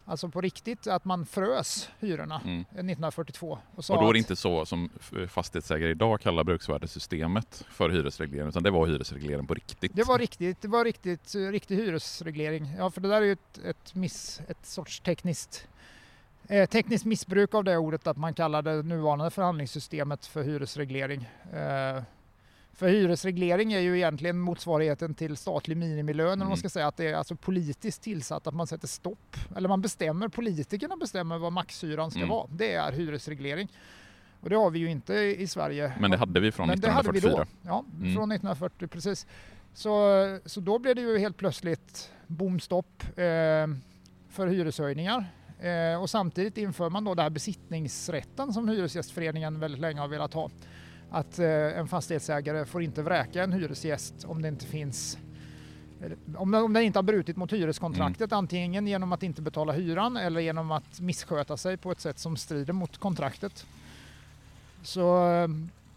Alltså 0.05 0.29
på 0.29 0.41
riktigt 0.41 0.87
att 0.87 1.05
man 1.05 1.27
frös 1.27 1.91
hyrorna 2.01 2.41
Mm. 2.45 2.59
eh, 2.61 2.65
1942. 2.65 3.59
Och, 3.75 3.85
sa 3.85 3.95
Och 3.95 4.03
då 4.03 4.09
är 4.09 4.13
det 4.13 4.19
inte 4.19 4.37
så 4.37 4.67
som 4.67 4.91
fastighetsägare 5.29 5.91
idag 5.91 6.21
kallar 6.21 6.45
bruksvärdessystemet 6.45 7.65
för 7.71 7.91
hyresreglering, 7.91 8.49
utan 8.49 8.63
det 8.63 8.71
var 8.71 8.87
hyresreglering 8.87 9.47
på 9.47 9.55
riktigt. 9.55 9.93
Det 9.95 10.03
var 10.05 10.19
riktigt, 10.19 10.63
det 10.63 10.69
var 10.69 10.85
riktigt, 10.85 11.35
riktig 11.35 11.77
hyresreglering. 11.77 12.75
Ja, 12.79 12.91
för 12.91 13.01
det 13.01 13.09
där 13.09 13.17
är 13.23 13.27
ju 13.27 13.33
ett, 13.33 13.59
ett, 13.65 13.95
miss, 13.95 14.41
ett 14.49 14.67
sorts 14.67 15.01
tekniskt, 15.01 15.69
eh, 16.49 16.69
tekniskt 16.69 17.05
missbruk 17.05 17.55
av 17.55 17.65
det 17.65 17.77
ordet 17.77 18.07
att 18.07 18.17
man 18.17 18.35
kallar 18.35 18.63
det 18.63 18.83
nuvarande 18.83 19.31
förhandlingssystemet 19.31 20.27
för 20.27 20.43
hyresreglering. 20.43 21.29
Eh, 21.53 22.03
för 22.81 22.89
hyresreglering 22.89 23.73
är 23.73 23.81
ju 23.81 23.97
egentligen 23.97 24.39
motsvarigheten 24.39 25.15
till 25.15 25.37
statlig 25.37 25.77
minimilön, 25.77 26.27
eller 26.27 26.29
vad 26.33 26.39
man 26.39 26.47
Mm. 26.47 26.57
ska 26.57 26.69
säga, 26.69 26.87
att 26.87 26.97
det 26.97 27.07
är 27.07 27.15
alltså 27.15 27.37
politiskt 27.37 28.03
tillsatt, 28.03 28.47
att 28.47 28.55
man 28.55 28.67
sätter 28.67 28.89
stopp, 28.89 29.37
eller 29.57 29.69
man 29.69 29.81
bestämmer, 29.81 30.29
politikerna 30.29 30.97
bestämmer 30.97 31.39
vad 31.39 31.53
maxhyran 31.53 32.11
ska 32.11 32.19
Mm. 32.21 32.31
vara. 32.31 32.47
Det 32.53 32.75
är 32.75 32.93
hyresreglering. 32.93 33.69
Och 34.41 34.51
det 34.51 34.57
har 34.57 34.71
vi 34.71 34.79
ju 34.79 34.91
inte 34.91 35.15
i 35.15 35.47
Sverige. 35.47 35.93
Men 36.01 36.11
det 36.11 36.17
hade 36.17 36.41
vi 36.41 36.53
från 36.53 36.69
Men 36.69 36.81
det 36.81 36.91
hade 36.91 37.13
vi 37.13 37.19
1944. 37.19 37.47
då. 37.63 37.69
Ja, 37.71 37.85
Mm. 38.01 38.15
från 38.15 38.29
1940 38.33 38.89
precis. 38.89 39.27
Så, 39.75 40.39
så 40.47 40.61
då 40.61 40.79
blev 40.79 40.95
det 40.97 41.03
ju 41.03 41.19
helt 41.19 41.37
plötsligt 41.37 42.11
bomstopp 42.27 43.03
eh, 43.03 43.67
för 44.29 44.47
hyreshöjningar. 44.47 45.25
Eh, 45.61 46.03
och 46.03 46.11
samtidigt 46.11 46.59
inför 46.59 46.91
man 46.91 47.05
då 47.05 47.15
det 47.15 47.23
här 47.23 47.31
besittningsrätten 47.31 48.53
som 48.53 48.69
Hyresgästföreningen 48.69 49.61
väldigt 49.61 49.81
länge 49.81 50.01
har 50.01 50.09
velat 50.09 50.35
ha. 50.35 50.51
Att 51.11 51.39
eh, 51.39 51.79
en 51.79 51.89
fastighetsägare 51.89 52.65
får 52.65 52.83
inte 52.83 53.03
vräka 53.03 53.45
en 53.45 53.53
hyresgäst 53.53 54.25
om 54.25 54.43
det 54.43 54.49
inte 54.49 54.67
finns 54.67 55.19
eller 56.03 56.17
om 56.37 56.51
den, 56.51 56.63
om 56.63 56.73
den 56.73 56.83
inte 56.83 56.99
har 56.99 57.03
brutit 57.03 57.37
mot 57.37 57.53
hyreskontraktet 57.53 58.33
antingen 58.33 58.87
genom 58.87 59.13
att 59.13 59.23
inte 59.23 59.43
betala 59.43 59.73
hyran 59.73 60.17
eller 60.17 60.41
genom 60.41 60.71
att 60.71 61.01
missköta 61.01 61.57
sig 61.57 61.77
på 61.77 61.93
ett 61.93 62.01
sätt 62.01 62.19
som 62.19 62.37
strider 62.37 62.73
mot 62.73 62.99
kontraktet. 62.99 63.67
Så, 64.83 65.31
eh, 65.31 65.49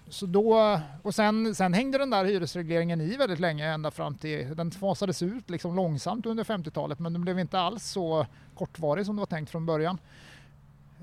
så 0.09 0.25
då, 0.25 0.79
och 1.01 1.15
sen, 1.15 1.55
sen 1.55 1.73
hängde 1.73 1.97
den 1.97 2.09
där 2.09 2.25
hyresregleringen 2.25 3.01
i 3.01 3.15
väldigt 3.15 3.39
länge 3.39 3.73
ända 3.73 3.91
fram 3.91 4.15
till, 4.15 4.55
den 4.55 4.71
fasades 4.71 5.21
ut 5.21 5.49
liksom 5.49 5.75
långsamt 5.75 6.25
under 6.25 6.43
50-talet 6.43 6.99
men 6.99 7.13
den 7.13 7.21
blev 7.21 7.39
inte 7.39 7.59
alls 7.59 7.85
så 7.85 8.25
kortvarig 8.55 9.05
som 9.05 9.15
det 9.15 9.19
var 9.19 9.25
tänkt 9.27 9.49
från 9.49 9.65
början. 9.65 9.97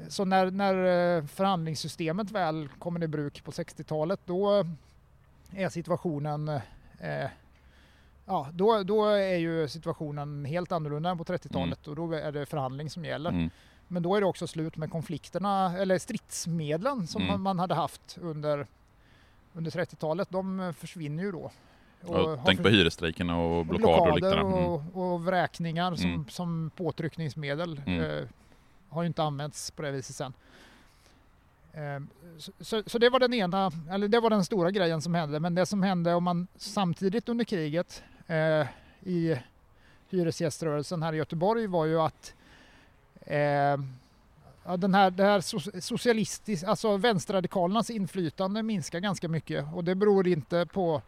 Så 0.09 0.25
när, 0.25 0.51
när 0.51 1.17
eh, 1.19 1.25
förhandlingssystemet 1.27 2.31
väl 2.31 2.69
kommer 2.79 3.03
i 3.03 3.09
bruk 3.09 3.45
på 3.45 3.51
60-talet 3.51 4.21
då 4.27 4.65
är 5.57 5.69
situationen 5.69 6.49
eh, 7.01 7.29
Ja, 8.27 8.49
då, 8.53 8.83
då 8.83 9.05
är 9.07 9.37
ju 9.37 9.69
situationen 9.69 10.45
helt 10.45 10.73
annorlunda 10.73 11.11
än 11.11 11.19
på 11.19 11.25
30-talet 11.25 11.89
och 11.89 11.97
då 11.97 12.13
är 12.13 12.33
det 12.33 12.47
förhandling 12.47 12.91
som 12.91 13.05
gäller. 13.05 13.31
Mm. 13.31 13.51
Men 13.89 14.03
då 14.03 14.15
är 14.17 14.21
det 14.21 14.27
också 14.27 14.47
slut 14.47 14.77
med 14.77 14.91
konflikterna, 14.91 15.79
eller 15.79 15.99
stridsmedlen 15.99 17.07
som 17.07 17.23
Mm. 17.23 17.43
man- 17.43 17.59
hade 17.59 17.75
haft 17.75 18.19
under, 18.21 18.67
under 19.55 19.71
30-talet. 19.71 20.29
De 20.31 20.75
försvinner 20.79 21.23
ju 21.23 21.33
då. 21.33 21.51
Och 22.07 22.39
tänk 22.47 22.63
på 22.63 22.69
hyresstrejkerna 22.69 23.39
och 23.39 23.67
blockader 23.67 24.11
och 24.11 24.15
liknande. 24.15 24.41
Mm. 24.41 24.65
och, 24.65 25.13
och 25.13 25.25
vräkningar 25.25 25.95
som, 25.95 26.11
Mm. 26.11 26.25
som 26.29 26.71
påtryckningsmedel 26.77 27.81
Mm. 27.87 28.01
eh, 28.05 28.25
har 28.91 29.03
ju 29.03 29.07
inte 29.07 29.23
använts 29.23 29.71
på 29.71 29.83
det 29.83 29.91
viset 29.91 30.17
sen. 30.17 30.33
Ehm, 31.73 32.09
så, 32.39 32.53
så, 32.61 32.83
så 32.87 32.99
det 32.99 33.11
var 33.11 33.21
den 33.21 33.35
ena, 33.35 33.73
eller 33.91 34.09
det 34.09 34.21
var 34.21 34.31
den 34.31 34.45
stora 34.45 34.71
grejen 34.71 35.03
som 35.03 35.15
hände. 35.15 35.41
Men 35.41 35.55
det 35.55 35.67
som 35.67 35.83
hände 35.83 36.15
om 36.15 36.25
man 36.25 36.47
samtidigt 36.57 37.29
under 37.29 37.45
kriget 37.45 38.03
eh, 38.27 38.67
i 39.03 39.39
hyresgäströrelsen 40.09 41.03
här 41.03 41.13
i 41.13 41.17
Göteborg 41.17 41.67
var 41.67 41.85
ju 41.85 42.01
att 42.01 42.35
eh, 43.27 43.77
ja, 44.65 44.77
den 44.77 44.95
här, 44.95 45.11
det 45.11 45.25
här 45.25 45.41
socialistiska, 45.41 45.81
socialistisk, 45.81 46.65
alltså 46.65 46.97
vänsterradikalernas 46.97 47.91
inflytande 47.91 48.63
minskar 48.63 49.01
ganska 49.01 49.29
mycket 49.29 49.67
och 49.75 49.85
det 49.85 49.95
beror 49.95 50.29
inte 50.29 50.67
på 50.67 51.03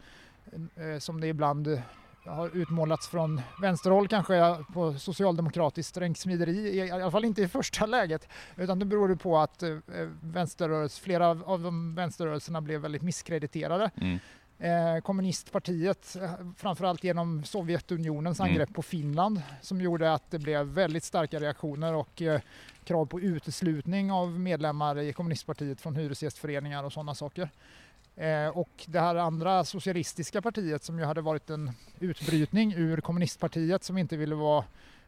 eh, 0.75 0.99
som 0.99 1.21
det 1.21 1.27
ibland 1.27 1.81
har 2.25 2.57
utmålats 2.57 3.07
från 3.07 3.41
vänsterhåll 3.61 4.07
kanske 4.07 4.57
på 4.73 4.93
socialdemokratiskt 4.93 5.97
ränksmideri, 5.97 6.77
i 6.77 6.91
alla 6.91 7.11
fall 7.11 7.25
inte 7.25 7.41
i 7.41 7.47
första 7.47 7.85
läget, 7.85 8.27
utan 8.55 8.79
det 8.79 8.85
beror 8.85 9.15
på 9.15 9.37
att 9.37 9.63
eh, 9.63 9.77
vänsterrörelse, 10.21 11.01
flera 11.01 11.27
av 11.29 11.61
de 11.61 11.95
vänsterrörelserna 11.95 12.61
blev 12.61 12.81
väldigt 12.81 13.01
misskrediterade. 13.01 13.91
Mm. 13.95 14.19
Eh, 14.59 15.01
kommunistpartiet, 15.01 16.15
eh, 16.21 16.31
framförallt 16.57 17.03
genom 17.03 17.43
Sovjetunionens 17.43 18.39
Mm. 18.39 18.51
angrepp 18.51 18.73
på 18.73 18.81
Finland, 18.81 19.41
som 19.61 19.81
gjorde 19.81 20.13
att 20.13 20.31
det 20.31 20.39
blev 20.39 20.65
väldigt 20.65 21.03
starka 21.03 21.39
reaktioner 21.39 21.93
och 21.93 22.21
eh, 22.21 22.41
krav 22.83 23.05
på 23.05 23.21
uteslutning 23.21 24.11
av 24.11 24.39
medlemmar 24.39 24.99
i 24.99 25.13
kommunistpartiet 25.13 25.81
från 25.81 25.95
hyresgästföreningar 25.95 26.83
och 26.83 26.93
sådana 26.93 27.15
saker. 27.15 27.49
Eh, 28.15 28.47
och 28.47 28.69
det 28.85 28.99
här 28.99 29.15
andra 29.15 29.65
socialistiska 29.65 30.41
partiet 30.41 30.83
som 30.83 30.99
ju 30.99 31.05
hade 31.05 31.21
varit 31.21 31.49
en 31.49 31.71
utbrytning 31.99 32.73
ur 32.73 33.01
kommunistpartiet 33.01 33.83
som 33.83 33.97
inte 33.97 34.17
ville 34.17 34.35
vara 34.35 34.63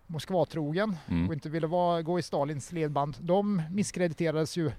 Moskvatrogen 0.07 0.97
Mm. 1.07 1.27
och 1.27 1.33
inte 1.33 1.49
ville 1.49 1.67
vara, 1.67 2.01
gå 2.01 2.19
i 2.19 2.21
Stalins 2.21 2.71
ledband. 2.71 3.17
De 3.19 3.61
misskrediterades 3.71 4.57
ju 4.57 4.71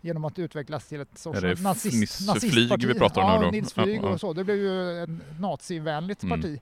genom 0.00 0.24
att 0.24 0.38
utvecklas 0.38 0.86
till 0.88 1.00
ett 1.00 1.18
sorts 1.18 1.40
nazist, 1.60 2.26
nazistparti. 2.26 2.84
Vi 2.86 2.94
pratar 2.94 3.22
om 3.22 3.28
ja, 3.28 3.38
nu 3.40 3.44
då? 3.44 3.50
Nils 3.50 3.72
Flyg 3.72 3.96
Ja, 3.96 4.02
ja. 4.02 4.08
och 4.14 4.20
så. 4.20 4.32
Det 4.32 4.44
blev 4.44 4.56
ju 4.56 5.02
ett 5.02 5.40
nazivänligt 5.40 6.22
Mm. 6.22 6.40
parti. 6.40 6.60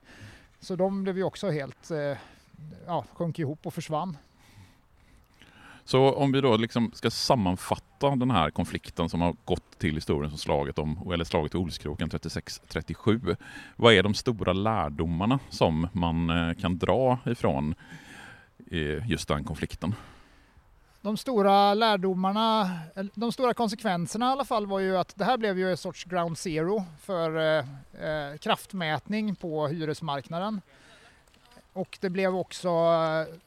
Så 0.59 0.75
de 0.75 1.03
blev 1.03 1.17
ju 1.17 1.23
också 1.23 1.49
helt, 1.51 1.91
eh, 1.91 2.17
ja, 2.85 3.05
sjönk 3.13 3.39
ihop 3.39 3.65
och 3.65 3.73
försvann. 3.73 4.17
Så 5.85 6.13
om 6.13 6.31
vi 6.31 6.41
då 6.41 6.57
liksom 6.57 6.91
ska 6.93 7.11
sammanfatta 7.11 8.15
den 8.15 8.31
här 8.31 8.49
konflikten 8.49 9.09
som 9.09 9.21
har 9.21 9.35
gått 9.45 9.79
till 9.79 9.95
historien 9.95 10.29
som 10.29 10.39
slaget 10.39 10.79
om, 10.79 11.11
eller 11.13 11.25
slaget 11.25 11.55
vid 11.55 11.61
Olskroken 11.61 12.09
36-37. 12.09 13.35
Vad 13.75 13.93
är 13.93 14.03
de 14.03 14.13
stora 14.13 14.53
lärdomarna 14.53 15.39
som 15.49 15.87
man 15.93 16.29
eh, 16.29 16.53
kan 16.53 16.77
dra 16.77 17.19
ifrån 17.25 17.75
eh, 18.71 19.09
just 19.09 19.27
den 19.27 19.43
konflikten? 19.43 19.95
De 21.03 21.17
stora 21.17 21.73
lärdomarna, 21.73 22.71
de 23.13 23.31
stora 23.31 23.53
konsekvenserna 23.53 24.25
i 24.25 24.29
alla 24.29 24.45
fall 24.45 24.67
var 24.67 24.79
ju 24.79 24.97
att 24.97 25.13
det 25.15 25.25
här 25.25 25.37
blev 25.37 25.59
ju 25.59 25.71
en 25.71 25.77
sorts 25.77 26.03
ground 26.03 26.37
zero 26.37 26.83
för 27.01 27.37
eh, 27.37 27.65
eh, 28.09 28.37
kraftmätning 28.37 29.35
på 29.35 29.67
hyresmarknaden. 29.67 30.61
Och 31.73 31.97
det 32.01 32.09
blev 32.09 32.35
också, 32.35 32.69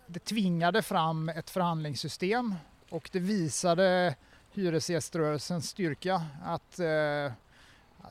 det 0.07 0.25
tvingade 0.25 0.83
fram 0.83 1.29
ett 1.29 1.51
förhandlingssystem 1.51 2.55
och 2.91 3.09
det 3.13 3.19
visade 3.19 4.15
hyresgäströrelsens 4.53 5.69
styrka 5.69 6.23
att, 6.45 6.79
eh, 6.79 7.33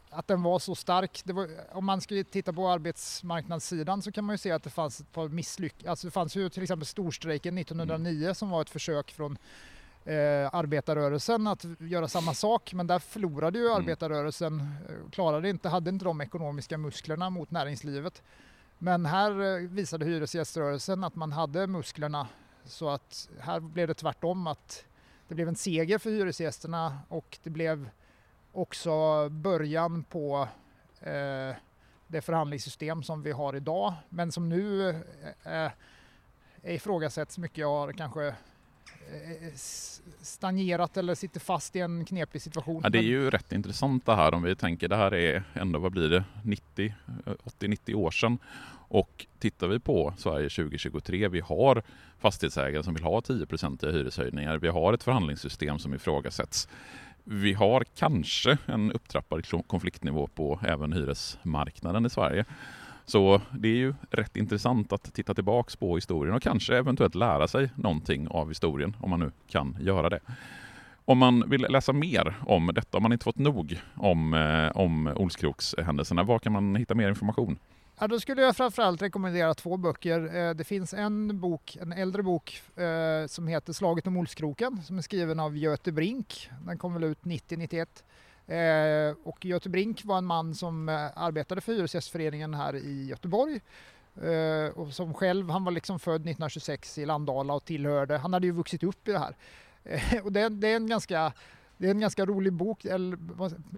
att 0.09 0.27
den 0.27 0.43
var 0.43 0.59
så 0.59 0.75
stark. 0.75 1.21
Var, 1.25 1.49
om 1.71 1.85
man 1.85 2.01
ska 2.01 2.23
titta 2.31 2.53
på 2.53 2.69
arbetsmarknadssidan 2.69 4.01
så 4.01 4.11
kan 4.11 4.23
man 4.23 4.33
ju 4.33 4.37
se 4.37 4.51
att 4.51 4.63
det 4.63 4.69
fanns 4.69 4.99
ett 4.99 5.11
par 5.11 5.27
misslyckanden. 5.29 5.89
Alltså 5.89 6.07
det 6.07 6.11
fanns 6.11 6.35
ju 6.35 6.49
till 6.49 6.63
exempel 6.63 6.85
storstrejken 6.85 7.57
1909 7.57 8.33
som 8.33 8.49
var 8.49 8.61
ett 8.61 8.69
försök 8.69 9.11
från 9.11 9.37
eh, 10.05 10.55
arbetarrörelsen 10.55 11.47
att 11.47 11.65
göra 11.79 12.07
samma 12.07 12.33
sak 12.33 12.73
men 12.73 12.87
där 12.87 12.99
förlorade 12.99 13.59
ju 13.59 13.65
Mm. 13.65 13.77
arbetarrörelsen, 13.77 14.59
eh, 14.59 15.09
klarade 15.11 15.49
inte, 15.49 15.69
hade 15.69 15.89
inte 15.89 16.05
de 16.05 16.21
ekonomiska 16.21 16.77
musklerna 16.77 17.29
mot 17.29 17.51
näringslivet. 17.51 18.21
Men 18.77 19.05
här 19.05 19.61
eh, 19.61 19.69
visade 19.69 20.05
hyresgäströrelsen 20.05 21.03
att 21.03 21.15
man 21.15 21.31
hade 21.31 21.67
musklerna. 21.67 22.27
Så 22.63 22.89
att 22.89 23.29
här 23.39 23.59
blev 23.59 23.87
det 23.87 23.93
tvärtom 23.93 24.47
att 24.47 24.85
det 25.27 25.35
blev 25.35 25.47
en 25.47 25.55
seger 25.55 25.97
för 25.97 26.09
hyresgästerna 26.09 26.99
och 27.07 27.37
det 27.43 27.49
blev 27.49 27.89
också 28.51 29.29
början 29.29 30.03
på 30.03 30.47
eh, 30.99 31.55
det 32.07 32.21
förhandlingssystem 32.21 33.03
som 33.03 33.23
vi 33.23 33.31
har 33.31 33.55
idag 33.55 33.93
men 34.09 34.31
som 34.31 34.49
nu 34.49 34.89
eh, 35.43 35.65
eh 35.65 35.71
ifrågasätts 36.63 37.37
mycket 37.37 37.65
och 37.65 37.71
har 37.71 37.91
kanske 37.91 38.35
stagnerat 40.21 40.97
eller 40.97 41.15
sitter 41.15 41.39
fast 41.39 41.75
i 41.75 41.79
en 41.79 42.05
knepig 42.05 42.41
situation. 42.41 42.81
Ja, 42.83 42.89
det 42.89 42.97
är 42.97 43.03
ju 43.03 43.29
rätt 43.29 43.51
intressant 43.51 44.05
det 44.05 44.15
här 44.15 44.33
om 44.33 44.43
vi 44.43 44.55
tänker 44.55 44.87
det 44.87 44.95
här 44.95 45.13
är 45.13 45.43
ändå, 45.53 45.79
vad 45.79 45.91
blir 45.91 46.09
det, 46.09 46.23
90, 46.43 46.93
eh, 47.25 47.33
80-90 47.43 47.93
år 47.93 48.11
sedan. 48.11 48.37
Och 48.87 49.25
tittar 49.39 49.67
vi 49.67 49.79
på 49.79 50.13
Sverige 50.17 50.49
2023, 50.49 51.27
vi 51.27 51.39
har 51.39 51.83
fastighetsägare 52.19 52.83
som 52.83 52.93
vill 52.93 53.03
ha 53.03 53.21
10 53.21 53.45
i 53.81 53.91
hyreshöjningar. 53.91 54.57
Vi 54.57 54.67
har 54.67 54.93
ett 54.93 55.03
förhandlingssystem 55.03 55.79
som 55.79 55.93
ifrågasätts. 55.93 56.67
Vi 57.23 57.53
har 57.53 57.83
kanske 57.95 58.57
en 58.65 58.91
upptrappad 58.91 59.67
konfliktnivå 59.67 60.27
på 60.27 60.59
även 60.63 60.93
hyresmarknaden 60.93 62.05
i 62.05 62.09
Sverige. 62.09 62.45
Så 63.05 63.41
det 63.51 63.67
är 63.67 63.75
ju 63.75 63.93
rätt 64.09 64.37
intressant 64.37 64.93
att 64.93 65.13
titta 65.13 65.33
tillbaks 65.33 65.75
på 65.75 65.95
historien 65.95 66.35
och 66.35 66.41
kanske 66.41 66.77
eventuellt 66.77 67.15
lära 67.15 67.47
sig 67.47 67.69
någonting 67.75 68.27
av 68.27 68.47
historien 68.47 68.95
om 68.99 69.09
man 69.09 69.19
nu 69.19 69.31
kan 69.47 69.77
göra 69.79 70.09
det. 70.09 70.19
Om 71.05 71.17
man 71.17 71.49
vill 71.49 71.61
läsa 71.61 71.93
mer 71.93 72.35
om 72.45 72.71
detta, 72.75 72.97
om 72.97 73.03
man 73.03 73.11
inte 73.11 73.23
fått 73.23 73.37
nog 73.37 73.81
om, 73.95 74.33
eh, 74.33 74.77
om 74.77 75.07
Olskrokshändelserna, 75.07 76.23
var 76.23 76.39
kan 76.39 76.51
man 76.53 76.75
hitta 76.75 76.95
mer 76.95 77.09
information? 77.09 77.57
Ja, 77.99 78.07
då 78.07 78.19
skulle 78.19 78.41
jag 78.41 78.55
framförallt 78.55 79.01
rekommendera 79.01 79.53
två 79.53 79.77
böcker. 79.77 80.35
Eh, 80.35 80.53
det 80.53 80.63
finns 80.63 80.93
en 80.93 81.39
bok, 81.39 81.77
en 81.81 81.91
äldre 81.91 82.23
bok 82.23 82.61
eh, 82.75 83.27
som 83.27 83.47
heter 83.47 83.73
Slaget 83.73 84.07
om 84.07 84.17
Olskroken 84.17 84.81
som 84.83 84.97
är 84.97 85.01
skriven 85.01 85.39
av 85.39 85.57
Göte 85.57 85.91
Brink. 85.91 86.49
Den 86.65 86.77
kom 86.77 86.93
väl 86.93 87.03
ut 87.03 87.21
90-91. 87.23 87.85
Eh, 88.47 89.15
Och 89.23 89.45
Göte 89.45 89.69
Brink 89.69 90.05
var 90.05 90.17
en 90.17 90.25
man 90.25 90.55
som 90.55 90.89
eh, 90.89 90.95
arbetade 91.15 91.61
för 91.61 91.73
Hyresgästföreningen 91.73 92.53
här 92.53 92.75
i 92.75 93.05
Göteborg. 93.05 93.61
Eh, 94.23 94.69
Och 94.79 94.93
som 94.93 95.13
själv, 95.13 95.49
han 95.49 95.63
var 95.63 95.71
liksom 95.71 95.99
född 95.99 96.15
1926 96.15 96.97
i 96.97 97.05
Landala 97.05 97.53
och 97.53 97.65
tillhörde, 97.65 98.17
han 98.17 98.33
hade 98.33 98.47
ju 98.47 98.51
vuxit 98.53 98.83
upp 98.83 99.07
i 99.07 99.11
det 99.11 99.19
här. 99.19 99.35
Eh, 99.83 100.23
Och 100.25 100.31
det, 100.31 100.41
är- 100.41 100.49
det 100.49 100.67
är 100.67 100.75
en 100.75 100.87
ganska 100.87 101.33
det 101.77 101.87
är 101.87 101.91
en 101.91 101.99
ganska 101.99 102.25
rolig 102.25 102.53
bok, 102.53 102.85
eller 102.85 103.17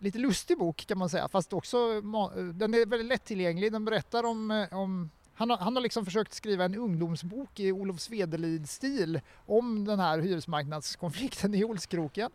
lite 0.03 0.17
lustig 0.17 0.57
bok 0.57 0.85
kan 0.87 0.97
man 0.97 1.09
säga, 1.09 1.27
fast 1.27 1.53
också 1.53 1.77
eh, 1.77 2.43
den 2.43 2.73
är 2.73 2.85
väldigt 2.85 3.07
lättillgänglig. 3.07 3.71
Den 3.71 3.85
berättar 3.85 4.23
om, 4.23 4.51
eh, 4.51 4.77
om 4.77 5.09
han 5.37 5.49
har, 5.49 5.57
han 5.57 5.75
har 5.75 5.83
liksom 5.83 6.05
försökt 6.05 6.33
skriva 6.33 6.65
en 6.65 6.75
ungdomsbok 6.75 7.59
i 7.59 7.71
Olof 7.71 7.99
Svedelid-stil 7.99 9.21
om 9.45 9.85
den 9.85 9.99
här 9.99 10.19
hyresmarknadskonflikten 10.19 11.53
i 11.53 11.63
Olskroken. 11.63 12.31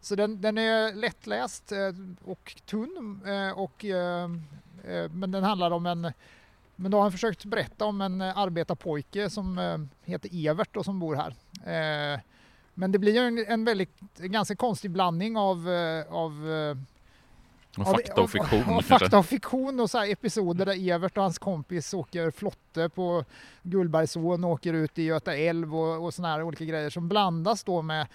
Så 0.00 0.14
den, 0.14 0.40
den 0.40 0.58
är 0.58 0.94
lättläst 0.94 1.72
eh, 1.72 1.78
och 2.24 2.56
tunn, 2.66 3.20
eh, 3.26 3.58
och, 3.58 3.84
eh, 3.84 4.28
men 5.10 5.30
den 5.30 5.44
handlar 5.44 5.70
om 5.70 5.86
en 5.86 6.12
men 6.76 6.90
då 6.90 6.96
har 6.96 7.02
han 7.02 7.12
försökt 7.12 7.44
berätta 7.44 7.84
om 7.84 8.00
en 8.00 8.20
arbetarpojke 8.20 9.30
som 9.30 9.88
heter 10.02 10.48
Evert 10.48 10.76
och 10.76 10.84
som 10.84 10.98
bor 10.98 11.14
här. 11.14 11.34
Men 12.74 12.92
det 12.92 12.98
blir 12.98 13.20
en, 13.20 13.44
en 13.48 13.64
väldigt, 13.64 14.20
en 14.20 14.32
ganska 14.32 14.56
konstig 14.56 14.90
blandning 14.90 15.36
av, 15.36 15.68
av 16.08 16.32
och 17.78 17.86
fakta 17.86 18.22
och 18.22 18.30
fiktion 18.30 18.60
av 18.60 18.66
kanske? 18.66 18.98
fakta 18.98 19.18
och 19.18 19.26
fiktion 19.26 19.80
och 19.80 19.90
så 19.90 20.02
episoder 20.02 20.66
där 20.66 20.90
Evert 20.90 21.16
och 21.16 21.22
hans 21.22 21.38
kompis 21.38 21.94
åker 21.94 22.30
flotte 22.30 22.88
på 22.88 23.24
Gullbergsån 23.62 24.44
och 24.44 24.50
åker 24.50 24.72
ut 24.72 24.98
i 24.98 25.02
Göta 25.02 25.36
älv 25.36 25.76
och, 25.76 26.04
och 26.04 26.14
såna 26.14 26.28
här 26.28 26.42
olika 26.42 26.64
grejer 26.64 26.90
som 26.90 27.08
blandas 27.08 27.64
då 27.64 27.82
med 27.82 28.06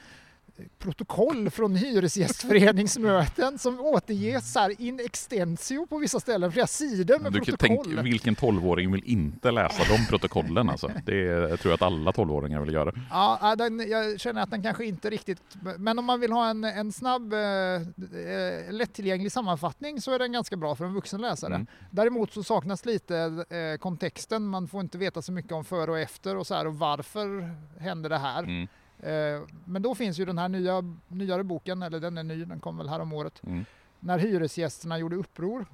protokoll 0.78 1.49
från 1.49 1.76
hyresgästföreningsmöten 1.76 3.60
som 3.60 3.80
återges 3.80 4.55
här 4.55 4.82
in 4.82 4.99
extensio 4.99 5.88
på 5.88 5.97
vissa 5.97 6.20
ställen, 6.20 6.51
flera 6.51 6.68
sidor 6.68 7.20
med 7.20 7.34
Du 7.34 7.39
protokoll. 7.39 7.86
tänk, 7.86 8.05
vilken 8.05 8.36
tolvåring 8.36 8.91
vill 8.91 9.03
inte 9.05 9.51
läsa 9.51 9.84
de 9.97 10.05
protokollen 10.05 10.70
alltså? 10.70 10.91
Det 11.05 11.28
är, 11.28 11.49
jag 11.49 11.60
tror 11.60 11.74
att 11.74 11.82
alla 11.82 12.12
tolvåringar 12.12 12.62
vill 12.62 12.74
göra. 12.74 12.93
Ja, 13.10 13.55
den, 13.57 13.89
jag 13.89 14.20
känner 14.20 14.41
att 14.41 14.51
den 14.51 14.64
kanske 14.64 14.86
inte 14.86 15.10
riktigt... 15.10 15.41
Men 15.78 15.99
om 15.99 16.05
man 16.05 16.20
vill 16.20 16.32
ha 16.32 16.49
en, 16.49 16.64
en 16.64 16.91
snabb, 16.91 17.34
eh, 17.34 17.39
eh, 17.39 18.72
lättillgänglig 18.72 19.32
sammanfattning 19.32 20.01
så 20.01 20.12
är 20.12 20.20
den 20.20 20.32
ganska 20.32 20.55
bra 20.55 20.76
för 20.76 20.86
en 20.86 20.93
vuxen 20.93 21.22
läsare. 21.22 21.55
Mm. 21.55 21.68
Däremot 21.91 22.34
så 22.34 22.43
saknas 22.43 22.86
lite 22.86 23.45
eh, 23.49 23.78
kontexten. 23.80 24.47
Man 24.47 24.68
får 24.68 24.82
inte 24.82 24.97
veta 24.97 25.22
så 25.22 25.32
mycket 25.32 25.51
om 25.51 25.66
före 25.66 25.91
och 25.91 25.99
efter 25.99 26.36
och 26.36 26.47
så 26.47 26.55
här 26.55 26.68
och 26.68 26.76
varför 26.76 27.55
hände 27.80 28.10
det 28.10 28.18
här. 28.18 28.43
Mm. 28.43 28.68
Eh, 28.99 29.41
men 29.65 29.81
då 29.81 29.95
finns 29.95 30.19
ju 30.19 30.25
den 30.25 30.37
här 30.37 30.49
nya, 30.49 30.83
nyare 31.07 31.43
boken, 31.43 31.83
eller 31.83 31.99
den 31.99 32.17
är 32.17 32.23
ny, 32.23 32.45
den 32.45 32.59
kom 32.59 32.77
väl 32.77 32.89
här 32.89 32.99
om 32.99 33.13
året 33.13 33.43
Mm. 33.43 33.65
när 33.99 34.19
hyresgästerna 34.19 34.97
gjorde 34.97 35.15
uppror. 35.15 35.65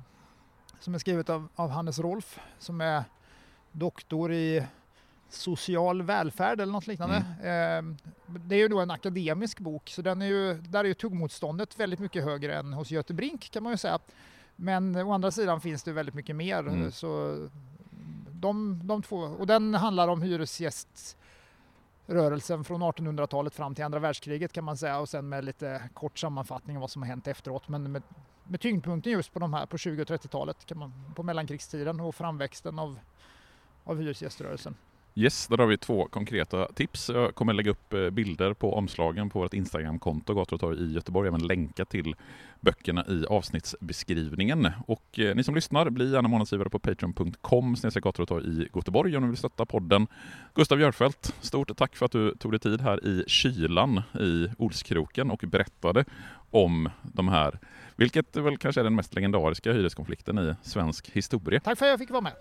som 0.80 0.94
är 0.94 1.00
skrivet 1.00 1.30
av, 1.30 1.48
av 1.56 1.70
Hannes 1.70 2.00
Rolf 2.00 2.40
som 2.60 2.82
är 2.82 3.04
doktor 3.72 4.34
i 4.34 4.64
social 5.30 6.02
välfärd 6.02 6.62
eller 6.62 6.74
något 6.74 6.88
liknande. 6.88 7.16
Eh, 7.16 8.10
det 8.40 8.56
är 8.56 8.60
ju 8.60 8.68
då 8.68 8.80
en 8.80 8.92
akademisk 8.92 9.60
bok 9.60 9.90
så 9.90 10.02
den 10.02 10.22
är 10.22 10.26
ju, 10.26 10.54
där 10.54 10.80
är 10.80 10.84
ju 10.88 10.94
tuggmotståndet 10.94 11.80
väldigt 11.80 12.00
mycket 12.00 12.24
högre 12.24 12.56
än 12.56 12.74
hos 12.74 12.92
Göte 12.92 13.14
Brink 13.14 13.52
kan 13.52 13.64
man 13.64 13.74
ju 13.74 13.78
säga. 13.78 14.00
Men 14.56 14.96
å 14.96 15.12
andra 15.12 15.32
sidan 15.32 15.62
finns 15.62 15.84
det 15.84 15.92
väldigt 15.92 16.16
mycket 16.16 16.36
mer. 16.36 16.60
Mm. 16.60 16.92
Så 16.92 17.38
de, 18.32 18.82
de 18.88 19.02
två, 19.02 19.18
och 19.18 19.48
den 19.48 19.74
handlar 19.74 20.08
om 20.08 20.22
rörelsen 22.08 22.64
från 22.64 22.84
1800-talet 22.84 23.54
fram 23.56 23.76
till 23.76 23.84
andra 23.84 24.00
världskriget 24.00 24.54
kan 24.54 24.64
man 24.64 24.78
säga 24.78 25.00
och 25.00 25.10
sen 25.10 25.30
med 25.30 25.46
lite 25.46 25.90
kort 25.94 26.20
sammanfattning 26.20 26.78
av 26.78 26.82
vad 26.82 26.92
som 26.92 27.02
har 27.02 27.10
hänt 27.10 27.28
efteråt. 27.28 27.68
Men 27.68 27.92
med, 27.92 28.04
med 28.44 28.62
tyngdpunkten 28.62 29.12
just 29.12 29.34
på 29.34 29.40
de 29.40 29.54
här 29.54 29.66
på 29.66 29.78
20 29.78 30.02
och 30.02 30.08
30-talet, 30.08 30.66
kan 30.66 30.78
man, 30.78 30.94
på 31.16 31.24
mellankrigstiden 31.24 32.00
och 32.00 32.16
framväxten 32.16 32.80
av, 32.80 33.00
av 33.84 34.00
hyresgäströrelsen. 34.00 34.76
Yes, 35.18 35.48
där 35.48 35.58
har 35.58 35.68
vi 35.68 35.78
två 35.78 36.08
konkreta 36.08 36.68
tips. 36.68 37.10
Jag 37.10 37.36
kommer 37.36 37.54
lägga 37.54 37.72
upp 37.72 37.94
eh, 37.94 38.10
bilder 38.10 38.54
på 38.54 38.74
omslagen 38.74 39.30
på 39.30 39.40
vårt 39.40 39.54
Instagramkonto 39.54 40.34
Gator 40.34 40.54
och 40.54 40.60
torg 40.60 40.80
i 40.80 40.94
Göteborg. 40.94 41.28
Även 41.28 41.48
länka 41.48 41.86
till 41.86 42.16
böckerna 42.66 43.06
i 43.08 43.26
avsnittsbeskrivningen. 43.26 44.72
Och 44.88 45.20
eh, 45.20 45.36
ni 45.36 45.44
som 45.44 45.56
lyssnar, 45.56 45.90
bli 45.90 46.12
gärna 46.12 46.28
månadsgivare 46.28 46.70
på 46.70 46.80
patreon.com 46.80 47.76
gator 47.94 48.44
i 48.44 48.68
Göteborg 48.76 49.18
om 49.18 49.24
ni 49.24 49.30
vill 49.30 49.38
stötta 49.38 49.66
podden. 49.66 50.08
Gustav 50.56 50.78
Björfelt, 50.78 51.36
stort 51.42 51.78
tack 51.78 51.96
för 51.96 52.06
att 52.06 52.12
du 52.12 52.36
tog 52.36 52.52
dig 52.52 52.60
tid 52.60 52.82
här 52.82 53.06
i 53.06 53.24
kylan 53.28 54.02
i 54.20 54.48
Olskroken 54.58 55.32
och 55.32 55.44
berättade 55.48 56.06
om 56.52 56.90
de 57.04 57.28
här, 57.28 57.60
vilket 57.96 58.36
väl 58.36 58.58
kanske 58.58 58.82
är 58.82 58.84
den 58.84 58.96
mest 58.96 59.16
legendariska 59.16 59.74
hyreskonflikten 59.74 60.40
i 60.40 60.56
svensk 60.62 61.10
historia. 61.10 61.60
Tack 61.60 61.78
för 61.78 61.86
att 61.86 61.90
jag 61.90 62.00
fick 62.00 62.10
vara 62.10 62.22
med. 62.22 62.34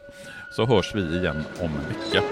Så 0.57 0.67
hörs 0.67 0.95
vi 0.95 1.19
igen 1.19 1.45
om 1.61 1.71
en 1.71 1.89
vecka. 1.89 2.23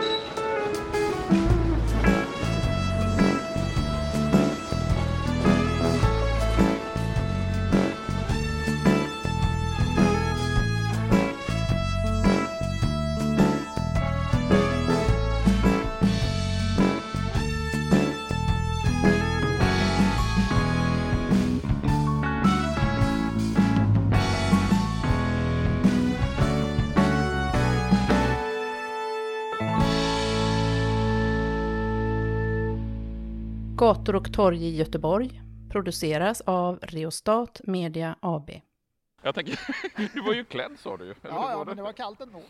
Gator 33.83 34.17
och 34.17 34.33
torg 34.33 34.65
i 34.65 34.77
Göteborg 34.77 35.43
produceras 35.71 36.41
av 36.41 36.79
Reostat 36.83 37.61
Media 37.65 38.17
AB. 38.21 38.51
Jag 39.23 39.35
tänker, 39.35 39.61
du 40.15 40.21
var 40.21 40.35
ju 40.35 40.45
klädd 40.45 40.73
sa 40.79 40.97
du 40.97 41.05
ju. 41.05 41.15
Ja, 41.23 41.51
ja 41.51 41.65
men 41.67 41.77
det 41.77 41.83
var 41.83 41.93
kallt 41.93 42.21
ändå. 42.21 42.43